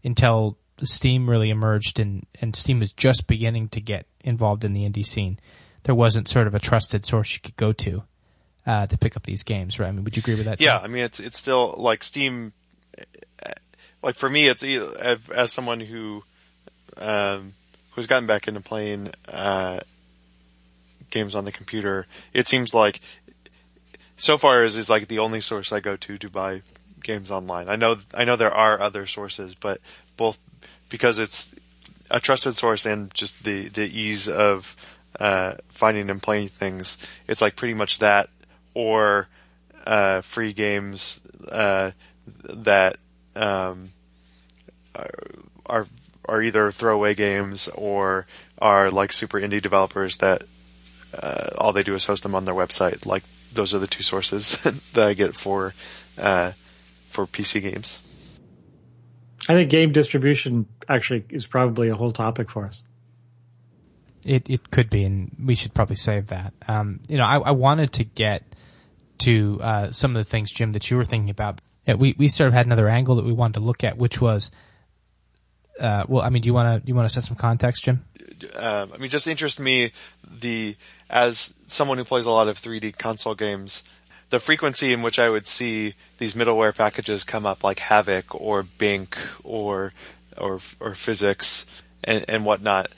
until 0.03 0.57
Steam 0.83 1.29
really 1.29 1.49
emerged 1.49 1.99
and 1.99 2.25
and 2.41 2.55
Steam 2.55 2.79
was 2.79 2.91
just 2.91 3.27
beginning 3.27 3.69
to 3.69 3.81
get 3.81 4.05
involved 4.21 4.65
in 4.65 4.73
the 4.73 4.87
indie 4.87 5.05
scene. 5.05 5.39
There 5.83 5.95
wasn't 5.95 6.27
sort 6.27 6.47
of 6.47 6.55
a 6.55 6.59
trusted 6.59 7.05
source 7.05 7.33
you 7.33 7.39
could 7.41 7.55
go 7.55 7.71
to 7.73 8.03
uh, 8.65 8.87
to 8.87 8.97
pick 8.97 9.15
up 9.15 9.23
these 9.23 9.43
games, 9.43 9.79
right? 9.79 9.87
I 9.87 9.91
mean, 9.91 10.03
would 10.03 10.17
you 10.17 10.21
agree 10.21 10.35
with 10.35 10.45
that? 10.45 10.59
Yeah, 10.59 10.77
Tim? 10.77 10.83
I 10.83 10.87
mean 10.87 11.03
it's 11.03 11.19
it's 11.19 11.37
still 11.37 11.75
like 11.77 12.03
Steam. 12.03 12.53
Like 14.03 14.15
for 14.15 14.29
me, 14.29 14.47
it's 14.47 14.63
as 14.63 15.29
as 15.29 15.51
someone 15.51 15.79
who 15.79 16.23
um, 16.97 17.53
who's 17.91 18.07
gotten 18.07 18.27
back 18.27 18.47
into 18.47 18.61
playing 18.61 19.11
uh, 19.27 19.79
games 21.09 21.33
on 21.33 21.45
the 21.45 21.51
computer. 21.51 22.05
It 22.33 22.47
seems 22.47 22.73
like 22.73 22.99
so 24.17 24.37
far 24.37 24.63
is 24.63 24.77
is 24.77 24.89
like 24.89 25.07
the 25.07 25.19
only 25.19 25.41
source 25.41 25.71
I 25.71 25.79
go 25.79 25.95
to 25.95 26.17
to 26.17 26.29
buy 26.29 26.61
games 27.03 27.31
online. 27.31 27.69
I 27.69 27.75
know 27.75 27.97
I 28.13 28.25
know 28.25 28.35
there 28.35 28.53
are 28.53 28.79
other 28.79 29.05
sources, 29.07 29.55
but 29.55 29.79
both 30.17 30.39
because 30.89 31.19
it's 31.19 31.55
a 32.11 32.19
trusted 32.19 32.57
source 32.57 32.85
and 32.85 33.13
just 33.13 33.43
the 33.43 33.69
the 33.69 33.85
ease 33.85 34.27
of 34.29 34.75
uh, 35.19 35.55
finding 35.69 36.09
and 36.09 36.21
playing 36.21 36.49
things, 36.49 36.97
it's 37.27 37.41
like 37.41 37.55
pretty 37.55 37.73
much 37.73 37.99
that 37.99 38.29
or 38.73 39.27
uh, 39.85 40.21
free 40.21 40.53
games 40.53 41.21
uh, 41.51 41.91
that 42.43 42.97
um, 43.35 43.89
are 45.65 45.87
are 46.27 46.41
either 46.41 46.71
throwaway 46.71 47.13
games 47.13 47.67
or 47.69 48.25
are 48.59 48.89
like 48.89 49.13
super 49.13 49.39
indie 49.39 49.61
developers 49.61 50.17
that 50.17 50.43
uh, 51.21 51.49
all 51.57 51.71
they 51.71 51.83
do 51.83 51.93
is 51.93 52.05
host 52.05 52.23
them 52.23 52.35
on 52.35 52.45
their 52.45 52.55
website. 52.55 53.05
Like 53.05 53.23
those 53.53 53.73
are 53.73 53.79
the 53.79 53.87
two 53.87 54.03
sources 54.03 54.61
that 54.93 55.07
I 55.07 55.13
get 55.13 55.35
for 55.35 55.73
uh, 56.17 56.53
for 57.07 57.25
PC 57.25 57.61
games. 57.61 57.99
I 59.47 59.53
think 59.53 59.69
game 59.69 59.91
distribution 59.91 60.65
actually 60.89 61.25
is 61.29 61.45
probably 61.45 61.89
a 61.89 61.95
whole 61.95 62.11
topic 62.11 62.49
for 62.49 62.65
us. 62.65 62.83
It 64.23 64.49
it 64.49 64.71
could 64.71 64.89
be, 64.89 65.03
and 65.03 65.35
we 65.43 65.53
should 65.53 65.73
probably 65.73 65.97
save 65.97 66.27
that. 66.27 66.53
Um, 66.67 66.99
you 67.07 67.17
know, 67.17 67.25
I, 67.25 67.37
I 67.37 67.51
wanted 67.51 67.93
to 67.93 68.03
get 68.03 68.43
to 69.19 69.59
uh, 69.61 69.91
some 69.91 70.15
of 70.15 70.23
the 70.23 70.29
things, 70.29 70.51
Jim, 70.51 70.71
that 70.73 70.89
you 70.89 70.97
were 70.97 71.05
thinking 71.05 71.29
about. 71.29 71.61
Yeah, 71.85 71.93
we 71.93 72.15
we 72.17 72.27
sort 72.27 72.47
of 72.47 72.53
had 72.53 72.65
another 72.65 72.87
angle 72.87 73.15
that 73.17 73.25
we 73.25 73.33
wanted 73.33 73.55
to 73.55 73.59
look 73.59 73.83
at, 73.83 73.97
which 73.97 74.19
was, 74.19 74.49
uh, 75.79 76.05
well, 76.07 76.23
I 76.23 76.29
mean, 76.29 76.41
do 76.41 76.47
you 76.47 76.53
want 76.55 76.81
to 76.81 76.87
you 76.87 76.95
want 76.95 77.07
to 77.07 77.13
set 77.13 77.23
some 77.23 77.37
context, 77.37 77.83
Jim? 77.83 78.03
Um, 78.55 78.91
I 78.93 78.97
mean, 78.97 79.11
just 79.11 79.27
interest 79.27 79.59
me 79.59 79.91
the 80.27 80.75
as 81.07 81.53
someone 81.67 81.99
who 81.99 82.03
plays 82.03 82.25
a 82.25 82.31
lot 82.31 82.47
of 82.47 82.59
3D 82.59 82.97
console 82.97 83.35
games, 83.35 83.83
the 84.29 84.39
frequency 84.39 84.91
in 84.91 85.01
which 85.01 85.19
I 85.19 85.29
would 85.29 85.45
see 85.45 85.93
these 86.17 86.33
middleware 86.33 86.75
packages 86.75 87.23
come 87.23 87.45
up, 87.45 87.63
like 87.63 87.77
Havok 87.77 88.39
or 88.39 88.63
Bink 88.63 89.17
or 89.43 89.93
or 90.37 90.53
or 90.79 90.91
PhysX 90.91 91.65
and, 92.03 92.25
and 92.27 92.45
whatnot, 92.45 92.91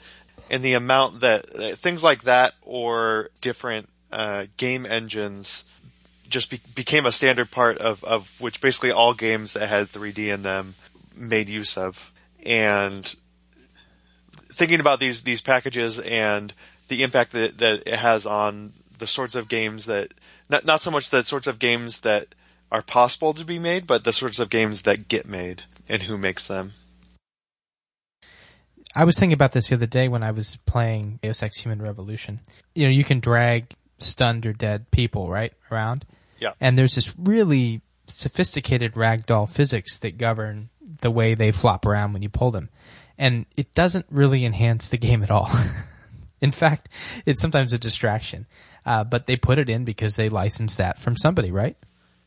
and 0.50 0.62
the 0.62 0.74
amount 0.74 1.20
that 1.20 1.78
things 1.78 2.02
like 2.02 2.22
that 2.22 2.54
or 2.62 3.30
different 3.40 3.88
uh, 4.10 4.46
game 4.56 4.86
engines 4.86 5.64
just 6.28 6.50
be, 6.50 6.60
became 6.74 7.06
a 7.06 7.12
standard 7.12 7.50
part 7.50 7.78
of 7.78 8.04
of 8.04 8.40
which 8.40 8.60
basically 8.60 8.90
all 8.90 9.14
games 9.14 9.54
that 9.54 9.68
had 9.68 9.88
3D 9.88 10.32
in 10.32 10.42
them 10.42 10.74
made 11.14 11.48
use 11.48 11.76
of, 11.76 12.12
and 12.44 13.14
thinking 14.52 14.80
about 14.80 15.00
these 15.00 15.22
these 15.22 15.40
packages 15.40 15.98
and 16.00 16.52
the 16.88 17.02
impact 17.02 17.32
that, 17.32 17.58
that 17.58 17.82
it 17.86 17.98
has 17.98 18.26
on 18.26 18.72
the 18.98 19.06
sorts 19.06 19.34
of 19.34 19.48
games 19.48 19.86
that 19.86 20.12
not 20.48 20.64
not 20.64 20.80
so 20.80 20.90
much 20.90 21.10
the 21.10 21.24
sorts 21.24 21.46
of 21.46 21.58
games 21.58 22.00
that 22.00 22.34
are 22.70 22.82
possible 22.82 23.32
to 23.34 23.44
be 23.44 23.58
made, 23.58 23.86
but 23.86 24.04
the 24.04 24.12
sorts 24.12 24.38
of 24.38 24.50
games 24.50 24.82
that 24.82 25.08
get 25.08 25.26
made 25.26 25.62
and 25.88 26.02
who 26.02 26.18
makes 26.18 26.46
them. 26.46 26.72
I 28.94 29.04
was 29.04 29.18
thinking 29.18 29.34
about 29.34 29.52
this 29.52 29.68
the 29.68 29.74
other 29.74 29.86
day 29.86 30.08
when 30.08 30.22
I 30.22 30.30
was 30.30 30.56
playing 30.66 31.18
Deus 31.22 31.42
Ex 31.42 31.58
Human 31.58 31.80
Revolution. 31.80 32.40
You 32.74 32.86
know, 32.86 32.92
you 32.92 33.04
can 33.04 33.20
drag 33.20 33.74
stunned 33.98 34.46
or 34.46 34.52
dead 34.52 34.90
people 34.90 35.28
right 35.28 35.52
around. 35.70 36.04
Yeah. 36.38 36.52
And 36.60 36.78
there's 36.78 36.94
this 36.94 37.14
really 37.18 37.82
sophisticated 38.06 38.94
ragdoll 38.94 39.48
physics 39.48 39.98
that 39.98 40.18
govern 40.18 40.70
the 41.00 41.10
way 41.10 41.34
they 41.34 41.52
flop 41.52 41.86
around 41.86 42.12
when 42.12 42.22
you 42.22 42.28
pull 42.28 42.50
them. 42.50 42.70
And 43.18 43.46
it 43.56 43.74
doesn't 43.74 44.06
really 44.10 44.44
enhance 44.44 44.88
the 44.88 44.98
game 44.98 45.22
at 45.22 45.30
all. 45.30 45.50
In 46.40 46.52
fact, 46.52 46.88
it's 47.26 47.40
sometimes 47.40 47.72
a 47.72 47.78
distraction. 47.78 48.46
Uh, 48.88 49.04
but 49.04 49.26
they 49.26 49.36
put 49.36 49.58
it 49.58 49.68
in 49.68 49.84
because 49.84 50.16
they 50.16 50.30
licensed 50.30 50.78
that 50.78 50.98
from 50.98 51.14
somebody, 51.14 51.50
right? 51.50 51.76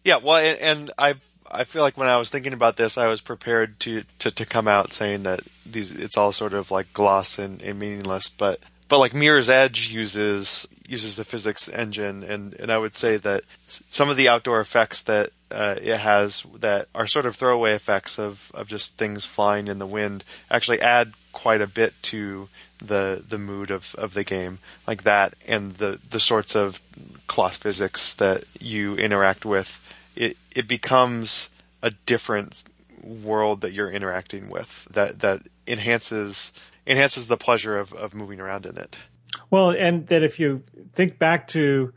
Yeah, 0.04 0.18
well, 0.18 0.38
and, 0.38 0.60
and 0.60 0.92
I 0.96 1.16
I 1.50 1.64
feel 1.64 1.82
like 1.82 1.98
when 1.98 2.08
I 2.08 2.18
was 2.18 2.30
thinking 2.30 2.54
about 2.54 2.78
this, 2.78 3.00
I 3.00 3.08
was 3.08 3.20
prepared 3.20 3.80
to, 3.82 4.04
to, 4.20 4.30
to 4.30 4.46
come 4.46 4.68
out 4.68 4.94
saying 4.94 5.24
that 5.24 5.42
these 5.66 5.90
it's 5.92 6.18
all 6.18 6.32
sort 6.32 6.54
of 6.54 6.70
like 6.70 6.94
gloss 6.94 7.40
and, 7.40 7.62
and 7.64 7.80
meaningless, 7.80 8.30
but 8.30 8.60
but 8.88 9.00
like 9.00 9.14
Mirror's 9.14 9.50
Edge 9.50 9.90
uses 9.90 10.68
uses 10.88 11.16
the 11.16 11.26
physics 11.26 11.68
engine, 11.68 12.24
and 12.24 12.54
and 12.54 12.72
I 12.72 12.78
would 12.78 12.96
say 12.96 13.18
that 13.18 13.44
some 13.90 14.10
of 14.10 14.18
the 14.18 14.30
outdoor 14.30 14.60
effects 14.60 15.02
that 15.04 15.32
uh, 15.50 15.76
it 15.82 15.98
has 15.98 16.44
that 16.60 16.90
are 16.94 17.08
sort 17.08 17.26
of 17.26 17.36
throwaway 17.36 17.74
effects 17.74 18.20
of 18.20 18.52
of 18.54 18.68
just 18.68 18.98
things 18.98 19.26
flying 19.26 19.68
in 19.68 19.80
the 19.80 19.88
wind 19.88 20.24
actually 20.52 20.80
add 20.80 21.14
quite 21.32 21.62
a 21.62 21.68
bit 21.68 21.94
to 22.04 22.50
the 22.82 23.24
the 23.28 23.38
mood 23.38 23.72
of, 23.72 23.96
of 23.96 24.14
the 24.14 24.24
game, 24.24 24.60
like 24.88 25.04
that, 25.04 25.36
and 25.48 25.76
the 25.76 26.00
the 26.10 26.20
sorts 26.20 26.56
of 26.56 26.82
cloth 27.28 27.58
physics 27.58 28.14
that 28.16 28.44
you 28.60 28.96
interact 28.96 29.46
with. 29.46 29.80
It 30.16 30.38
it 30.56 30.68
becomes 30.68 31.50
a 31.82 31.92
different 32.06 32.64
world 33.02 33.62
that 33.62 33.74
you're 33.74 33.90
interacting 33.90 34.50
with 34.50 34.88
that 34.92 35.20
that 35.20 35.42
enhances 35.68 36.54
enhances 36.86 37.28
the 37.28 37.38
pleasure 37.38 37.78
of, 37.78 37.94
of 37.94 38.14
moving 38.14 38.40
around 38.40 38.66
in 38.66 38.78
it. 38.78 38.98
Well, 39.50 39.72
and 39.72 40.08
that 40.08 40.24
if 40.24 40.40
you 40.40 40.64
think 40.92 41.18
back 41.20 41.48
to 41.50 41.94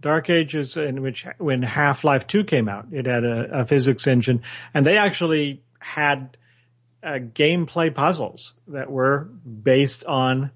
Dark 0.00 0.30
Ages, 0.30 0.76
in 0.76 1.02
which 1.02 1.26
when 1.38 1.62
Half 1.62 2.04
Life 2.04 2.26
Two 2.26 2.44
came 2.44 2.68
out, 2.68 2.86
it 2.92 3.06
had 3.06 3.24
a, 3.24 3.60
a, 3.60 3.66
physics 3.66 4.06
engine, 4.06 4.42
and 4.74 4.84
they 4.84 4.96
actually 4.96 5.62
had 5.78 6.36
uh, 7.06 7.20
gameplay 7.20 7.94
puzzles 7.94 8.52
that 8.66 8.90
were 8.90 9.20
based 9.20 10.04
on 10.06 10.50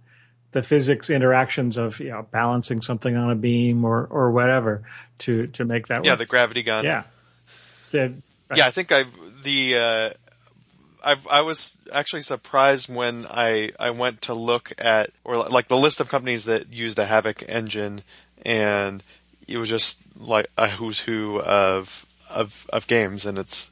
the 0.51 0.63
physics 0.65 1.09
interactions 1.09 1.77
of 1.77 2.01
you 2.01 2.11
know 2.11 2.27
balancing 2.33 2.83
something 2.83 3.17
on 3.17 3.31
a 3.31 3.37
beam 3.37 3.85
or 3.85 4.05
or 4.07 4.33
whatever 4.33 4.83
to 5.19 5.47
to 5.47 5.65
make 5.65 5.87
that 5.87 5.99
work. 5.99 6.07
yeah 6.07 6.13
work. 6.13 6.19
the 6.19 6.27
gravity 6.27 6.63
gun 6.65 6.85
yeah 6.85 7.05
the, 7.93 8.15
yeah 8.57 8.67
I 8.67 8.71
think 8.71 8.91
I 8.91 9.05
the 9.45 9.77
uh, 9.77 10.11
I 11.05 11.17
I 11.31 11.41
was 11.43 11.79
actually 11.93 12.23
surprised 12.23 12.93
when 12.93 13.27
I 13.31 13.71
I 13.79 13.91
went 13.91 14.23
to 14.23 14.35
look 14.35 14.73
at 14.79 15.11
or 15.23 15.37
like 15.37 15.69
the 15.69 15.77
list 15.77 16.01
of 16.01 16.09
companies 16.09 16.47
that 16.47 16.73
use 16.73 16.97
the 16.97 17.05
Havok 17.05 17.49
engine 17.49 18.03
and 18.45 19.05
it 19.47 19.57
was 19.57 19.69
just 19.69 20.01
like 20.19 20.47
a 20.59 20.69
who's 20.69 20.99
who 21.01 21.41
of 21.41 22.07
of 22.29 22.67
of 22.73 22.89
games 22.89 23.25
and 23.25 23.39
it's 23.39 23.71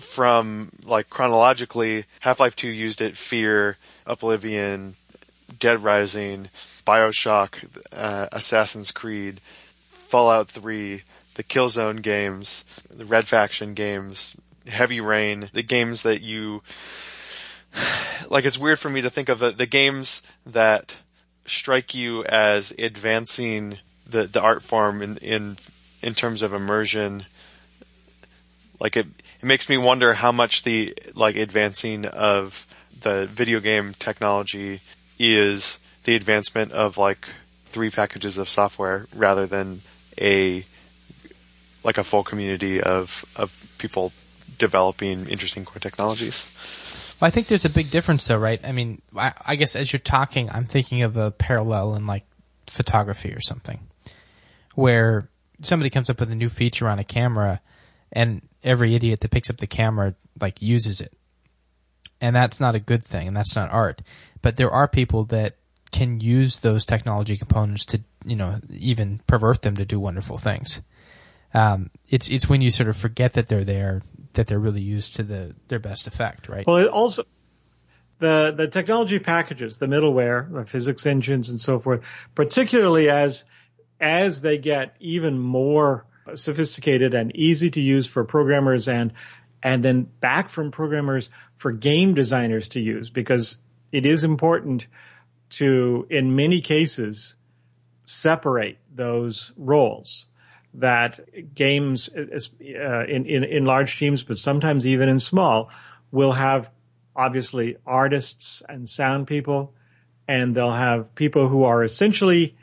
from 0.00 0.72
like 0.84 1.10
chronologically 1.10 2.04
Half-Life 2.20 2.56
2 2.56 2.68
used 2.68 3.00
it 3.00 3.16
Fear 3.16 3.76
Oblivion 4.06 4.96
Dead 5.58 5.82
Rising 5.82 6.48
BioShock 6.86 7.84
uh, 7.92 8.28
Assassin's 8.32 8.90
Creed 8.90 9.40
Fallout 9.88 10.48
3 10.48 11.02
the 11.34 11.44
Killzone 11.44 12.02
games 12.02 12.64
the 12.94 13.04
Red 13.04 13.28
Faction 13.28 13.74
games 13.74 14.36
Heavy 14.66 15.00
Rain, 15.00 15.50
the 15.52 15.62
games 15.62 16.02
that 16.02 16.22
you 16.22 16.62
like. 18.30 18.44
It's 18.44 18.58
weird 18.58 18.78
for 18.78 18.88
me 18.88 19.00
to 19.00 19.10
think 19.10 19.28
of 19.28 19.38
the, 19.38 19.50
the 19.50 19.66
games 19.66 20.22
that 20.46 20.96
strike 21.46 21.94
you 21.94 22.24
as 22.24 22.72
advancing 22.78 23.78
the 24.06 24.26
the 24.26 24.40
art 24.40 24.62
form 24.62 25.02
in 25.02 25.16
in 25.18 25.58
in 26.02 26.14
terms 26.14 26.42
of 26.42 26.52
immersion. 26.52 27.26
Like 28.78 28.96
it, 28.96 29.06
it 29.40 29.46
makes 29.46 29.68
me 29.68 29.78
wonder 29.78 30.14
how 30.14 30.32
much 30.32 30.64
the 30.64 30.94
like 31.14 31.36
advancing 31.36 32.04
of 32.04 32.66
the 33.00 33.26
video 33.26 33.60
game 33.60 33.94
technology 33.94 34.80
is 35.18 35.78
the 36.04 36.14
advancement 36.14 36.72
of 36.72 36.98
like 36.98 37.26
three 37.66 37.90
packages 37.90 38.36
of 38.36 38.48
software 38.48 39.06
rather 39.14 39.46
than 39.46 39.80
a 40.20 40.64
like 41.82 41.96
a 41.96 42.04
full 42.04 42.22
community 42.22 42.80
of 42.80 43.24
of 43.34 43.66
people 43.78 44.12
developing 44.58 45.26
interesting 45.26 45.64
core 45.64 45.80
technologies. 45.80 46.50
Well, 47.18 47.28
I 47.28 47.30
think 47.30 47.46
there's 47.46 47.64
a 47.64 47.70
big 47.70 47.90
difference 47.90 48.26
though, 48.26 48.36
right? 48.36 48.60
I 48.62 48.72
mean, 48.72 49.00
I, 49.16 49.32
I 49.46 49.56
guess 49.56 49.74
as 49.74 49.92
you're 49.92 50.00
talking, 50.00 50.50
I'm 50.50 50.66
thinking 50.66 51.02
of 51.02 51.16
a 51.16 51.30
parallel 51.30 51.94
in 51.94 52.06
like 52.06 52.24
photography 52.66 53.32
or 53.32 53.40
something 53.40 53.80
where 54.74 55.28
somebody 55.62 55.90
comes 55.90 56.10
up 56.10 56.20
with 56.20 56.30
a 56.30 56.34
new 56.34 56.48
feature 56.48 56.88
on 56.88 56.98
a 56.98 57.04
camera 57.04 57.60
and 58.12 58.42
every 58.62 58.94
idiot 58.94 59.20
that 59.20 59.30
picks 59.30 59.50
up 59.50 59.58
the 59.58 59.66
camera 59.66 60.14
like 60.40 60.60
uses 60.60 61.00
it. 61.00 61.14
And 62.20 62.36
that's 62.36 62.60
not 62.60 62.74
a 62.74 62.80
good 62.80 63.04
thing 63.04 63.28
and 63.28 63.36
that's 63.36 63.56
not 63.56 63.70
art. 63.72 64.02
But 64.42 64.56
there 64.56 64.70
are 64.70 64.88
people 64.88 65.24
that 65.26 65.56
can 65.90 66.20
use 66.20 66.60
those 66.60 66.84
technology 66.84 67.36
components 67.36 67.84
to, 67.86 68.02
you 68.24 68.36
know, 68.36 68.60
even 68.70 69.20
pervert 69.26 69.62
them 69.62 69.76
to 69.76 69.84
do 69.84 69.98
wonderful 69.98 70.38
things. 70.38 70.82
Um, 71.52 71.90
it's, 72.08 72.30
it's 72.30 72.48
when 72.48 72.60
you 72.60 72.70
sort 72.70 72.88
of 72.88 72.96
forget 72.96 73.32
that 73.32 73.48
they're 73.48 73.64
there 73.64 74.02
that 74.34 74.46
they're 74.46 74.60
really 74.60 74.80
used 74.80 75.16
to 75.16 75.22
the 75.22 75.54
their 75.68 75.78
best 75.78 76.06
effect, 76.06 76.48
right? 76.48 76.66
Well, 76.66 76.76
it 76.76 76.88
also 76.88 77.24
the 78.18 78.52
the 78.56 78.68
technology 78.68 79.18
packages, 79.18 79.78
the 79.78 79.86
middleware, 79.86 80.52
the 80.52 80.64
physics 80.66 81.06
engines, 81.06 81.48
and 81.48 81.60
so 81.60 81.78
forth, 81.78 82.28
particularly 82.34 83.10
as 83.10 83.44
as 83.98 84.40
they 84.40 84.58
get 84.58 84.96
even 85.00 85.38
more 85.38 86.06
sophisticated 86.36 87.14
and 87.14 87.34
easy 87.36 87.70
to 87.70 87.80
use 87.80 88.06
for 88.06 88.24
programmers 88.24 88.88
and 88.88 89.12
and 89.62 89.84
then 89.84 90.04
back 90.20 90.48
from 90.48 90.70
programmers 90.70 91.28
for 91.54 91.70
game 91.70 92.14
designers 92.14 92.68
to 92.68 92.80
use 92.80 93.10
because 93.10 93.58
it 93.92 94.06
is 94.06 94.24
important 94.24 94.86
to 95.50 96.06
in 96.08 96.34
many 96.34 96.60
cases 96.60 97.36
separate 98.04 98.78
those 98.94 99.52
roles 99.56 100.28
that 100.74 101.20
games 101.54 102.08
uh, 102.14 103.04
in, 103.08 103.26
in, 103.26 103.44
in 103.44 103.64
large 103.64 103.98
teams, 103.98 104.22
but 104.22 104.38
sometimes 104.38 104.86
even 104.86 105.08
in 105.08 105.18
small, 105.18 105.70
will 106.12 106.32
have 106.32 106.70
obviously 107.16 107.76
artists 107.86 108.62
and 108.68 108.88
sound 108.88 109.26
people, 109.26 109.74
and 110.28 110.54
they'll 110.54 110.70
have 110.70 111.14
people 111.14 111.48
who 111.48 111.64
are 111.64 111.82
essentially 111.82 112.56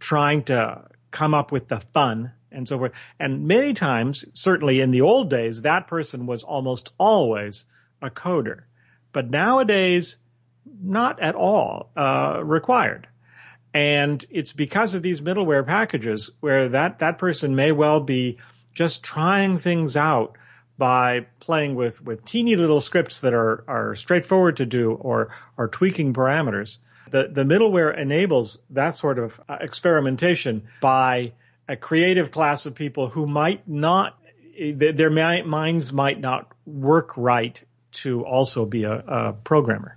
trying 0.00 0.42
to 0.42 0.84
come 1.10 1.34
up 1.34 1.52
with 1.52 1.68
the 1.68 1.80
fun 1.80 2.32
and 2.54 2.68
so 2.68 2.78
forth. 2.78 2.92
And 3.18 3.46
many 3.46 3.74
times, 3.74 4.24
certainly 4.34 4.80
in 4.80 4.90
the 4.90 5.00
old 5.00 5.30
days, 5.30 5.62
that 5.62 5.86
person 5.86 6.26
was 6.26 6.42
almost 6.42 6.92
always 6.98 7.64
a 8.00 8.10
coder. 8.10 8.62
But 9.12 9.30
nowadays, 9.30 10.16
not 10.82 11.20
at 11.20 11.34
all 11.34 11.90
uh, 11.96 12.40
required. 12.42 13.06
And 13.72 14.24
it's 14.30 14.52
because 14.52 14.94
of 14.94 15.02
these 15.02 15.20
middleware 15.20 15.66
packages 15.66 16.30
where 16.40 16.68
that, 16.70 17.00
that 17.00 17.18
person 17.18 17.56
may 17.56 17.72
well 17.72 18.00
be 18.00 18.38
just 18.72 19.02
trying 19.02 19.58
things 19.58 19.96
out, 19.96 20.36
by 20.76 21.26
playing 21.40 21.74
with, 21.74 22.02
with 22.02 22.24
teeny 22.24 22.56
little 22.56 22.80
scripts 22.80 23.20
that 23.20 23.34
are, 23.34 23.64
are 23.68 23.94
straightforward 23.94 24.56
to 24.56 24.66
do 24.66 24.92
or 24.92 25.30
are 25.56 25.68
tweaking 25.68 26.12
parameters. 26.12 26.78
The, 27.10 27.28
the 27.30 27.44
middleware 27.44 27.96
enables 27.96 28.58
that 28.70 28.96
sort 28.96 29.18
of 29.18 29.40
uh, 29.48 29.58
experimentation 29.60 30.66
by 30.80 31.32
a 31.68 31.76
creative 31.76 32.30
class 32.30 32.66
of 32.66 32.74
people 32.74 33.08
who 33.08 33.26
might 33.26 33.66
not, 33.68 34.18
their 34.58 35.10
minds 35.10 35.92
might 35.92 36.20
not 36.20 36.52
work 36.66 37.16
right 37.16 37.60
to 37.92 38.24
also 38.24 38.66
be 38.66 38.84
a, 38.84 38.92
a 38.92 39.32
programmer. 39.32 39.96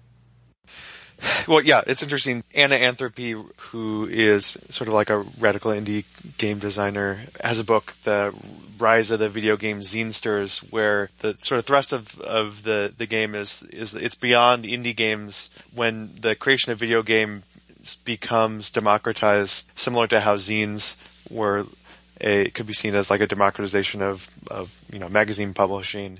Well, 1.48 1.62
yeah, 1.62 1.82
it's 1.88 2.04
interesting. 2.04 2.44
Anna 2.54 2.76
Anthropy, 2.76 3.36
who 3.58 4.08
is 4.08 4.58
sort 4.70 4.88
of 4.88 4.94
like 4.94 5.10
a 5.10 5.26
radical 5.40 5.72
indie 5.72 6.06
game 6.38 6.60
designer, 6.60 7.20
has 7.42 7.58
a 7.58 7.64
book, 7.64 7.96
The 8.04 8.36
Rise 8.78 9.10
of 9.10 9.20
the 9.20 9.30
Video 9.30 9.58
Game 9.58 9.80
Zinesters, 9.80 10.60
where 10.72 11.10
the 11.20 11.36
sort 11.40 11.58
of 11.60 11.66
thrust 11.66 11.92
of, 11.92 12.20
of 12.20 12.64
the, 12.64 12.94
the 12.96 13.08
game 13.08 13.34
is, 13.34 13.64
is 13.64 13.96
it's 13.96 14.14
beyond 14.14 14.66
indie 14.66 14.96
games 14.96 15.50
when 15.74 16.12
the 16.20 16.36
creation 16.36 16.72
of 16.72 16.78
video 16.78 17.02
games 17.02 17.44
becomes 18.06 18.70
democratized, 18.70 19.72
similar 19.76 20.06
to 20.08 20.20
how 20.20 20.36
zines 20.36 20.98
were 21.30 21.66
a, 22.22 22.50
could 22.52 22.68
be 22.68 22.74
seen 22.74 22.96
as 22.96 23.10
like 23.10 23.22
a 23.22 23.28
democratization 23.28 24.02
of, 24.02 24.30
of, 24.50 24.74
you 24.92 25.00
know, 25.00 25.10
magazine 25.10 25.54
publishing. 25.54 26.20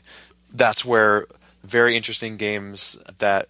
That's 0.54 0.86
where 0.86 1.28
very 1.64 1.98
interesting 1.98 2.38
games 2.38 3.00
that 3.18 3.50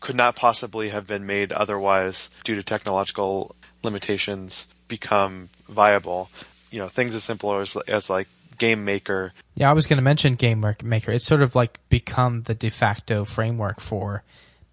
could 0.00 0.16
not 0.16 0.36
possibly 0.36 0.90
have 0.90 1.06
been 1.06 1.26
made 1.26 1.52
otherwise 1.52 2.30
due 2.44 2.54
to 2.54 2.62
technological 2.62 3.56
limitations 3.82 4.68
become 4.88 5.48
viable. 5.68 6.30
You 6.70 6.80
know, 6.80 6.88
things 6.88 7.14
as 7.14 7.24
simple 7.24 7.58
as, 7.58 7.76
as 7.88 8.10
like 8.10 8.28
Game 8.58 8.84
Maker. 8.84 9.32
Yeah, 9.54 9.70
I 9.70 9.72
was 9.72 9.86
going 9.86 9.98
to 9.98 10.02
mention 10.02 10.34
Game 10.34 10.64
Maker. 10.82 11.12
It's 11.12 11.24
sort 11.24 11.42
of 11.42 11.54
like 11.54 11.78
become 11.88 12.42
the 12.42 12.54
de 12.54 12.70
facto 12.70 13.24
framework 13.24 13.80
for 13.80 14.22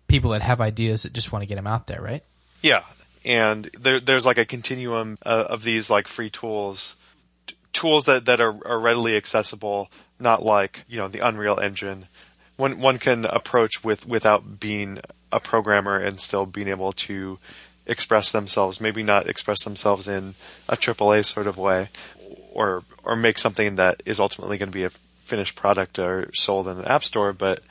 people 0.08 0.32
that 0.32 0.42
have 0.42 0.62
ideas 0.62 1.04
that 1.04 1.14
just 1.14 1.32
want 1.32 1.44
to 1.44 1.48
get 1.48 1.56
them 1.56 1.68
out 1.68 1.88
there, 1.88 2.02
right? 2.02 2.24
Yeah, 2.62 2.84
and 3.26 3.70
there, 3.80 4.00
there's 4.00 4.26
like 4.26 4.38
a 4.38 4.46
continuum 4.46 5.18
uh, 5.26 5.46
of 5.50 5.64
these 5.64 5.90
like 5.90 6.08
free 6.08 6.30
tools, 6.30 6.96
t- 7.48 7.56
tools 7.72 8.06
that 8.06 8.26
that 8.26 8.42
are, 8.42 8.56
are 8.68 8.80
readily 8.80 9.16
accessible, 9.16 9.90
not 10.20 10.44
like 10.44 10.84
you 10.88 10.98
know 10.98 11.08
the 11.08 11.20
Unreal 11.20 11.60
Engine 11.60 12.08
one 12.56 12.80
one 12.80 13.00
can 13.00 13.26
approach 13.26 13.84
with 13.84 14.08
without 14.08 14.60
being 14.60 15.00
a 15.32 15.40
programmer 15.40 15.98
and 15.98 16.20
still 16.20 16.46
being 16.46 16.68
able 16.68 16.92
to 16.94 17.40
express 17.86 18.32
themselves. 18.32 18.80
Maybe 18.80 19.04
not 19.04 19.28
express 19.28 19.64
themselves 19.64 20.08
in 20.08 20.36
a 20.70 20.78
AAA 20.78 21.26
sort 21.26 21.48
of 21.48 21.58
way, 21.58 21.90
or 22.52 22.84
or 23.04 23.16
make 23.16 23.40
something 23.40 23.76
that 23.76 24.04
is 24.06 24.20
ultimately 24.20 24.58
going 24.58 24.72
to 24.72 24.78
be 24.78 24.84
a 24.84 24.92
finished 25.26 25.56
product 25.56 25.98
or 26.00 26.30
sold 26.34 26.68
in 26.68 26.78
an 26.78 26.86
app 26.86 27.04
store, 27.04 27.34
but 27.34 27.62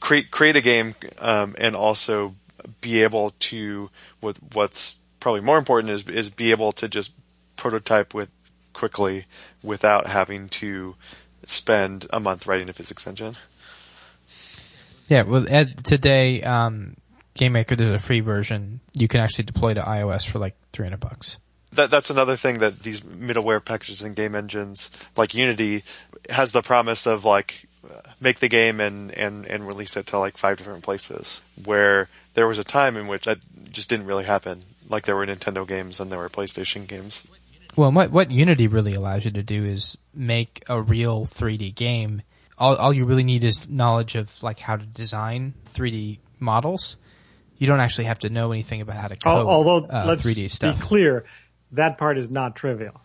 create 0.00 0.30
create 0.30 0.56
a 0.56 0.60
game 0.60 0.94
um, 1.18 1.54
and 1.58 1.74
also 1.74 2.34
be 2.80 3.02
able 3.02 3.32
to 3.38 3.90
what 4.20 4.36
what's 4.52 4.98
probably 5.18 5.40
more 5.40 5.58
important 5.58 5.92
is 5.92 6.08
is 6.08 6.30
be 6.30 6.50
able 6.50 6.72
to 6.72 6.88
just 6.88 7.12
prototype 7.56 8.14
with 8.14 8.30
quickly 8.72 9.26
without 9.62 10.06
having 10.06 10.48
to 10.48 10.96
spend 11.46 12.06
a 12.10 12.20
month 12.20 12.46
writing 12.46 12.68
a 12.68 12.72
physics 12.72 13.06
engine. 13.06 13.36
Yeah, 15.08 15.22
well, 15.22 15.44
Ed, 15.48 15.84
today, 15.84 16.40
um, 16.42 16.96
GameMaker, 17.34 17.76
there's 17.76 17.94
a 17.94 17.98
free 17.98 18.20
version. 18.20 18.80
You 18.94 19.08
can 19.08 19.20
actually 19.20 19.44
deploy 19.44 19.74
to 19.74 19.82
iOS 19.82 20.26
for 20.26 20.38
like 20.38 20.54
300 20.72 21.00
bucks. 21.00 21.38
That, 21.72 21.90
that's 21.90 22.10
another 22.10 22.36
thing 22.36 22.58
that 22.58 22.80
these 22.80 23.00
middleware 23.00 23.64
packages 23.64 24.02
and 24.02 24.14
game 24.14 24.34
engines, 24.34 24.90
like 25.16 25.34
Unity, 25.34 25.82
has 26.28 26.52
the 26.52 26.62
promise 26.62 27.06
of 27.06 27.24
like, 27.24 27.66
make 28.20 28.38
the 28.38 28.48
game 28.48 28.80
and, 28.80 29.10
and, 29.12 29.46
and 29.46 29.66
release 29.66 29.96
it 29.96 30.06
to 30.06 30.18
like 30.18 30.36
five 30.36 30.58
different 30.58 30.84
places. 30.84 31.42
Where 31.64 32.08
there 32.40 32.48
was 32.48 32.58
a 32.58 32.64
time 32.64 32.96
in 32.96 33.06
which 33.06 33.26
that 33.26 33.38
just 33.70 33.90
didn't 33.90 34.06
really 34.06 34.24
happen. 34.24 34.62
Like 34.88 35.04
there 35.04 35.14
were 35.14 35.26
Nintendo 35.26 35.68
games 35.68 36.00
and 36.00 36.10
there 36.10 36.18
were 36.18 36.30
PlayStation 36.30 36.86
games. 36.86 37.26
Well, 37.76 37.92
what, 37.92 38.10
what 38.10 38.30
Unity 38.30 38.66
really 38.66 38.94
allows 38.94 39.26
you 39.26 39.30
to 39.32 39.42
do 39.42 39.62
is 39.62 39.98
make 40.14 40.64
a 40.66 40.80
real 40.80 41.26
3D 41.26 41.74
game 41.74 42.22
all, 42.60 42.76
all 42.76 42.92
you 42.92 43.06
really 43.06 43.24
need 43.24 43.42
is 43.42 43.68
knowledge 43.68 44.14
of 44.14 44.42
like 44.42 44.60
how 44.60 44.76
to 44.76 44.84
design 44.84 45.54
3D 45.64 46.18
models. 46.38 46.98
You 47.56 47.66
don't 47.66 47.80
actually 47.80 48.04
have 48.04 48.20
to 48.20 48.30
know 48.30 48.52
anything 48.52 48.80
about 48.80 48.96
how 48.96 49.08
to 49.08 49.16
code 49.16 49.46
Although, 49.46 49.86
uh, 49.86 50.04
let's 50.06 50.22
3D 50.22 50.50
stuff. 50.50 50.78
Be 50.78 50.86
clear, 50.86 51.24
that 51.72 51.98
part 51.98 52.18
is 52.18 52.30
not 52.30 52.54
trivial. 52.54 53.00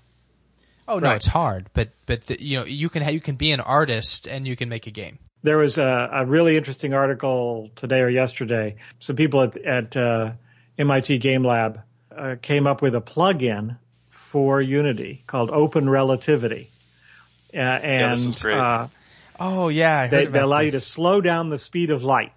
Oh 0.88 1.00
no, 1.00 1.08
right. 1.08 1.16
it's 1.16 1.28
hard, 1.28 1.68
but 1.74 1.90
but 2.06 2.28
the, 2.28 2.42
you 2.42 2.60
know 2.60 2.66
you 2.66 2.90
can 2.90 3.02
ha- 3.02 3.10
you 3.10 3.20
can 3.20 3.36
be 3.36 3.52
an 3.52 3.60
artist 3.60 4.28
and 4.28 4.48
you 4.48 4.56
can 4.56 4.70
make 4.70 4.86
a 4.86 4.92
game. 4.92 5.18
There 5.46 5.58
was 5.58 5.78
a, 5.78 6.10
a 6.12 6.26
really 6.26 6.58
interesting 6.58 6.94
article 6.94 7.70
today 7.76 8.02
or 8.02 8.10
yesterday. 8.10 8.76
Some 9.00 9.16
people 9.16 9.42
at, 9.42 9.58
at 9.58 9.96
uh, 9.96 10.34
MIT 10.78 11.20
Game 11.20 11.44
Lab 11.44 11.82
uh, 12.16 12.36
came 12.42 12.68
up 12.68 12.82
with 12.82 12.96
a 12.96 13.02
plugin 13.02 13.78
for 14.10 14.62
Unity 14.62 15.24
called 15.28 15.52
Open 15.52 15.90
Relativity, 15.90 16.70
uh, 17.54 17.58
and 17.58 18.02
yeah, 18.02 18.10
this 18.10 18.26
is 18.26 18.36
great. 18.42 18.58
Uh, 18.58 18.88
Oh 19.40 19.68
yeah, 19.68 20.08
they, 20.08 20.26
they, 20.26 20.40
allow 20.40 20.60
this. 20.60 20.66
you 20.66 20.72
to 20.72 20.80
slow 20.80 21.22
down 21.22 21.50
the 21.50 21.58
speed 21.58 21.90
of 21.90 22.04
light 22.04 22.32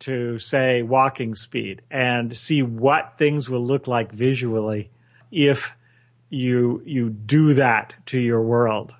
to 0.00 0.38
say 0.38 0.82
walking 0.82 1.34
speed 1.34 1.82
and 1.90 2.36
see 2.36 2.62
what 2.62 3.14
things 3.18 3.48
will 3.48 3.64
look 3.64 3.86
like 3.86 4.12
visually 4.12 4.90
if 5.30 5.72
you 6.28 6.82
you 6.84 7.10
do 7.10 7.54
that 7.54 7.94
to 8.06 8.18
your 8.18 8.42
world. 8.42 8.94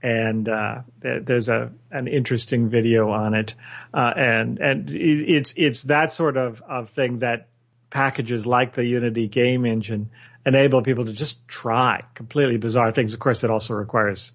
And 0.00 0.48
uh, 0.48 0.82
there's 1.00 1.48
a 1.48 1.72
an 1.90 2.06
interesting 2.06 2.68
video 2.68 3.10
on 3.10 3.34
it, 3.34 3.54
uh, 3.92 4.12
and 4.14 4.60
and 4.60 4.90
it's 4.90 5.52
it's 5.56 5.84
that 5.84 6.12
sort 6.12 6.36
of 6.36 6.62
of 6.62 6.90
thing 6.90 7.18
that 7.18 7.48
packages 7.90 8.46
like 8.46 8.74
the 8.74 8.84
Unity 8.84 9.26
game 9.26 9.64
engine 9.64 10.10
enable 10.46 10.82
people 10.82 11.04
to 11.04 11.12
just 11.12 11.46
try 11.48 12.02
completely 12.14 12.58
bizarre 12.58 12.92
things. 12.92 13.12
Of 13.12 13.20
course, 13.20 13.42
it 13.42 13.50
also 13.50 13.74
requires 13.74 14.32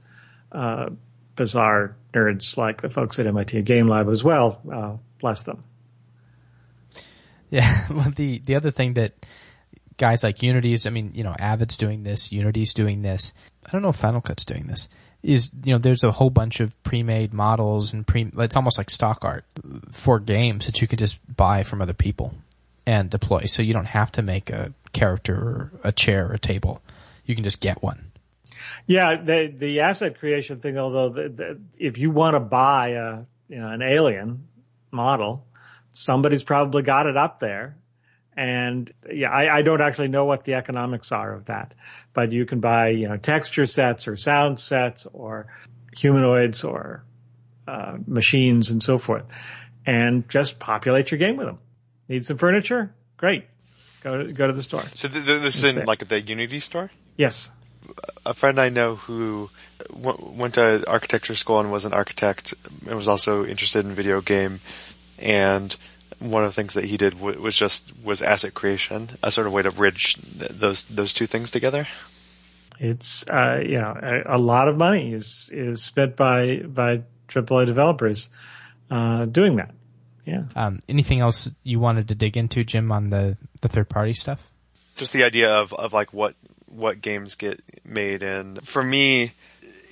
uh, 0.51 0.89
bizarre 1.36 1.95
nerds 2.14 2.57
like 2.57 2.82
the 2.82 2.89
folks 2.89 3.20
at 3.20 3.28
MIT 3.28 3.61
Game 3.64 3.88
Lab 3.88 4.09
as 4.09 4.24
well. 4.24 4.61
Uh, 4.72 4.97
bless 5.20 5.43
them. 5.43 5.61
Yeah. 7.49 7.86
Well, 7.89 8.11
the 8.16 8.39
the 8.39 8.55
other 8.55 8.72
thing 8.72 8.95
that 8.95 9.14
guys 9.97 10.24
like 10.24 10.41
Unity's, 10.41 10.88
I 10.88 10.89
mean, 10.89 11.11
you 11.14 11.24
know, 11.24 11.36
Avid's 11.38 11.78
doing 11.78 12.03
this, 12.03 12.32
Unity's 12.32 12.74
doing 12.74 13.01
this. 13.01 13.34
I 13.68 13.72
don't 13.72 13.82
know 13.82 13.89
if 13.89 13.95
Final 13.95 14.22
Cut's 14.22 14.45
doing 14.45 14.66
this. 14.68 14.89
Is 15.24 15.51
you 15.63 15.74
know, 15.74 15.78
there's 15.78 16.03
a 16.03 16.11
whole 16.11 16.30
bunch 16.30 16.59
of 16.59 16.82
pre-made 16.84 17.34
models 17.34 17.93
and 17.93 18.05
pre. 18.05 18.30
It's 18.38 18.57
almost 18.57 18.78
like 18.78 18.89
stock 18.89 19.24
art 19.24 19.45
for 19.91 20.19
games 20.19 20.65
that 20.65 20.82
you 20.82 20.88
can 20.88 20.97
just 20.97 21.19
buy 21.34 21.63
from 21.63 21.82
other 21.82 21.93
people 21.93 22.36
and 22.86 23.09
deploy. 23.09 23.45
So 23.45 23.61
you 23.61 23.74
don't 23.74 23.86
have 23.86 24.11
to 24.13 24.21
make 24.21 24.49
a 24.49 24.74
character 24.91 25.34
or 25.34 25.71
a 25.84 25.91
chair 25.91 26.28
or 26.28 26.34
a 26.34 26.39
table. 26.39 26.82
You 27.26 27.36
can 27.36 27.43
just 27.43 27.61
get 27.61 27.82
one. 27.82 28.11
Yeah, 28.86 29.15
the 29.15 29.53
the 29.55 29.80
asset 29.82 30.19
creation 30.19 30.59
thing. 30.59 30.78
Although, 30.78 31.09
the, 31.09 31.30
the, 31.30 31.61
if 31.78 31.97
you 31.97 32.11
want 32.11 32.36
to 32.36 32.39
buy 32.39 32.89
a 32.89 33.24
you 33.47 33.59
know 33.59 33.69
an 33.69 33.82
alien 33.82 34.47
model, 34.91 35.45
somebody's 35.91 36.43
probably 36.43 36.84
got 36.84 37.07
it 37.07 37.17
up 37.17 37.39
there. 37.39 37.78
And 38.36 38.91
yeah, 39.11 39.29
I, 39.29 39.57
I 39.57 39.61
don't 39.61 39.81
actually 39.81 40.07
know 40.07 40.25
what 40.25 40.43
the 40.43 40.55
economics 40.55 41.11
are 41.11 41.34
of 41.34 41.45
that, 41.45 41.73
but 42.13 42.31
you 42.31 42.45
can 42.45 42.59
buy 42.59 42.89
you 42.89 43.07
know 43.07 43.17
texture 43.17 43.65
sets 43.65 44.07
or 44.07 44.17
sound 44.17 44.59
sets 44.59 45.05
or 45.13 45.47
humanoids 45.95 46.63
or 46.63 47.03
uh, 47.67 47.97
machines 48.07 48.71
and 48.71 48.81
so 48.81 48.97
forth, 48.97 49.25
and 49.86 50.27
just 50.29 50.59
populate 50.59 51.11
your 51.11 51.19
game 51.19 51.38
with 51.38 51.47
them. 51.47 51.59
Need 52.07 52.25
some 52.25 52.38
furniture? 52.38 52.93
Great, 53.17 53.45
go 54.01 54.23
to, 54.23 54.34
go 54.34 54.47
to 54.47 54.53
the 54.53 54.63
store. 54.63 54.84
So 54.95 55.07
th- 55.07 55.25
th- 55.25 55.41
this 55.41 55.63
is 55.63 55.75
in 55.75 55.86
like 55.86 56.07
the 56.07 56.19
Unity 56.19 56.59
store. 56.59 56.89
Yes 57.17 57.49
a 58.25 58.34
friend 58.34 58.59
I 58.59 58.69
know 58.69 58.95
who 58.95 59.49
w- 59.89 60.31
went 60.36 60.55
to 60.55 60.84
architecture 60.88 61.36
school 61.36 61.59
and 61.59 61.71
was 61.71 61.86
an 61.86 61.93
architect 61.93 62.53
and 62.88 62.95
was 62.95 63.07
also 63.07 63.45
interested 63.45 63.86
in 63.86 63.93
video 63.93 64.21
game. 64.21 64.59
And 65.19 65.75
one 66.24 66.43
of 66.43 66.49
the 66.49 66.55
things 66.55 66.74
that 66.74 66.86
he 66.86 66.97
did 66.97 67.13
w- 67.13 67.41
was 67.41 67.55
just 67.55 67.91
was 68.03 68.21
asset 68.21 68.53
creation, 68.53 69.09
a 69.21 69.32
sort 69.32 69.47
of 69.47 69.53
way 69.53 69.61
to 69.61 69.71
bridge 69.71 70.15
th- 70.15 70.51
those 70.51 70.84
those 70.86 71.13
two 71.13 71.28
things 71.28 71.51
together. 71.51 71.88
It's 72.80 73.24
uh, 73.28 73.61
you 73.63 73.80
know 73.80 73.97
a, 74.01 74.36
a, 74.36 74.39
lot 74.39 74.67
of 74.67 74.78
money 74.78 75.13
is 75.13 75.49
is 75.53 75.84
spent 75.84 76.15
by 76.15 76.57
by 76.59 77.03
AAA 77.28 77.65
developers 77.65 78.30
uh, 78.89 79.26
doing 79.26 79.57
that. 79.57 79.74
Yeah. 80.26 80.45
Um, 80.55 80.82
anything 80.88 81.19
else 81.19 81.51
you 81.63 81.80
wanted 81.80 82.07
to 82.07 82.15
dig 82.15 82.38
into, 82.38 82.63
Jim, 82.63 82.91
on 82.91 83.09
the 83.09 83.38
the 83.61 83.69
third 83.69 83.89
party 83.89 84.13
stuff? 84.13 84.47
Just 84.95 85.13
the 85.13 85.24
idea 85.24 85.51
of 85.53 85.74
of 85.74 85.93
like 85.93 86.13
what 86.13 86.36
what 86.67 87.01
games 87.01 87.36
get 87.36 87.61
made. 87.86 88.24
And 88.24 88.65
for 88.65 88.84
me, 88.84 89.34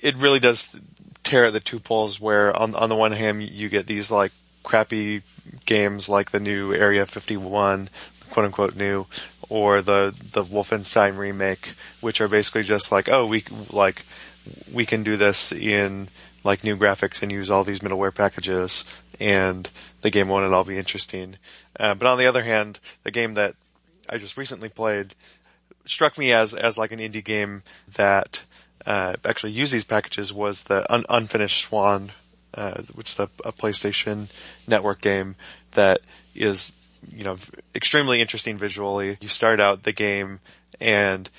it 0.02 0.16
really 0.16 0.40
does 0.40 0.74
tear 1.22 1.44
at 1.46 1.52
the 1.52 1.60
two 1.60 1.78
poles 1.78 2.20
where 2.20 2.54
on, 2.56 2.74
on 2.74 2.88
the 2.88 2.96
one 2.96 3.12
hand, 3.12 3.42
you 3.42 3.68
get 3.68 3.86
these 3.86 4.10
like 4.10 4.32
crappy 4.62 5.22
games 5.66 6.08
like 6.08 6.30
the 6.30 6.40
new 6.40 6.72
Area 6.72 7.06
51, 7.06 7.88
quote 8.30 8.46
unquote 8.46 8.76
new, 8.76 9.06
or 9.48 9.82
the, 9.82 10.14
the 10.32 10.44
Wolfenstein 10.44 11.16
remake, 11.16 11.74
which 12.00 12.20
are 12.20 12.28
basically 12.28 12.62
just 12.62 12.90
like, 12.90 13.08
oh, 13.08 13.26
we, 13.26 13.44
like, 13.70 14.04
we 14.72 14.86
can 14.86 15.02
do 15.02 15.16
this 15.16 15.52
in 15.52 16.08
like 16.44 16.64
new 16.64 16.76
graphics 16.76 17.22
and 17.22 17.30
use 17.30 17.50
all 17.50 17.64
these 17.64 17.80
middleware 17.80 18.14
packages, 18.14 18.84
and 19.20 19.70
the 20.00 20.10
game 20.10 20.28
won't 20.28 20.44
at 20.44 20.52
all 20.52 20.64
be 20.64 20.78
interesting. 20.78 21.36
Uh, 21.78 21.94
but 21.94 22.06
on 22.08 22.18
the 22.18 22.26
other 22.26 22.42
hand, 22.42 22.80
the 23.04 23.10
game 23.10 23.34
that 23.34 23.54
I 24.08 24.18
just 24.18 24.36
recently 24.36 24.68
played 24.68 25.14
struck 25.84 26.18
me 26.18 26.32
as 26.32 26.54
as 26.54 26.78
like 26.78 26.92
an 26.92 26.98
indie 26.98 27.24
game 27.24 27.62
that 27.94 28.42
uh, 28.86 29.14
actually 29.24 29.52
used 29.52 29.72
these 29.72 29.84
packages 29.84 30.32
was 30.32 30.64
the 30.64 30.90
un- 30.92 31.04
Unfinished 31.08 31.64
Swan, 31.64 32.12
uh, 32.54 32.82
which 32.94 33.10
is 33.10 33.18
a, 33.18 33.28
a, 33.44 33.52
PlayStation 33.52 34.28
Network 34.66 35.00
game 35.00 35.36
that 35.72 36.00
is 36.34 36.74
you 37.10 37.24
know 37.24 37.36
extremely 37.74 38.20
interesting 38.20 38.58
visually. 38.58 39.18
You 39.20 39.28
start 39.28 39.60
out 39.60 39.82
the 39.84 39.92
game 39.92 40.40
and 40.80 41.30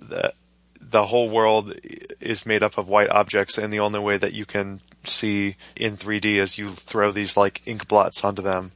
the 0.00 0.34
the 0.80 1.06
whole 1.06 1.28
world 1.28 1.74
is 2.20 2.44
made 2.44 2.62
up 2.62 2.76
of 2.76 2.88
white 2.88 3.08
objects, 3.10 3.56
and 3.56 3.72
the 3.72 3.80
only 3.80 4.00
way 4.00 4.16
that 4.16 4.34
you 4.34 4.44
can 4.44 4.80
see 5.04 5.56
in 5.74 5.96
3D 5.96 6.36
is 6.36 6.58
you 6.58 6.68
throw 6.68 7.10
these 7.10 7.36
like 7.36 7.62
ink 7.66 7.88
blots 7.88 8.22
onto 8.24 8.42
them, 8.42 8.72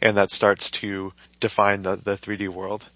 and 0.00 0.16
that 0.16 0.30
starts 0.30 0.70
to 0.70 1.12
define 1.40 1.82
the, 1.82 1.96
the 1.96 2.12
3D 2.12 2.48
world. 2.48 2.86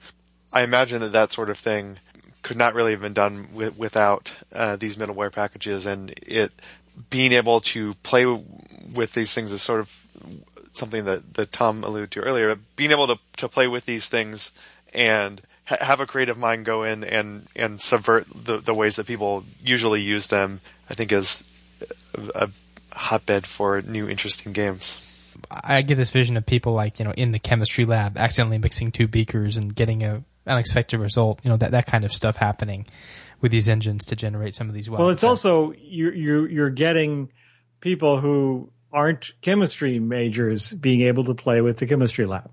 I 0.53 0.63
imagine 0.63 1.01
that 1.01 1.13
that 1.13 1.31
sort 1.31 1.51
of 1.51 1.59
thing 1.59 1.99
could 2.43 2.57
not 2.57 2.75
really 2.75 2.93
have 2.93 3.03
been 3.03 3.13
done 3.13 3.49
with, 3.53 3.77
without 3.79 4.33
uh, 4.53 4.77
these 4.77 4.97
middleware 4.97 5.33
packages, 5.33 5.87
and 5.87 6.13
it 6.23 6.53
being 7.11 7.33
able 7.33 7.61
to 7.61 7.95
play 7.95 8.27
with 8.27 9.13
these 9.13 9.35
things 9.35 9.53
is 9.53 9.63
sort 9.63 9.81
of 9.81 10.07
something 10.73 11.05
that, 11.05 11.35
that 11.35 11.53
Tom 11.53 11.85
alluded 11.85 12.11
to 12.13 12.21
earlier. 12.21 12.57
Being 12.77 12.91
able 12.91 13.07
to 13.09 13.19
to 13.39 13.49
play 13.49 13.67
with 13.67 13.87
these 13.87 14.09
things 14.09 14.53
and 14.93 15.41
ha- 15.65 15.79
have 15.81 16.01
a 16.01 16.07
creative 16.07 16.39
mind 16.39 16.65
go 16.65 16.83
in 16.83 17.05
and 17.05 17.47
and 17.57 17.81
subvert 17.81 18.27
the 18.35 18.59
the 18.59 18.75
ways 18.75 18.97
that 18.97 19.07
people 19.07 19.45
usually 19.63 20.01
use 20.03 20.29
them, 20.29 20.61
I 20.89 20.95
think 20.95 21.13
is 21.13 21.49
a, 22.15 22.47
a 22.47 22.51
hotbed 22.93 23.47
for 23.47 23.81
new 23.83 24.09
interesting 24.09 24.53
games. 24.53 25.07
I 25.51 25.83
get 25.83 25.95
this 25.95 26.11
vision 26.11 26.37
of 26.37 26.45
people 26.45 26.73
like 26.73 26.99
you 26.99 27.05
know 27.05 27.13
in 27.13 27.33
the 27.33 27.39
chemistry 27.39 27.85
lab 27.85 28.19
accidentally 28.19 28.59
mixing 28.59 28.93
two 28.93 29.09
beakers 29.09 29.57
and 29.57 29.75
getting 29.75 30.03
a 30.03 30.23
unexpected 30.47 30.99
result. 30.99 31.45
You 31.45 31.51
know 31.51 31.57
that 31.59 31.71
that 31.73 31.87
kind 31.87 32.05
of 32.05 32.13
stuff 32.13 32.37
happening 32.37 32.87
with 33.41 33.53
these 33.53 33.69
engines 33.69 34.05
to 34.07 34.17
generate 34.17 34.55
some 34.55 34.69
of 34.69 34.75
these. 34.75 34.89
Well, 34.91 35.09
it's 35.11 35.23
effects. 35.23 35.45
also 35.45 35.73
you 35.73 36.11
you 36.11 36.47
you're 36.47 36.71
getting 36.71 37.31
people 37.81 38.21
who 38.21 38.71
aren't 38.93 39.33
chemistry 39.41 39.99
majors 39.99 40.73
being 40.73 41.03
able 41.03 41.25
to 41.25 41.35
play 41.35 41.61
with 41.61 41.79
the 41.79 41.87
chemistry 41.87 42.27
lab, 42.27 42.51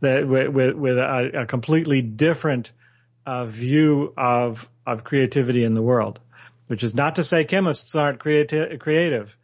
that 0.00 0.26
with 0.26 0.48
with, 0.48 0.74
with 0.74 0.98
a, 0.98 1.42
a, 1.42 1.46
completely 1.46 2.02
different 2.02 2.72
uh, 3.24 3.46
view 3.46 4.12
of 4.16 4.68
of 4.86 5.04
creativity 5.04 5.64
in 5.64 5.74
the 5.74 5.82
world, 5.82 6.20
which 6.66 6.82
is 6.82 6.94
not 6.94 7.16
to 7.16 7.24
say 7.24 7.44
chemists 7.44 7.94
aren't 7.94 8.18
creati- 8.18 8.78
creative 8.78 9.36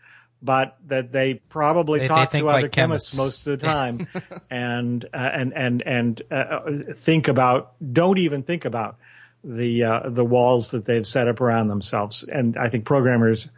but 0.42 0.76
that 0.88 1.12
they 1.12 1.34
probably 1.34 2.00
they, 2.00 2.08
talk 2.08 2.32
they 2.32 2.40
to 2.40 2.48
other 2.48 2.68
chemists. 2.68 3.16
chemists. 3.16 3.16
most 3.16 3.46
of 3.46 3.60
the 3.60 3.66
time 3.66 4.06
and 4.50 5.04
uh, 5.14 5.16
and 5.16 5.54
and 5.54 5.82
and 5.86 6.22
uh, 6.30 6.60
think 6.94 7.28
about 7.28 7.74
don't 7.92 8.18
even 8.18 8.42
think 8.42 8.64
about 8.64 8.98
the 9.44 9.84
uh, 9.84 10.08
the 10.08 10.24
walls 10.24 10.70
that 10.70 10.84
they've 10.84 11.06
set 11.06 11.28
up 11.28 11.40
around 11.40 11.68
themselves. 11.68 12.22
And 12.22 12.56
I 12.56 12.68
think 12.68 12.84
programmers 12.84 13.48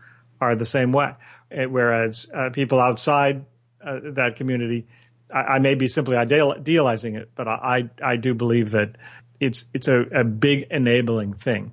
are 0.40 0.56
the 0.56 0.66
same 0.66 0.92
way. 0.92 1.14
Whereas 1.50 2.26
uh, 2.34 2.50
people 2.50 2.80
outside 2.80 3.44
uh, 3.84 4.00
that 4.02 4.36
community 4.36 4.86
I, 5.32 5.40
I, 5.40 5.58
may 5.58 5.74
be 5.74 5.88
simply 5.88 6.16
idealizing 6.16 7.16
it 7.16 7.30
but 7.34 7.46
I 7.46 7.90
I 8.02 8.16
do 8.16 8.34
believe 8.34 8.70
that 8.72 8.96
it's 9.40 9.66
it's 9.74 9.88
a, 9.88 10.00
a 10.00 10.24
big 10.24 10.66
enabling 10.70 11.34
thing. 11.34 11.72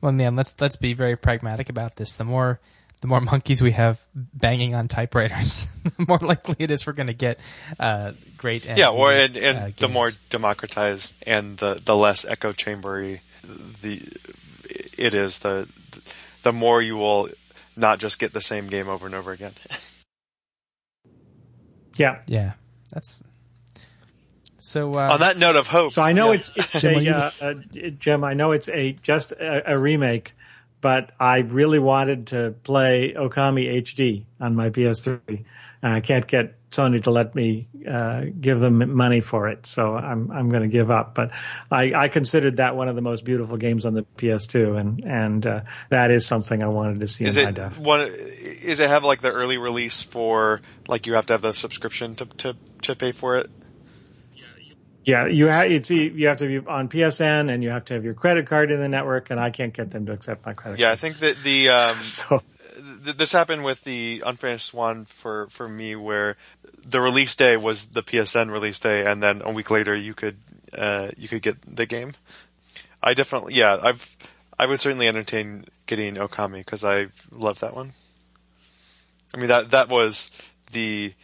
Well 0.00 0.12
man 0.12 0.34
let's 0.34 0.60
let's 0.60 0.76
be 0.76 0.94
very 0.94 1.16
pragmatic 1.16 1.68
about 1.68 1.96
this. 1.96 2.14
The 2.14 2.24
more 2.24 2.60
the 3.02 3.08
more 3.08 3.20
monkeys 3.20 3.60
we 3.60 3.72
have 3.72 4.00
banging 4.14 4.74
on 4.74 4.88
typewriters, 4.88 5.66
the 5.98 6.06
more 6.08 6.18
likely 6.18 6.56
it 6.58 6.70
is 6.70 6.86
we're 6.86 6.94
going 6.94 7.08
to 7.08 7.12
get 7.12 7.38
uh, 7.78 8.12
great. 8.38 8.66
yeah, 8.66 8.88
or 8.88 9.12
and, 9.12 9.36
and 9.36 9.58
uh, 9.58 9.70
the 9.76 9.88
more 9.88 10.08
democratized 10.30 11.16
and 11.26 11.58
the 11.58 11.80
the 11.84 11.94
less 11.94 12.24
echo 12.24 12.52
chambery 12.52 13.20
the 13.82 14.02
it 14.98 15.14
is, 15.14 15.40
the 15.40 15.68
the 16.42 16.52
more 16.52 16.80
you 16.80 16.96
will 16.96 17.28
not 17.76 17.98
just 17.98 18.18
get 18.18 18.32
the 18.32 18.40
same 18.40 18.66
game 18.68 18.88
over 18.88 19.06
and 19.06 19.14
over 19.14 19.32
again. 19.32 19.52
yeah, 21.96 22.20
yeah, 22.26 22.52
that's. 22.92 23.22
So 24.58 24.92
uh, 24.94 25.10
on 25.12 25.20
that 25.20 25.36
note 25.36 25.56
of 25.56 25.68
hope, 25.68 25.92
so 25.92 26.02
I 26.02 26.12
know 26.12 26.32
yeah. 26.32 26.38
it's, 26.38 26.52
it's 26.56 26.84
a, 26.84 27.10
uh, 27.10 27.30
uh, 27.40 27.54
Jim. 27.98 28.24
I 28.24 28.34
know 28.34 28.52
it's 28.52 28.68
a 28.68 28.92
just 28.92 29.32
a, 29.32 29.72
a 29.72 29.78
remake 29.78 30.32
but 30.80 31.10
I 31.18 31.38
really 31.38 31.78
wanted 31.78 32.28
to 32.28 32.54
play 32.62 33.12
Okami 33.16 33.82
HD 33.82 34.24
on 34.40 34.54
my 34.54 34.70
PS3, 34.70 35.44
and 35.82 35.92
I 35.92 36.00
can't 36.00 36.26
get 36.26 36.54
Sony 36.70 37.02
to 37.04 37.10
let 37.10 37.34
me 37.34 37.68
uh, 37.88 38.24
give 38.38 38.60
them 38.60 38.94
money 38.94 39.20
for 39.20 39.48
it, 39.48 39.66
so 39.66 39.94
I'm 39.94 40.30
I'm 40.30 40.50
going 40.50 40.62
to 40.62 40.68
give 40.68 40.90
up. 40.90 41.14
But 41.14 41.30
I, 41.70 41.92
I 41.94 42.08
considered 42.08 42.58
that 42.58 42.76
one 42.76 42.88
of 42.88 42.96
the 42.96 43.02
most 43.02 43.24
beautiful 43.24 43.56
games 43.56 43.86
on 43.86 43.94
the 43.94 44.04
PS2, 44.16 44.78
and 44.78 45.04
and 45.04 45.46
uh, 45.46 45.60
that 45.90 46.10
is 46.10 46.26
something 46.26 46.62
I 46.62 46.68
wanted 46.68 47.00
to 47.00 47.08
see 47.08 47.24
is 47.24 47.36
in 47.36 47.48
it 47.48 47.54
def. 47.54 47.78
One, 47.78 48.02
is 48.02 48.80
it 48.80 48.88
have 48.88 49.04
like 49.04 49.22
the 49.22 49.32
early 49.32 49.58
release 49.58 50.02
for 50.02 50.60
like 50.88 51.06
you 51.06 51.14
have 51.14 51.26
to 51.26 51.34
have 51.34 51.42
the 51.42 51.54
subscription 51.54 52.14
to 52.16 52.26
to 52.26 52.56
to 52.82 52.94
pay 52.94 53.12
for 53.12 53.36
it? 53.36 53.50
Yeah, 55.04 55.28
you 55.28 55.46
have 55.46 55.70
it's 55.70 55.88
you 55.88 56.26
have 56.26 56.38
to 56.38 56.48
be 56.48 56.66
on 56.66 56.88
PSN 56.88 57.48
and 57.48 57.62
you 57.62 57.70
have 57.70 57.84
to 57.86 57.94
have 57.94 58.04
your 58.04 58.14
credit 58.14 58.48
card 58.48 58.72
in 58.72 58.80
the 58.80 58.88
network, 58.88 59.30
and 59.30 59.38
I 59.38 59.50
can't 59.50 59.72
get 59.72 59.92
them 59.92 60.06
to 60.06 60.12
accept 60.12 60.44
my 60.44 60.52
credit. 60.52 60.80
Yeah, 60.80 60.88
card. 60.88 60.92
I 60.92 61.00
think 61.00 61.18
that 61.20 61.36
the 61.44 61.68
um, 61.70 62.02
so. 62.02 62.42
Th- 63.06 63.16
this 63.16 63.32
happened 63.32 63.64
with 63.64 63.84
the 63.84 64.22
unfinished 64.26 64.74
one 64.74 65.06
for 65.06 65.46
for 65.48 65.68
me, 65.68 65.96
where 65.96 66.36
the 66.84 67.00
release 67.00 67.34
day 67.34 67.56
was 67.56 67.86
the 67.86 68.02
PSN 68.02 68.52
release 68.52 68.78
day, 68.78 69.06
and 69.06 69.22
then 69.22 69.40
a 69.44 69.50
week 69.50 69.70
later 69.70 69.94
you 69.94 70.12
could 70.12 70.36
uh, 70.76 71.08
you 71.16 71.28
could 71.28 71.42
get 71.42 71.56
the 71.62 71.86
game. 71.86 72.12
I 73.02 73.14
definitely, 73.14 73.54
yeah, 73.54 73.78
I've 73.80 74.16
I 74.58 74.66
would 74.66 74.80
certainly 74.80 75.08
entertain 75.08 75.64
getting 75.86 76.16
Okami 76.16 76.58
because 76.58 76.84
I 76.84 77.06
love 77.30 77.60
that 77.60 77.74
one. 77.74 77.92
I 79.34 79.38
mean 79.38 79.48
that 79.48 79.70
that 79.70 79.88
was 79.88 80.30
the 80.72 81.14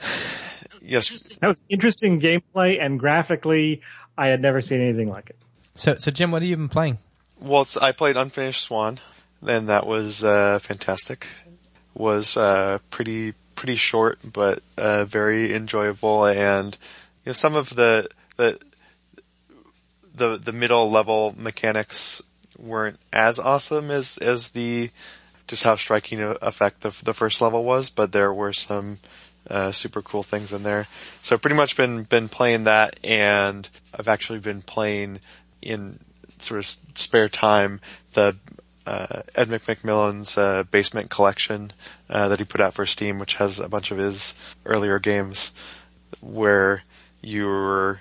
yes, 0.82 1.10
that 1.40 1.48
was 1.48 1.62
interesting 1.68 2.20
gameplay 2.20 2.78
and 2.80 2.98
graphically, 2.98 3.82
I 4.18 4.26
had 4.26 4.42
never 4.42 4.60
seen 4.60 4.80
anything 4.80 5.10
like 5.10 5.30
it. 5.30 5.36
So, 5.74 5.96
so 5.96 6.10
Jim, 6.10 6.30
what 6.30 6.42
have 6.42 6.48
you 6.48 6.56
been 6.56 6.68
playing? 6.68 6.98
Well, 7.38 7.66
I 7.82 7.92
played 7.92 8.16
Unfinished 8.16 8.62
Swan, 8.62 8.98
and 9.46 9.68
that 9.68 9.86
was 9.86 10.22
uh, 10.22 10.58
fantastic. 10.60 11.26
Was 11.94 12.36
uh, 12.36 12.78
pretty 12.90 13.34
pretty 13.54 13.76
short, 13.76 14.18
but 14.22 14.62
uh, 14.76 15.04
very 15.04 15.54
enjoyable, 15.54 16.26
and 16.26 16.76
you 17.24 17.30
know 17.30 17.32
some 17.32 17.54
of 17.54 17.70
the 17.70 18.08
the 18.36 18.58
the 20.14 20.36
the 20.36 20.52
middle 20.52 20.90
level 20.90 21.34
mechanics 21.36 22.22
weren't 22.58 22.98
as 23.12 23.38
awesome 23.38 23.90
as 23.90 24.18
as 24.18 24.50
the 24.50 24.90
just 25.46 25.64
how 25.64 25.76
striking 25.76 26.20
effect 26.20 26.82
the 26.82 26.96
the 27.04 27.14
first 27.14 27.40
level 27.40 27.64
was, 27.64 27.90
but 27.90 28.12
there 28.12 28.32
were 28.32 28.52
some 28.52 28.98
uh, 29.50 29.70
super 29.72 30.02
cool 30.02 30.22
things 30.22 30.52
in 30.52 30.62
there. 30.62 30.86
So 31.22 31.38
pretty 31.38 31.56
much 31.56 31.76
been 31.76 32.04
been 32.04 32.28
playing 32.28 32.64
that, 32.64 32.98
and 33.04 33.68
I've 33.94 34.08
actually 34.08 34.40
been 34.40 34.62
playing 34.62 35.20
in 35.62 35.98
sort 36.38 36.58
of 36.58 36.66
spare 36.94 37.28
time 37.28 37.80
the 38.12 38.36
uh, 38.86 39.22
Ed 39.34 39.48
McMillen's 39.48 40.38
uh, 40.38 40.62
Basement 40.64 41.10
Collection 41.10 41.72
uh, 42.08 42.28
that 42.28 42.38
he 42.38 42.44
put 42.44 42.60
out 42.60 42.74
for 42.74 42.86
Steam, 42.86 43.18
which 43.18 43.34
has 43.34 43.58
a 43.58 43.68
bunch 43.68 43.90
of 43.90 43.98
his 43.98 44.34
earlier 44.64 44.98
games, 44.98 45.52
where 46.20 46.84
you're 47.20 48.00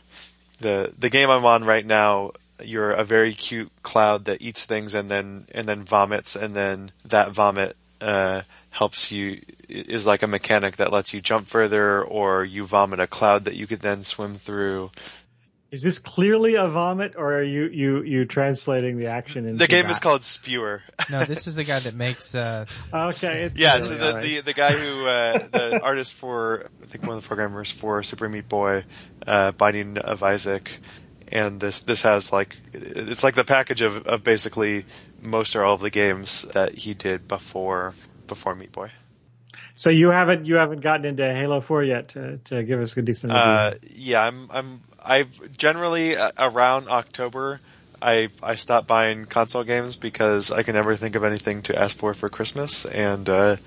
the 0.59 0.93
the 0.97 1.09
game 1.09 1.29
I'm 1.29 1.45
on 1.45 1.63
right 1.63 1.86
now. 1.86 2.31
You're 2.63 2.91
a 2.91 3.03
very 3.03 3.33
cute 3.33 3.71
cloud 3.83 4.25
that 4.25 4.41
eats 4.41 4.63
things 4.63 4.93
and 4.93 5.11
then 5.11 5.47
and 5.51 5.67
then 5.67 5.83
vomits, 5.83 6.36
and 6.36 6.55
then 6.55 6.91
that 7.03 7.31
vomit 7.31 7.75
uh, 7.99 8.43
helps 8.69 9.11
you 9.11 9.41
is 9.67 10.05
like 10.05 10.21
a 10.21 10.27
mechanic 10.27 10.75
that 10.75 10.91
lets 10.91 11.13
you 11.13 11.21
jump 11.21 11.47
further 11.47 12.03
or 12.03 12.43
you 12.43 12.65
vomit 12.65 12.99
a 12.99 13.07
cloud 13.07 13.45
that 13.45 13.55
you 13.55 13.65
could 13.65 13.79
then 13.79 14.03
swim 14.03 14.36
through. 14.36 14.91
Is 15.76 15.82
this 15.82 15.99
clearly 15.99 16.55
a 16.55 16.69
vomit 16.69 17.15
or 17.17 17.36
are 17.36 17.43
you, 17.43 17.65
you, 17.65 18.01
you 18.01 18.23
translating 18.23 18.97
the 18.97 19.07
action 19.07 19.45
into 19.45 19.57
The 19.57 19.67
game 19.67 19.84
that? 19.84 19.91
is 19.91 19.99
called 19.99 20.23
Spewer. 20.23 20.84
No, 21.11 21.26
this 21.26 21.47
is 21.47 21.55
the 21.55 21.65
guy 21.65 21.80
that 21.80 21.93
makes, 21.95 22.34
uh... 22.34 22.65
okay. 22.93 23.51
yeah, 23.55 23.78
this 23.80 23.89
is 23.89 24.01
right. 24.01 24.23
the, 24.23 24.39
the 24.39 24.53
guy 24.53 24.71
who, 24.71 25.05
uh, 25.05 25.38
the 25.51 25.82
artist 25.84 26.13
for, 26.13 26.69
I 26.82 26.86
think 26.86 27.03
one 27.05 27.17
of 27.17 27.23
the 27.23 27.28
programmers 27.28 27.71
for 27.71 28.01
Super 28.03 28.30
Meat 28.30 28.47
Boy, 28.47 28.86
uh, 29.28 29.51
Binding 29.51 29.97
of 29.97 30.23
Isaac. 30.23 30.80
And 31.28 31.59
this, 31.59 31.82
this 31.82 32.03
has 32.03 32.32
like, 32.32 32.55
it's 32.71 33.26
like 33.26 33.36
the 33.36 33.43
package 33.43 33.82
of, 33.82 34.07
of 34.07 34.23
basically 34.23 34.86
most 35.21 35.57
or 35.57 35.65
all 35.65 35.76
of 35.76 35.82
the 35.82 35.89
games 35.89 36.43
that 36.53 36.76
he 36.76 36.93
did 36.93 37.28
before 37.28 37.95
before 38.28 38.55
Meat 38.55 38.71
Boy. 38.71 38.91
So 39.76 39.89
you 39.89 40.09
haven't 40.09 40.45
you 40.45 40.55
haven't 40.55 40.80
gotten 40.80 41.05
into 41.05 41.23
Halo 41.34 41.59
Four 41.59 41.84
yet 41.84 42.09
to, 42.09 42.38
to 42.45 42.63
give 42.63 42.80
us 42.80 42.95
a 42.95 43.01
decent 43.01 43.34
uh, 43.34 43.73
yeah, 43.93 44.21
I'm 44.21 44.49
I'm 44.49 44.82
I 45.05 45.27
generally 45.57 46.17
uh, 46.17 46.31
around 46.37 46.87
October 46.89 47.59
I 48.01 48.29
I 48.43 48.55
stopped 48.55 48.87
buying 48.87 49.25
console 49.25 49.63
games 49.63 49.95
because 49.95 50.51
I 50.51 50.63
can 50.63 50.75
never 50.75 50.95
think 50.95 51.15
of 51.15 51.23
anything 51.23 51.61
to 51.63 51.77
ask 51.77 51.97
for 51.97 52.13
for 52.13 52.29
Christmas, 52.29 52.85
and 52.85 53.27
uh, 53.27 53.57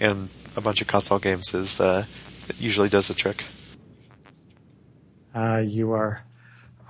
and 0.00 0.28
a 0.56 0.60
bunch 0.60 0.80
of 0.80 0.88
console 0.88 1.18
games 1.18 1.54
is 1.54 1.80
uh, 1.80 2.04
usually 2.58 2.88
does 2.88 3.08
the 3.08 3.14
trick. 3.14 3.44
Uh, 5.34 5.58
you 5.58 5.92
are 5.92 6.24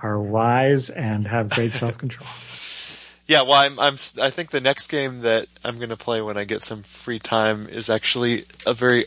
are 0.01 0.19
wise 0.19 0.89
and 0.89 1.27
have 1.27 1.49
great 1.49 1.73
self 1.73 1.97
control. 1.97 2.29
Yeah, 3.25 3.43
well, 3.43 3.53
I'm, 3.53 3.79
I'm, 3.79 3.93
I 4.21 4.29
think 4.29 4.51
the 4.51 4.59
next 4.59 4.87
game 4.87 5.19
that 5.19 5.47
I'm 5.63 5.77
going 5.77 5.89
to 5.89 5.97
play 5.97 6.21
when 6.21 6.37
I 6.37 6.43
get 6.43 6.61
some 6.61 6.83
free 6.83 7.19
time 7.19 7.69
is 7.69 7.89
actually 7.89 8.45
a 8.65 8.73
very 8.73 9.05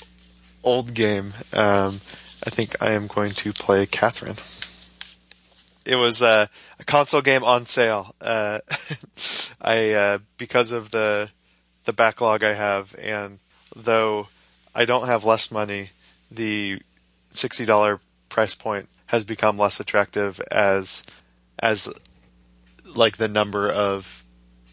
old 0.64 0.94
game. 0.94 1.34
Um, 1.52 2.00
I 2.46 2.50
think 2.50 2.76
I 2.80 2.92
am 2.92 3.08
going 3.08 3.32
to 3.32 3.52
play 3.52 3.84
Catherine. 3.84 4.36
It 5.86 5.96
was 5.96 6.20
uh, 6.20 6.46
a 6.78 6.84
console 6.84 7.22
game 7.22 7.44
on 7.44 7.64
sale. 7.66 8.14
Uh, 8.20 8.58
I 9.60 9.92
uh, 9.92 10.18
because 10.36 10.72
of 10.72 10.90
the 10.90 11.30
the 11.84 11.92
backlog 11.92 12.42
I 12.42 12.54
have, 12.54 12.94
and 13.00 13.38
though 13.74 14.28
I 14.74 14.84
don't 14.84 15.06
have 15.06 15.24
less 15.24 15.50
money, 15.50 15.90
the 16.30 16.80
sixty 17.30 17.64
dollar 17.64 18.00
price 18.28 18.54
point 18.54 18.88
has 19.06 19.24
become 19.24 19.56
less 19.56 19.78
attractive 19.78 20.40
as 20.50 21.04
as 21.58 21.88
like 22.84 23.16
the 23.16 23.28
number 23.28 23.70
of 23.70 24.24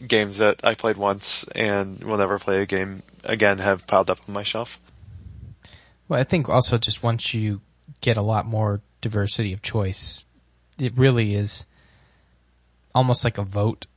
games 0.06 0.38
that 0.38 0.60
I 0.64 0.76
played 0.76 0.98
once 0.98 1.46
and 1.56 2.04
will 2.04 2.18
never 2.18 2.40
play 2.40 2.62
a 2.62 2.66
game 2.66 3.04
again 3.24 3.60
have 3.60 3.88
piled 3.88 4.10
up 4.10 4.20
on 4.28 4.34
my 4.34 4.44
shelf. 4.44 4.82
Well, 6.08 6.20
I 6.20 6.24
think 6.24 6.50
also 6.50 6.78
just 6.78 7.04
once 7.04 7.34
you 7.34 7.62
get 8.02 8.18
a 8.18 8.22
lot 8.22 8.46
more 8.46 8.82
diversity 9.02 9.54
of 9.54 9.62
choice, 9.62 10.23
it 10.80 10.94
really 10.98 11.36
is 11.36 11.66
almost 12.96 13.24
like 13.24 13.38
a 13.38 13.44
vote 13.44 13.88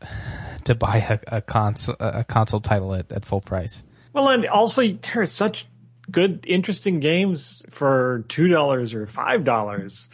to 0.64 0.74
buy 0.74 0.98
a, 0.98 1.36
a 1.36 1.40
console 1.40 1.96
a 2.00 2.24
console 2.24 2.60
title 2.60 2.94
at, 2.94 3.10
at 3.12 3.24
full 3.24 3.40
price. 3.40 3.82
Well, 4.12 4.28
and 4.30 4.46
also 4.46 4.82
there 4.82 5.22
are 5.22 5.26
such 5.26 5.66
good, 6.10 6.44
interesting 6.46 7.00
games 7.00 7.64
for 7.70 8.24
two 8.28 8.48
dollars 8.48 8.94
or 8.94 9.06
five 9.06 9.44
dollars 9.44 10.08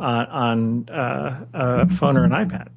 uh, 0.00 0.26
on 0.28 0.88
uh, 0.88 1.44
a 1.52 1.88
phone 1.88 2.16
or 2.16 2.24
an 2.24 2.32
iPad. 2.32 2.68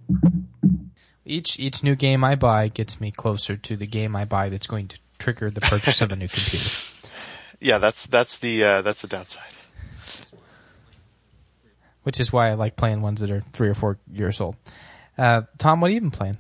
Each 1.26 1.60
each 1.60 1.84
new 1.84 1.96
game 1.96 2.24
I 2.24 2.36
buy 2.36 2.70
gets 2.70 3.02
me 3.02 3.12
closer 3.12 3.56
to 3.56 3.76
the 3.76 3.88
game 3.88 4.16
I 4.16 4.26
buy 4.26 4.50
that's 4.50 4.68
going 4.68 4.88
to 4.88 5.00
trigger 5.20 5.50
the 5.50 5.62
purchase 5.62 6.02
of 6.02 6.12
a 6.12 6.16
new 6.16 6.28
computer. 6.28 6.70
Yeah, 7.60 7.80
that's 7.80 8.06
that's 8.06 8.38
the 8.38 8.64
uh, 8.64 8.82
that's 8.84 9.02
the 9.02 9.08
downside. 9.08 9.57
Which 12.08 12.22
is 12.22 12.32
why 12.32 12.48
I 12.48 12.54
like 12.54 12.78
playing 12.78 13.02
ones 13.02 13.20
that 13.20 13.34
are 13.34 13.42
three 13.42 13.68
or 13.68 13.74
four 13.74 14.00
years 14.10 14.40
old. 14.40 14.56
Uh, 15.18 15.42
Tom, 15.58 15.82
what 15.82 15.92
have 15.92 15.96
you 15.96 16.00
been 16.00 16.10
playing? 16.10 16.38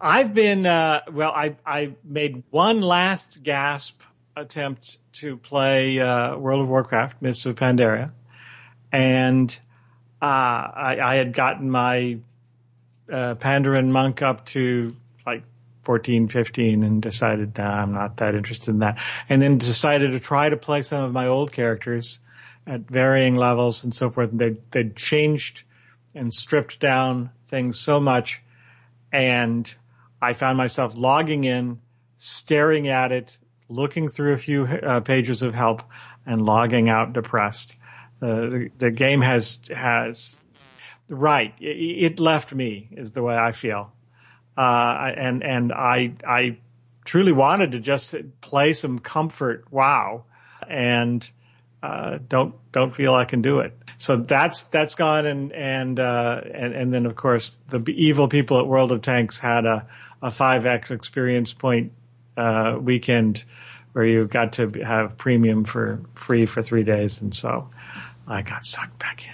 I've 0.00 0.32
been 0.32 0.64
uh, 0.64 1.00
well. 1.10 1.32
I 1.32 1.56
I 1.66 1.94
made 2.04 2.44
one 2.50 2.80
last 2.80 3.42
gasp 3.42 4.00
attempt 4.36 4.98
to 5.14 5.36
play 5.38 5.98
uh, 5.98 6.36
World 6.36 6.62
of 6.62 6.68
Warcraft: 6.68 7.20
Mists 7.20 7.46
of 7.46 7.56
Pandaria, 7.56 8.12
and 8.92 9.58
uh, 10.22 10.24
I, 10.24 10.98
I, 11.02 11.14
had 11.16 11.32
gotten 11.32 11.68
my 11.68 12.18
uh, 13.10 13.34
Pandaren 13.34 13.88
monk 13.88 14.22
up 14.22 14.46
to 14.46 14.94
like 15.26 15.42
14, 15.82 16.28
15 16.28 16.84
and 16.84 17.02
decided, 17.02 17.58
nah, 17.58 17.82
I'm 17.82 17.92
not 17.92 18.18
that 18.18 18.36
interested 18.36 18.70
in 18.70 18.78
that. 18.78 19.02
And 19.28 19.42
then 19.42 19.58
decided 19.58 20.12
to 20.12 20.20
try 20.20 20.48
to 20.48 20.56
play 20.56 20.82
some 20.82 21.02
of 21.02 21.12
my 21.12 21.26
old 21.26 21.50
characters 21.50 22.20
at 22.66 22.82
varying 22.82 23.36
levels 23.36 23.84
and 23.84 23.94
so 23.94 24.10
forth. 24.10 24.30
They, 24.32 24.56
they'd 24.70 24.96
changed 24.96 25.62
and 26.14 26.32
stripped 26.32 26.80
down 26.80 27.30
things 27.46 27.78
so 27.78 28.00
much. 28.00 28.42
And 29.12 29.72
I 30.20 30.34
found 30.34 30.58
myself 30.58 30.94
logging 30.96 31.44
in, 31.44 31.80
staring 32.16 32.88
at 32.88 33.12
it, 33.12 33.38
looking 33.68 34.08
through 34.08 34.34
a 34.34 34.38
few 34.38 34.64
uh, 34.64 35.00
pages 35.00 35.42
of 35.42 35.54
help 35.54 35.82
and 36.26 36.44
logging 36.44 36.88
out 36.88 37.12
depressed. 37.12 37.76
The, 38.20 38.70
the 38.78 38.90
game 38.90 39.22
has, 39.22 39.58
has 39.74 40.40
Right. 41.10 41.52
It 41.58 42.20
left 42.20 42.54
me 42.54 42.88
is 42.92 43.12
the 43.12 43.22
way 43.22 43.36
I 43.36 43.50
feel. 43.50 43.92
Uh, 44.56 45.10
and, 45.16 45.42
and 45.42 45.72
I, 45.72 46.12
I 46.26 46.58
truly 47.04 47.32
wanted 47.32 47.72
to 47.72 47.80
just 47.80 48.14
play 48.40 48.72
some 48.74 49.00
comfort 49.00 49.64
wow 49.72 50.24
and, 50.68 51.28
uh, 51.82 52.18
don't, 52.28 52.54
don't 52.72 52.94
feel 52.94 53.14
I 53.14 53.24
can 53.24 53.42
do 53.42 53.60
it. 53.60 53.76
So 53.98 54.16
that's, 54.16 54.64
that's 54.64 54.94
gone. 54.94 55.26
And, 55.26 55.52
and, 55.52 55.98
uh, 55.98 56.40
and, 56.52 56.74
and 56.74 56.94
then 56.94 57.06
of 57.06 57.16
course 57.16 57.50
the 57.68 57.82
evil 57.90 58.28
people 58.28 58.58
at 58.58 58.66
World 58.66 58.92
of 58.92 59.02
Tanks 59.02 59.38
had 59.38 59.66
a, 59.66 59.86
a 60.22 60.28
5x 60.28 60.90
experience 60.90 61.52
point, 61.52 61.92
uh, 62.36 62.78
weekend 62.80 63.44
where 63.92 64.04
you 64.04 64.26
got 64.26 64.54
to 64.54 64.70
have 64.84 65.16
premium 65.16 65.64
for 65.64 66.00
free 66.14 66.46
for 66.46 66.62
three 66.62 66.84
days. 66.84 67.20
And 67.20 67.34
so 67.34 67.70
I 68.26 68.42
got 68.42 68.64
sucked 68.64 68.98
back 68.98 69.26
in. 69.26 69.32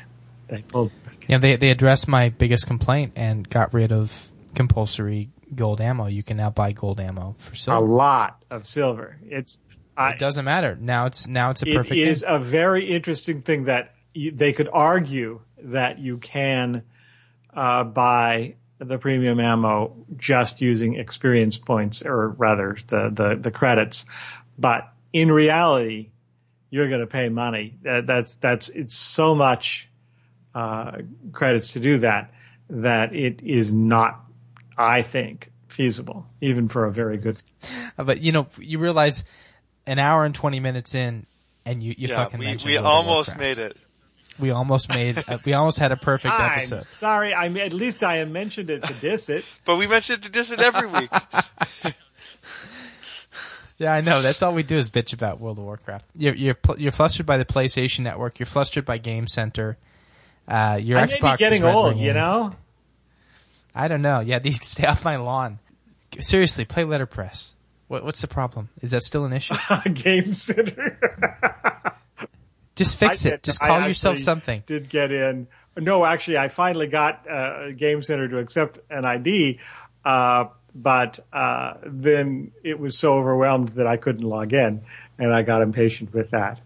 They 0.48 0.62
pulled 0.62 0.92
yeah, 1.28 1.38
they 1.38 1.56
they 1.56 1.70
addressed 1.70 2.08
my 2.08 2.30
biggest 2.30 2.66
complaint 2.66 3.12
and 3.16 3.48
got 3.48 3.74
rid 3.74 3.92
of 3.92 4.30
compulsory 4.54 5.30
gold 5.54 5.80
ammo. 5.80 6.06
You 6.06 6.22
can 6.22 6.36
now 6.36 6.50
buy 6.50 6.72
gold 6.72 7.00
ammo 7.00 7.34
for 7.38 7.54
silver. 7.54 7.78
A 7.78 7.84
lot 7.84 8.42
of 8.50 8.66
silver. 8.66 9.18
It's 9.24 9.58
I, 9.96 10.12
it 10.12 10.18
doesn't 10.18 10.44
matter 10.44 10.76
now. 10.78 11.06
It's 11.06 11.26
now 11.26 11.50
it's 11.50 11.62
a 11.62 11.66
perfect. 11.66 11.92
It 11.92 12.08
is 12.08 12.22
game. 12.22 12.34
a 12.34 12.38
very 12.38 12.84
interesting 12.84 13.42
thing 13.42 13.64
that 13.64 13.94
you, 14.14 14.30
they 14.30 14.52
could 14.52 14.68
argue 14.72 15.40
that 15.62 15.98
you 15.98 16.18
can 16.18 16.82
uh, 17.54 17.84
buy 17.84 18.56
the 18.78 18.98
premium 18.98 19.40
ammo 19.40 19.96
just 20.16 20.60
using 20.60 20.96
experience 20.96 21.56
points, 21.56 22.02
or 22.02 22.28
rather 22.28 22.76
the 22.88 23.10
the, 23.12 23.36
the 23.40 23.50
credits. 23.50 24.04
But 24.58 24.92
in 25.12 25.32
reality, 25.32 26.10
you're 26.70 26.88
going 26.88 27.00
to 27.00 27.06
pay 27.06 27.28
money. 27.28 27.78
That, 27.82 28.06
that's 28.06 28.36
that's 28.36 28.68
it's 28.68 28.94
so 28.94 29.34
much 29.34 29.88
uh, 30.54 30.98
credits 31.32 31.72
to 31.74 31.80
do 31.80 31.98
that, 31.98 32.32
that 32.68 33.14
it 33.14 33.42
is 33.42 33.72
not, 33.72 34.24
I 34.76 35.02
think, 35.02 35.50
feasible, 35.68 36.26
even 36.40 36.68
for 36.68 36.84
a 36.84 36.92
very 36.92 37.16
good. 37.16 37.40
But 37.96 38.20
you 38.20 38.32
know, 38.32 38.46
you 38.58 38.78
realize 38.78 39.24
an 39.86 39.98
hour 39.98 40.24
and 40.24 40.34
twenty 40.34 40.60
minutes 40.60 40.94
in, 40.94 41.26
and 41.64 41.82
you, 41.82 41.94
you 41.96 42.08
yeah, 42.08 42.16
fucking 42.16 42.38
we, 42.38 42.46
mentioned 42.46 42.70
we 42.70 42.76
almost 42.76 43.38
made 43.38 43.58
it. 43.58 43.76
We 44.38 44.50
almost 44.50 44.88
made. 44.90 45.22
Uh, 45.26 45.38
we 45.44 45.54
almost 45.54 45.78
had 45.78 45.92
a 45.92 45.96
perfect 45.96 46.34
I'm 46.34 46.52
episode. 46.52 46.84
Sorry, 47.00 47.34
I 47.34 47.48
mean, 47.48 47.62
at 47.64 47.72
least 47.72 48.04
I 48.04 48.22
mentioned 48.24 48.70
it 48.70 48.82
to 48.82 48.94
diss 48.94 49.28
it. 49.28 49.44
but 49.64 49.76
we 49.76 49.86
mentioned 49.86 50.22
to 50.24 50.30
diss 50.30 50.50
it 50.50 50.60
every 50.60 50.88
week. 50.88 51.10
Yeah, 53.78 53.92
I 53.92 54.00
know. 54.00 54.22
That's 54.22 54.42
all 54.42 54.54
we 54.54 54.62
do 54.62 54.76
is 54.76 54.88
bitch 54.88 55.12
about 55.12 55.38
World 55.38 55.58
of 55.58 55.64
Warcraft. 55.64 56.06
You're 56.16 56.34
you're 56.34 56.56
you're 56.78 56.92
flustered 56.92 57.26
by 57.26 57.36
the 57.36 57.44
PlayStation 57.44 58.00
Network. 58.00 58.38
You're 58.38 58.46
flustered 58.46 58.86
by 58.86 58.96
Game 58.98 59.26
Center. 59.26 59.76
Uh, 60.48 60.78
your 60.80 60.98
I 60.98 61.06
Xbox 61.06 61.38
getting 61.38 61.62
is 61.62 61.74
old, 61.74 61.98
you 61.98 62.12
know. 62.14 62.54
I 63.74 63.88
don't 63.88 64.00
know. 64.00 64.20
Yeah, 64.20 64.38
these 64.38 64.64
stay 64.64 64.86
off 64.86 65.04
my 65.04 65.16
lawn. 65.16 65.58
Seriously, 66.18 66.64
play 66.64 66.84
letterpress. 66.84 67.54
What, 67.88 68.04
what's 68.04 68.20
the 68.20 68.28
problem? 68.28 68.68
Is 68.80 68.90
that 68.90 69.02
still 69.02 69.24
an 69.24 69.32
issue? 69.32 69.54
Game 69.94 70.34
Center. 70.34 70.98
Just 72.74 72.98
fix 72.98 73.24
I 73.24 73.28
it. 73.28 73.30
did- 73.32 73.42
Just 73.44 73.62
I 73.62 73.68
call 73.68 73.88
yourself 73.88 74.18
something. 74.18 74.62
Did 74.66 74.88
get 74.88 75.10
in. 75.12 75.46
No, 75.78 76.04
actually, 76.04 76.38
I 76.38 76.48
finally 76.48 76.86
got 76.88 77.28
uh, 77.30 77.70
Game 77.72 78.02
Center 78.02 78.28
to 78.28 78.38
accept 78.38 78.78
an 78.90 79.04
ID, 79.04 79.60
uh, 80.04 80.46
but 80.74 81.20
uh, 81.32 81.74
then 81.84 82.52
it 82.64 82.78
was 82.80 82.98
so 82.98 83.14
overwhelmed 83.18 83.70
that 83.70 83.86
I 83.86 83.96
couldn't 83.98 84.24
log 84.26 84.52
in, 84.54 84.82
and 85.18 85.34
I 85.34 85.42
got 85.42 85.60
impatient 85.62 86.12
with 86.14 86.30
that. 86.30 86.60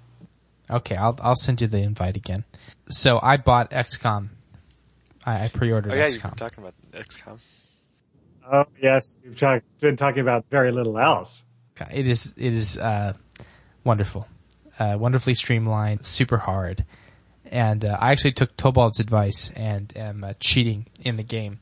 Okay, 0.71 0.95
I'll 0.97 1.17
I'll 1.23 1.35
send 1.35 1.61
you 1.61 1.67
the 1.67 1.79
invite 1.79 2.17
again. 2.17 2.45
So 2.89 3.19
I 3.21 3.37
bought 3.37 3.71
XCOM. 3.73 4.29
I, 5.27 5.45
I 5.45 5.49
pre-ordered 5.49 5.93
Oh 5.93 5.95
yeah, 5.97 6.07
you've 6.07 6.23
been 6.23 6.31
XCOM. 6.31 6.37
talking 6.37 6.63
about 6.65 6.75
XCOM. 6.93 7.41
Oh 8.53 8.67
yes, 8.83 9.21
you've 9.25 9.39
talk, 9.39 9.63
been 9.81 9.97
talking 9.97 10.21
about 10.21 10.45
very 10.51 10.73
little 10.73 10.99
else. 10.99 11.45
It 11.93 12.09
is 12.09 12.35
it 12.37 12.53
is 12.53 12.79
uh, 12.79 13.15
wonderful, 13.85 14.27
uh, 14.79 14.97
wonderfully 14.99 15.35
streamlined, 15.35 16.05
super 16.05 16.37
hard, 16.37 16.85
and 17.47 17.85
uh, 17.85 17.97
I 17.99 18.11
actually 18.11 18.33
took 18.33 18.57
Tobald's 18.57 18.99
advice 18.99 19.51
and 19.55 19.93
am 19.97 20.25
uh, 20.25 20.33
cheating 20.41 20.87
in 21.01 21.17
the 21.17 21.23
game. 21.23 21.61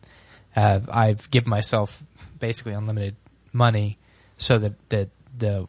Uh, 0.56 0.80
I've 0.90 1.30
given 1.30 1.50
myself 1.50 2.02
basically 2.38 2.72
unlimited 2.72 3.16
money 3.52 3.98
so 4.38 4.58
that 4.58 4.88
that 4.88 5.10
the 5.36 5.68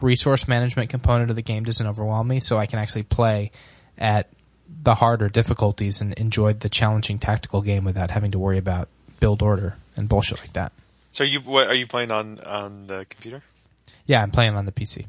resource 0.00 0.48
management 0.48 0.90
component 0.90 1.30
of 1.30 1.36
the 1.36 1.42
game 1.42 1.64
doesn't 1.64 1.86
overwhelm 1.86 2.28
me, 2.28 2.40
so 2.40 2.56
I 2.56 2.66
can 2.66 2.78
actually 2.78 3.04
play 3.04 3.52
at 3.98 4.30
the 4.82 4.94
harder 4.94 5.28
difficulties 5.28 6.00
and 6.00 6.14
enjoy 6.14 6.54
the 6.54 6.68
challenging 6.68 7.18
tactical 7.18 7.60
game 7.60 7.84
without 7.84 8.10
having 8.10 8.32
to 8.32 8.38
worry 8.38 8.58
about 8.58 8.88
build 9.20 9.42
order 9.42 9.76
and 9.96 10.08
bullshit 10.08 10.40
like 10.40 10.52
that. 10.54 10.72
So 11.12 11.24
you 11.24 11.40
what 11.40 11.68
are 11.68 11.74
you 11.74 11.86
playing 11.86 12.10
on 12.10 12.40
on 12.40 12.86
the 12.86 13.06
computer? 13.08 13.42
Yeah, 14.06 14.22
I'm 14.22 14.30
playing 14.30 14.54
on 14.54 14.66
the 14.66 14.72
PC. 14.72 15.06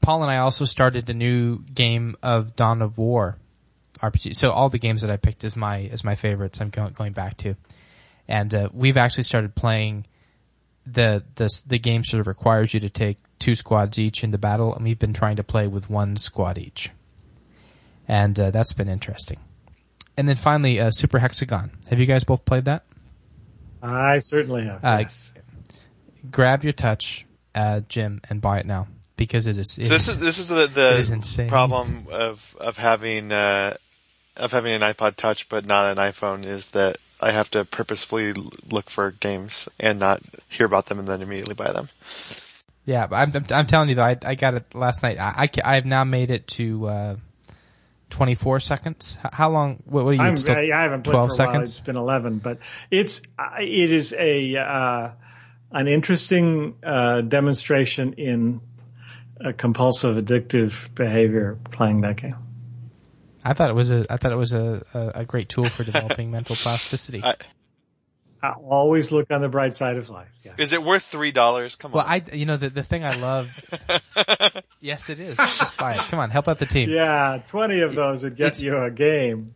Paul 0.00 0.22
and 0.22 0.30
I 0.30 0.38
also 0.38 0.64
started 0.64 1.08
a 1.10 1.14
new 1.14 1.62
game 1.62 2.16
of 2.22 2.56
Dawn 2.56 2.80
of 2.82 2.96
War 2.96 3.36
RPG. 4.02 4.34
So 4.34 4.50
all 4.50 4.68
the 4.68 4.78
games 4.78 5.02
that 5.02 5.10
I 5.10 5.16
picked 5.16 5.44
as 5.44 5.56
my 5.56 5.82
as 5.92 6.04
my 6.04 6.14
favorites, 6.14 6.60
I'm 6.60 6.70
going 6.70 6.92
going 6.92 7.12
back 7.12 7.36
to, 7.38 7.56
and 8.26 8.54
uh, 8.54 8.68
we've 8.72 8.96
actually 8.96 9.24
started 9.24 9.54
playing 9.54 10.06
the 10.86 11.22
the 11.34 11.48
the 11.66 11.78
game 11.78 12.04
sort 12.04 12.20
of 12.20 12.26
requires 12.26 12.72
you 12.72 12.80
to 12.80 12.88
take 12.88 13.18
two 13.38 13.54
squads 13.54 13.98
each 13.98 14.24
into 14.24 14.38
battle, 14.38 14.74
and 14.74 14.84
we've 14.84 14.98
been 14.98 15.12
trying 15.12 15.36
to 15.36 15.44
play 15.44 15.66
with 15.66 15.90
one 15.90 16.16
squad 16.16 16.56
each, 16.58 16.90
and 18.08 18.38
uh, 18.40 18.50
that's 18.50 18.72
been 18.72 18.88
interesting. 18.88 19.38
And 20.16 20.28
then 20.28 20.36
finally, 20.36 20.80
uh, 20.80 20.90
Super 20.90 21.18
Hexagon. 21.18 21.70
Have 21.90 21.98
you 22.00 22.06
guys 22.06 22.24
both 22.24 22.44
played 22.44 22.64
that? 22.64 22.84
I 23.82 24.18
certainly 24.20 24.64
have. 24.64 24.84
Uh, 24.84 24.98
yes. 25.02 25.32
Grab 26.30 26.64
your 26.64 26.72
touch, 26.72 27.26
uh, 27.54 27.80
Jim, 27.88 28.20
and 28.28 28.40
buy 28.40 28.58
it 28.60 28.66
now 28.66 28.88
because 29.16 29.46
it 29.46 29.56
is. 29.56 29.78
it 29.78 29.84
So 29.86 29.88
this 29.88 30.08
is- 30.08 30.14
is 30.16 30.20
this 30.20 30.38
is 30.38 30.48
the, 30.48 30.66
the 30.66 30.96
is 30.98 31.10
insane. 31.10 31.48
problem 31.48 32.06
of 32.10 32.56
of 32.60 32.76
having 32.76 33.32
uh, 33.32 33.74
of 34.36 34.52
having 34.52 34.72
an 34.74 34.82
iPod 34.82 35.16
Touch 35.16 35.48
but 35.48 35.64
not 35.66 35.86
an 35.86 35.96
iPhone 35.98 36.44
is 36.44 36.70
that 36.70 36.98
I 37.20 37.30
have 37.32 37.50
to 37.50 37.64
purposefully 37.64 38.32
look 38.70 38.88
for 38.90 39.10
games 39.12 39.68
and 39.78 39.98
not 39.98 40.22
hear 40.48 40.66
about 40.66 40.86
them 40.86 40.98
and 40.98 41.08
then 41.08 41.20
immediately 41.22 41.54
buy 41.54 41.72
them. 41.72 41.88
Yeah, 42.86 43.06
but 43.06 43.16
I'm, 43.16 43.32
I'm, 43.34 43.44
I'm 43.50 43.66
telling 43.66 43.88
you 43.90 43.94
though, 43.94 44.02
I, 44.04 44.16
I 44.24 44.34
got 44.34 44.54
it 44.54 44.74
last 44.74 45.02
night. 45.02 45.18
I, 45.20 45.44
I, 45.44 45.70
I 45.72 45.74
have 45.74 45.84
now 45.86 46.02
made 46.04 46.30
it 46.30 46.46
to 46.48 46.86
uh, 46.86 47.16
24 48.10 48.60
seconds. 48.60 49.18
How 49.32 49.50
long? 49.50 49.82
What, 49.86 50.04
what 50.04 50.10
are 50.10 50.14
you? 50.14 50.20
I'm, 50.20 50.36
still 50.36 50.56
I 50.56 50.70
I 50.74 50.82
haven't 50.82 51.02
played 51.02 51.12
12 51.12 51.30
for 51.30 51.34
a 51.34 51.44
while. 51.44 51.52
seconds? 51.52 51.70
It's 51.70 51.80
been 51.80 51.96
11, 51.96 52.38
but 52.38 52.58
it's 52.90 53.22
uh, 53.38 53.56
it 53.60 53.92
is 53.92 54.12
a 54.12 54.56
uh, 54.56 55.10
an 55.72 55.88
interesting 55.88 56.76
uh, 56.82 57.22
demonstration 57.22 58.14
in 58.14 58.60
uh, 59.44 59.52
compulsive 59.56 60.22
addictive 60.22 60.94
behavior 60.94 61.58
playing 61.70 62.02
that 62.02 62.16
game. 62.16 62.36
I 63.44 63.54
thought 63.54 63.70
it 63.70 63.76
was 63.76 63.90
a 63.90 64.04
I 64.10 64.16
thought 64.16 64.32
it 64.32 64.36
was 64.36 64.52
a, 64.52 64.84
a, 64.92 65.20
a 65.20 65.24
great 65.24 65.48
tool 65.48 65.64
for 65.64 65.84
developing 65.90 66.30
mental 66.30 66.56
plasticity. 66.56 67.22
I, 67.24 67.36
I 68.42 68.52
always 68.52 69.12
look 69.12 69.30
on 69.30 69.40
the 69.40 69.48
bright 69.48 69.74
side 69.74 69.96
of 69.96 70.08
life. 70.08 70.28
Yeah. 70.42 70.52
is 70.56 70.72
it 70.72 70.82
worth 70.82 71.02
three 71.04 71.30
dollars? 71.32 71.76
Come 71.76 71.92
well, 71.92 72.04
on. 72.04 72.10
Well, 72.10 72.22
I 72.32 72.34
you 72.34 72.46
know 72.46 72.56
the 72.56 72.70
the 72.70 72.82
thing 72.82 73.04
I 73.04 73.14
love. 73.20 73.50
yes, 74.80 75.10
it 75.10 75.18
is. 75.20 75.38
Let's 75.38 75.58
just 75.58 75.76
buy 75.76 75.92
it. 75.92 75.98
Come 75.98 76.18
on, 76.18 76.30
help 76.30 76.48
out 76.48 76.58
the 76.58 76.66
team. 76.66 76.88
Yeah, 76.90 77.40
20 77.48 77.80
of 77.80 77.94
those 77.94 78.24
would 78.24 78.36
get 78.36 78.46
It's- 78.48 78.62
you 78.62 78.76
a 78.78 78.90
game. 78.90 79.54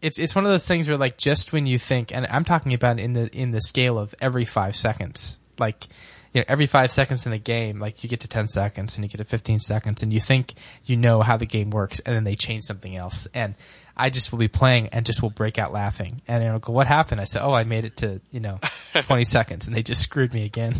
It's 0.00 0.18
it's 0.18 0.34
one 0.34 0.44
of 0.46 0.52
those 0.52 0.66
things 0.68 0.86
where 0.88 0.96
like 0.96 1.16
just 1.18 1.52
when 1.52 1.66
you 1.66 1.76
think, 1.76 2.14
and 2.14 2.24
I'm 2.28 2.44
talking 2.44 2.72
about 2.72 3.00
in 3.00 3.14
the 3.14 3.28
in 3.36 3.50
the 3.50 3.60
scale 3.60 3.98
of 3.98 4.14
every 4.20 4.44
five 4.44 4.76
seconds, 4.76 5.40
like. 5.58 5.86
You 6.34 6.42
know, 6.42 6.44
every 6.46 6.66
five 6.66 6.92
seconds 6.92 7.24
in 7.24 7.32
the 7.32 7.38
game, 7.38 7.80
like 7.80 8.04
you 8.04 8.10
get 8.10 8.20
to 8.20 8.28
10 8.28 8.48
seconds 8.48 8.96
and 8.96 9.02
you 9.04 9.08
get 9.08 9.16
to 9.16 9.24
15 9.24 9.60
seconds 9.60 10.02
and 10.02 10.12
you 10.12 10.20
think 10.20 10.52
you 10.84 10.94
know 10.94 11.22
how 11.22 11.38
the 11.38 11.46
game 11.46 11.70
works 11.70 12.00
and 12.00 12.14
then 12.14 12.24
they 12.24 12.34
change 12.34 12.64
something 12.64 12.94
else. 12.94 13.26
And 13.32 13.54
I 13.98 14.10
just 14.10 14.30
will 14.32 14.38
be 14.38 14.48
playing 14.48 14.88
and 14.88 15.04
just 15.04 15.22
will 15.22 15.30
break 15.30 15.58
out 15.58 15.72
laughing. 15.72 16.22
And 16.28 16.42
it'll 16.42 16.58
go, 16.58 16.72
what 16.72 16.86
happened? 16.86 17.20
I 17.20 17.24
said, 17.24 17.42
oh, 17.42 17.52
I 17.52 17.64
made 17.64 17.84
it 17.84 17.96
to, 17.98 18.20
you 18.30 18.40
know, 18.40 18.58
20 18.94 19.24
seconds 19.24 19.66
and 19.66 19.74
they 19.76 19.82
just 19.82 20.02
screwed 20.02 20.32
me 20.32 20.44
again. 20.44 20.74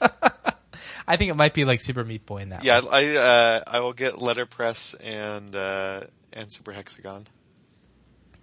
I 1.06 1.16
think 1.16 1.30
it 1.30 1.34
might 1.34 1.54
be 1.54 1.64
like 1.64 1.80
Super 1.80 2.04
Meat 2.04 2.24
Boy 2.26 2.38
in 2.38 2.50
that. 2.50 2.64
yeah, 2.64 2.80
one. 2.80 2.94
I 2.94 3.16
uh, 3.16 3.62
I 3.66 3.80
will 3.80 3.92
get 3.92 4.14
Letterpress 4.22 4.94
and 4.94 5.54
uh, 5.56 6.02
and 6.32 6.52
Super 6.52 6.72
Hexagon. 6.72 7.26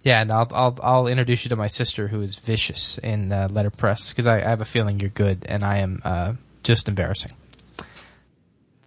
Yeah, 0.02 0.22
and 0.22 0.30
I'll, 0.30 0.46
I'll, 0.54 0.78
I'll 0.82 1.06
introduce 1.08 1.44
you 1.44 1.48
to 1.48 1.56
my 1.56 1.66
sister 1.66 2.08
who 2.08 2.20
is 2.20 2.36
vicious 2.36 2.98
in 2.98 3.32
uh, 3.32 3.48
letterpress 3.50 4.10
because 4.10 4.26
I, 4.26 4.36
I 4.36 4.48
have 4.48 4.60
a 4.60 4.64
feeling 4.64 5.00
you're 5.00 5.10
good 5.10 5.44
and 5.48 5.64
I 5.64 5.78
am, 5.78 6.00
uh, 6.04 6.34
just 6.62 6.88
embarrassing. 6.88 7.32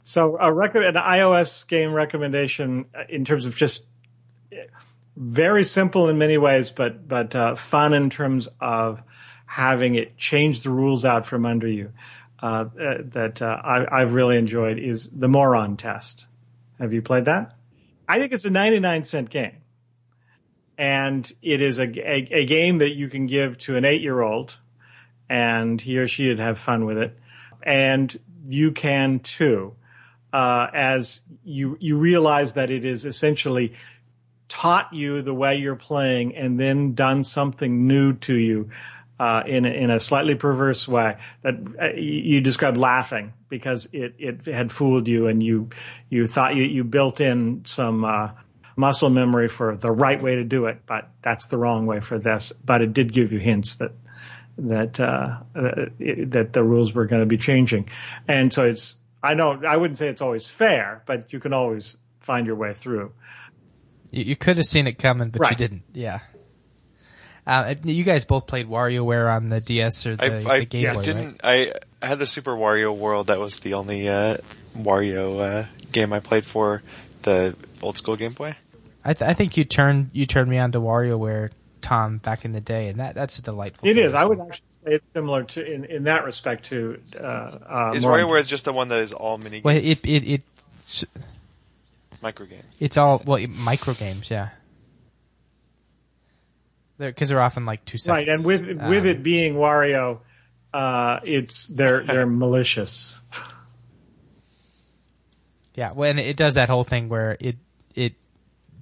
So 0.05 0.37
a 0.39 0.51
rec- 0.51 0.75
an 0.75 0.95
iOS 0.95 1.67
game 1.67 1.93
recommendation 1.93 2.85
uh, 2.95 3.03
in 3.09 3.25
terms 3.25 3.45
of 3.45 3.55
just 3.55 3.83
very 5.21 5.63
simple 5.63 6.09
in 6.09 6.17
many 6.17 6.37
ways, 6.37 6.71
but 6.71 7.07
but 7.07 7.35
uh, 7.35 7.55
fun 7.55 7.93
in 7.93 8.09
terms 8.09 8.49
of 8.59 9.03
having 9.45 9.93
it 9.95 10.17
change 10.17 10.63
the 10.63 10.71
rules 10.71 11.05
out 11.05 11.25
from 11.25 11.45
under 11.45 11.67
you. 11.67 11.91
Uh, 12.41 12.65
uh, 12.81 12.97
that 13.03 13.39
uh, 13.39 13.61
I, 13.63 14.01
I've 14.01 14.13
really 14.13 14.35
enjoyed 14.35 14.79
is 14.79 15.11
the 15.11 15.27
Moron 15.27 15.77
Test. 15.77 16.25
Have 16.79 16.91
you 16.91 17.03
played 17.03 17.25
that? 17.25 17.53
I 18.09 18.17
think 18.17 18.33
it's 18.33 18.45
a 18.45 18.49
99 18.49 19.03
cent 19.03 19.29
game, 19.29 19.57
and 20.75 21.31
it 21.43 21.61
is 21.61 21.77
a, 21.77 21.83
a, 21.83 22.27
a 22.31 22.45
game 22.47 22.79
that 22.79 22.95
you 22.95 23.09
can 23.09 23.27
give 23.27 23.59
to 23.59 23.77
an 23.77 23.85
eight 23.85 24.01
year 24.01 24.21
old, 24.21 24.57
and 25.29 25.79
he 25.79 25.99
or 25.99 26.07
she 26.07 26.29
would 26.29 26.39
have 26.39 26.57
fun 26.57 26.85
with 26.85 26.97
it, 26.97 27.15
and 27.61 28.19
you 28.47 28.71
can 28.71 29.19
too 29.19 29.75
uh, 30.33 30.67
as 30.73 31.21
you 31.43 31.77
you 31.79 31.97
realize 31.97 32.53
that 32.53 32.71
it 32.71 32.85
is 32.85 33.05
essentially 33.05 33.73
taught 34.51 34.93
you 34.93 35.21
the 35.21 35.33
way 35.33 35.55
you're 35.55 35.75
playing 35.75 36.35
and 36.35 36.59
then 36.59 36.93
done 36.93 37.23
something 37.23 37.87
new 37.87 38.13
to 38.13 38.35
you 38.35 38.69
uh, 39.19 39.43
in 39.45 39.65
in 39.65 39.89
a 39.89 39.99
slightly 39.99 40.35
perverse 40.35 40.87
way 40.87 41.17
that 41.43 41.55
uh, 41.81 41.95
you 41.95 42.41
described 42.41 42.77
laughing 42.77 43.33
because 43.49 43.87
it 43.93 44.15
it 44.17 44.45
had 44.45 44.71
fooled 44.71 45.07
you 45.07 45.27
and 45.27 45.41
you 45.41 45.69
you 46.09 46.25
thought 46.25 46.55
you 46.55 46.63
you 46.63 46.83
built 46.83 47.21
in 47.21 47.61
some 47.65 48.03
uh, 48.03 48.29
muscle 48.75 49.09
memory 49.09 49.47
for 49.47 49.77
the 49.77 49.91
right 49.91 50.21
way 50.21 50.35
to 50.35 50.43
do 50.43 50.65
it 50.65 50.81
but 50.85 51.09
that's 51.21 51.47
the 51.47 51.57
wrong 51.57 51.85
way 51.85 51.99
for 51.99 52.17
this 52.17 52.51
but 52.51 52.81
it 52.81 52.93
did 52.93 53.13
give 53.13 53.31
you 53.31 53.39
hints 53.39 53.75
that 53.75 53.91
that 54.57 54.99
uh, 54.99 55.37
uh, 55.55 55.85
that 56.27 56.53
the 56.53 56.63
rules 56.63 56.93
were 56.93 57.05
going 57.05 57.21
to 57.21 57.25
be 57.25 57.37
changing, 57.37 57.89
and 58.27 58.53
so 58.53 58.65
it's. 58.67 58.95
I 59.23 59.35
know 59.35 59.61
I 59.67 59.77
wouldn't 59.77 59.99
say 59.99 60.07
it's 60.07 60.21
always 60.21 60.49
fair, 60.49 61.03
but 61.05 61.31
you 61.31 61.39
can 61.39 61.53
always 61.53 61.97
find 62.21 62.47
your 62.47 62.55
way 62.55 62.73
through. 62.73 63.13
You, 64.11 64.23
you 64.23 64.35
could 64.35 64.57
have 64.57 64.65
seen 64.65 64.87
it 64.87 64.99
coming, 64.99 65.29
but 65.29 65.49
you 65.49 65.57
didn't. 65.57 65.83
Yeah. 65.93 66.19
Uh, 67.47 67.73
you 67.83 68.03
guys 68.03 68.23
both 68.25 68.45
played 68.45 68.67
WarioWare 68.67 69.33
on 69.35 69.49
the 69.49 69.59
DS 69.59 70.05
or 70.05 70.15
the, 70.15 70.23
I, 70.23 70.55
I 70.55 70.59
the 70.59 70.65
Game 70.65 70.83
yes, 70.83 70.93
Boy, 70.93 70.99
right? 70.99 71.05
didn't. 71.05 71.41
I, 71.43 71.73
I 72.01 72.07
had 72.07 72.19
the 72.19 72.27
Super 72.27 72.55
Wario 72.55 72.95
World. 72.95 73.27
That 73.27 73.39
was 73.39 73.59
the 73.59 73.73
only 73.73 74.07
uh, 74.07 74.37
Wario 74.77 75.39
uh, 75.39 75.65
game 75.91 76.13
I 76.13 76.19
played 76.19 76.45
for 76.45 76.83
the 77.23 77.55
old 77.81 77.97
school 77.97 78.15
Game 78.15 78.33
Boy. 78.33 78.55
I, 79.03 79.13
th- 79.13 79.27
I 79.27 79.33
think 79.33 79.57
you 79.57 79.63
turned 79.63 80.11
you 80.13 80.27
turned 80.27 80.49
me 80.49 80.59
on 80.59 80.71
to 80.73 80.79
WarioWare, 80.79 81.51
Tom, 81.81 82.19
back 82.19 82.45
in 82.45 82.51
the 82.51 82.61
day, 82.61 82.87
and 82.89 82.99
that 82.99 83.15
that's 83.15 83.39
a 83.39 83.41
delightful. 83.41 83.89
It 83.89 83.95
game 83.95 84.05
is. 84.05 84.13
as 84.13 84.21
I 84.21 84.25
would 84.25 84.39
actually 84.39 84.65
say 84.85 84.91
it's 84.93 85.05
similar 85.15 85.43
to 85.43 85.65
in, 85.65 85.85
in 85.85 86.03
that 86.03 86.23
respect 86.23 86.65
to. 86.67 87.01
Uh, 87.19 87.23
uh, 87.23 87.91
Is 87.95 88.05
WarioWare 88.05 88.39
is 88.39 88.47
just 88.47 88.65
the 88.65 88.73
one 88.73 88.89
that 88.89 88.99
is 88.99 89.13
all 89.13 89.39
mini 89.39 89.61
Well, 89.63 89.75
it 89.75 90.05
it 90.05 90.23
it 90.27 90.43
it's, 92.21 92.23
micro 92.23 92.45
games? 92.45 92.75
it's 92.79 92.97
all 92.97 93.21
well 93.25 93.37
it, 93.37 93.49
micro 93.49 93.93
games, 93.93 94.29
yeah. 94.29 94.49
Because 96.97 97.29
they're, 97.29 97.41
often 97.41 97.65
like 97.65 97.83
two 97.83 97.97
seconds. 97.97 98.27
right? 98.27 98.37
And 98.37 98.45
with 98.45 98.89
with 98.89 99.03
Um, 99.03 99.07
it 99.07 99.23
being 99.23 99.55
Wario, 99.55 100.19
uh, 100.73 101.19
it's 101.23 101.67
they're 101.67 102.01
they're 102.03 102.27
malicious. 102.27 103.17
Yeah, 105.73 105.91
well, 105.95 106.09
and 106.09 106.19
it 106.19 106.35
does 106.37 106.55
that 106.55 106.69
whole 106.69 106.83
thing 106.83 107.09
where 107.09 107.37
it 107.39 107.57
it 107.95 108.13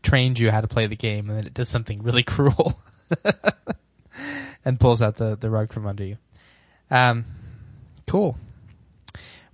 trains 0.04 0.40
you 0.40 0.52
how 0.52 0.60
to 0.62 0.68
play 0.68 0.88
the 0.88 0.96
game, 0.98 1.30
and 1.30 1.38
then 1.38 1.46
it 1.46 1.54
does 1.54 1.70
something 1.70 2.04
really 2.04 2.24
cruel, 2.36 2.74
and 4.66 4.80
pulls 4.80 5.02
out 5.02 5.16
the 5.16 5.38
the 5.38 5.50
rug 5.50 5.72
from 5.72 5.86
under 5.88 6.04
you. 6.04 6.18
Um, 6.92 7.24
cool. 8.08 8.36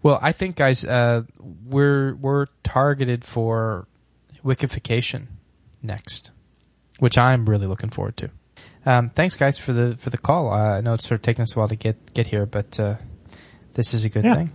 Well, 0.06 0.20
I 0.22 0.34
think, 0.34 0.56
guys, 0.56 0.86
uh, 0.86 1.24
we're 1.40 2.14
we're 2.14 2.46
targeted 2.64 3.26
for 3.26 3.88
Wikification 4.44 5.26
next, 5.82 6.30
which 7.00 7.18
I'm 7.18 7.50
really 7.50 7.66
looking 7.66 7.90
forward 7.90 8.16
to. 8.18 8.30
Um, 8.86 9.10
thanks, 9.10 9.34
guys, 9.34 9.58
for 9.58 9.74
the 9.74 9.98
for 9.98 10.12
the 10.12 10.20
call. 10.20 10.54
Uh, 10.54 10.78
I 10.78 10.82
know 10.82 10.94
it's 10.94 11.08
sort 11.08 11.18
of 11.22 11.24
taken 11.24 11.42
us 11.42 11.56
a 11.56 11.60
while 11.60 11.70
to 11.70 11.76
get 11.76 12.14
get 12.14 12.28
here, 12.28 12.46
but 12.46 12.80
uh, 12.80 12.98
this 13.74 13.96
is 13.96 14.06
a 14.06 14.10
good 14.10 14.26
Yeah. 14.26 14.36
thing. 14.36 14.52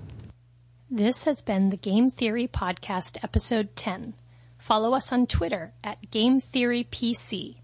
This 0.89 1.25
has 1.25 1.43
been 1.43 1.71
the 1.71 1.77
Game 1.77 2.11
Theory 2.11 2.47
Podcast, 2.47 3.19
Episode 3.25 3.75
10. 3.75 4.15
Follow 4.57 4.95
us 4.95 5.13
on 5.13 5.27
Twitter 5.27 5.73
at 5.83 6.13
Game 6.13 6.39
Theory 6.39 6.85
PC, 6.89 7.57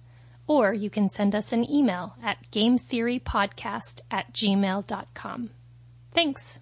or 0.49 0.73
you 0.75 0.91
can 0.91 1.09
send 1.09 1.37
us 1.37 1.53
an 1.53 1.63
email 1.71 2.17
at 2.21 2.51
gametheorypodcast 2.51 4.01
at 4.11 4.33
gmail.com. 4.33 5.51
Thanks. 6.11 6.59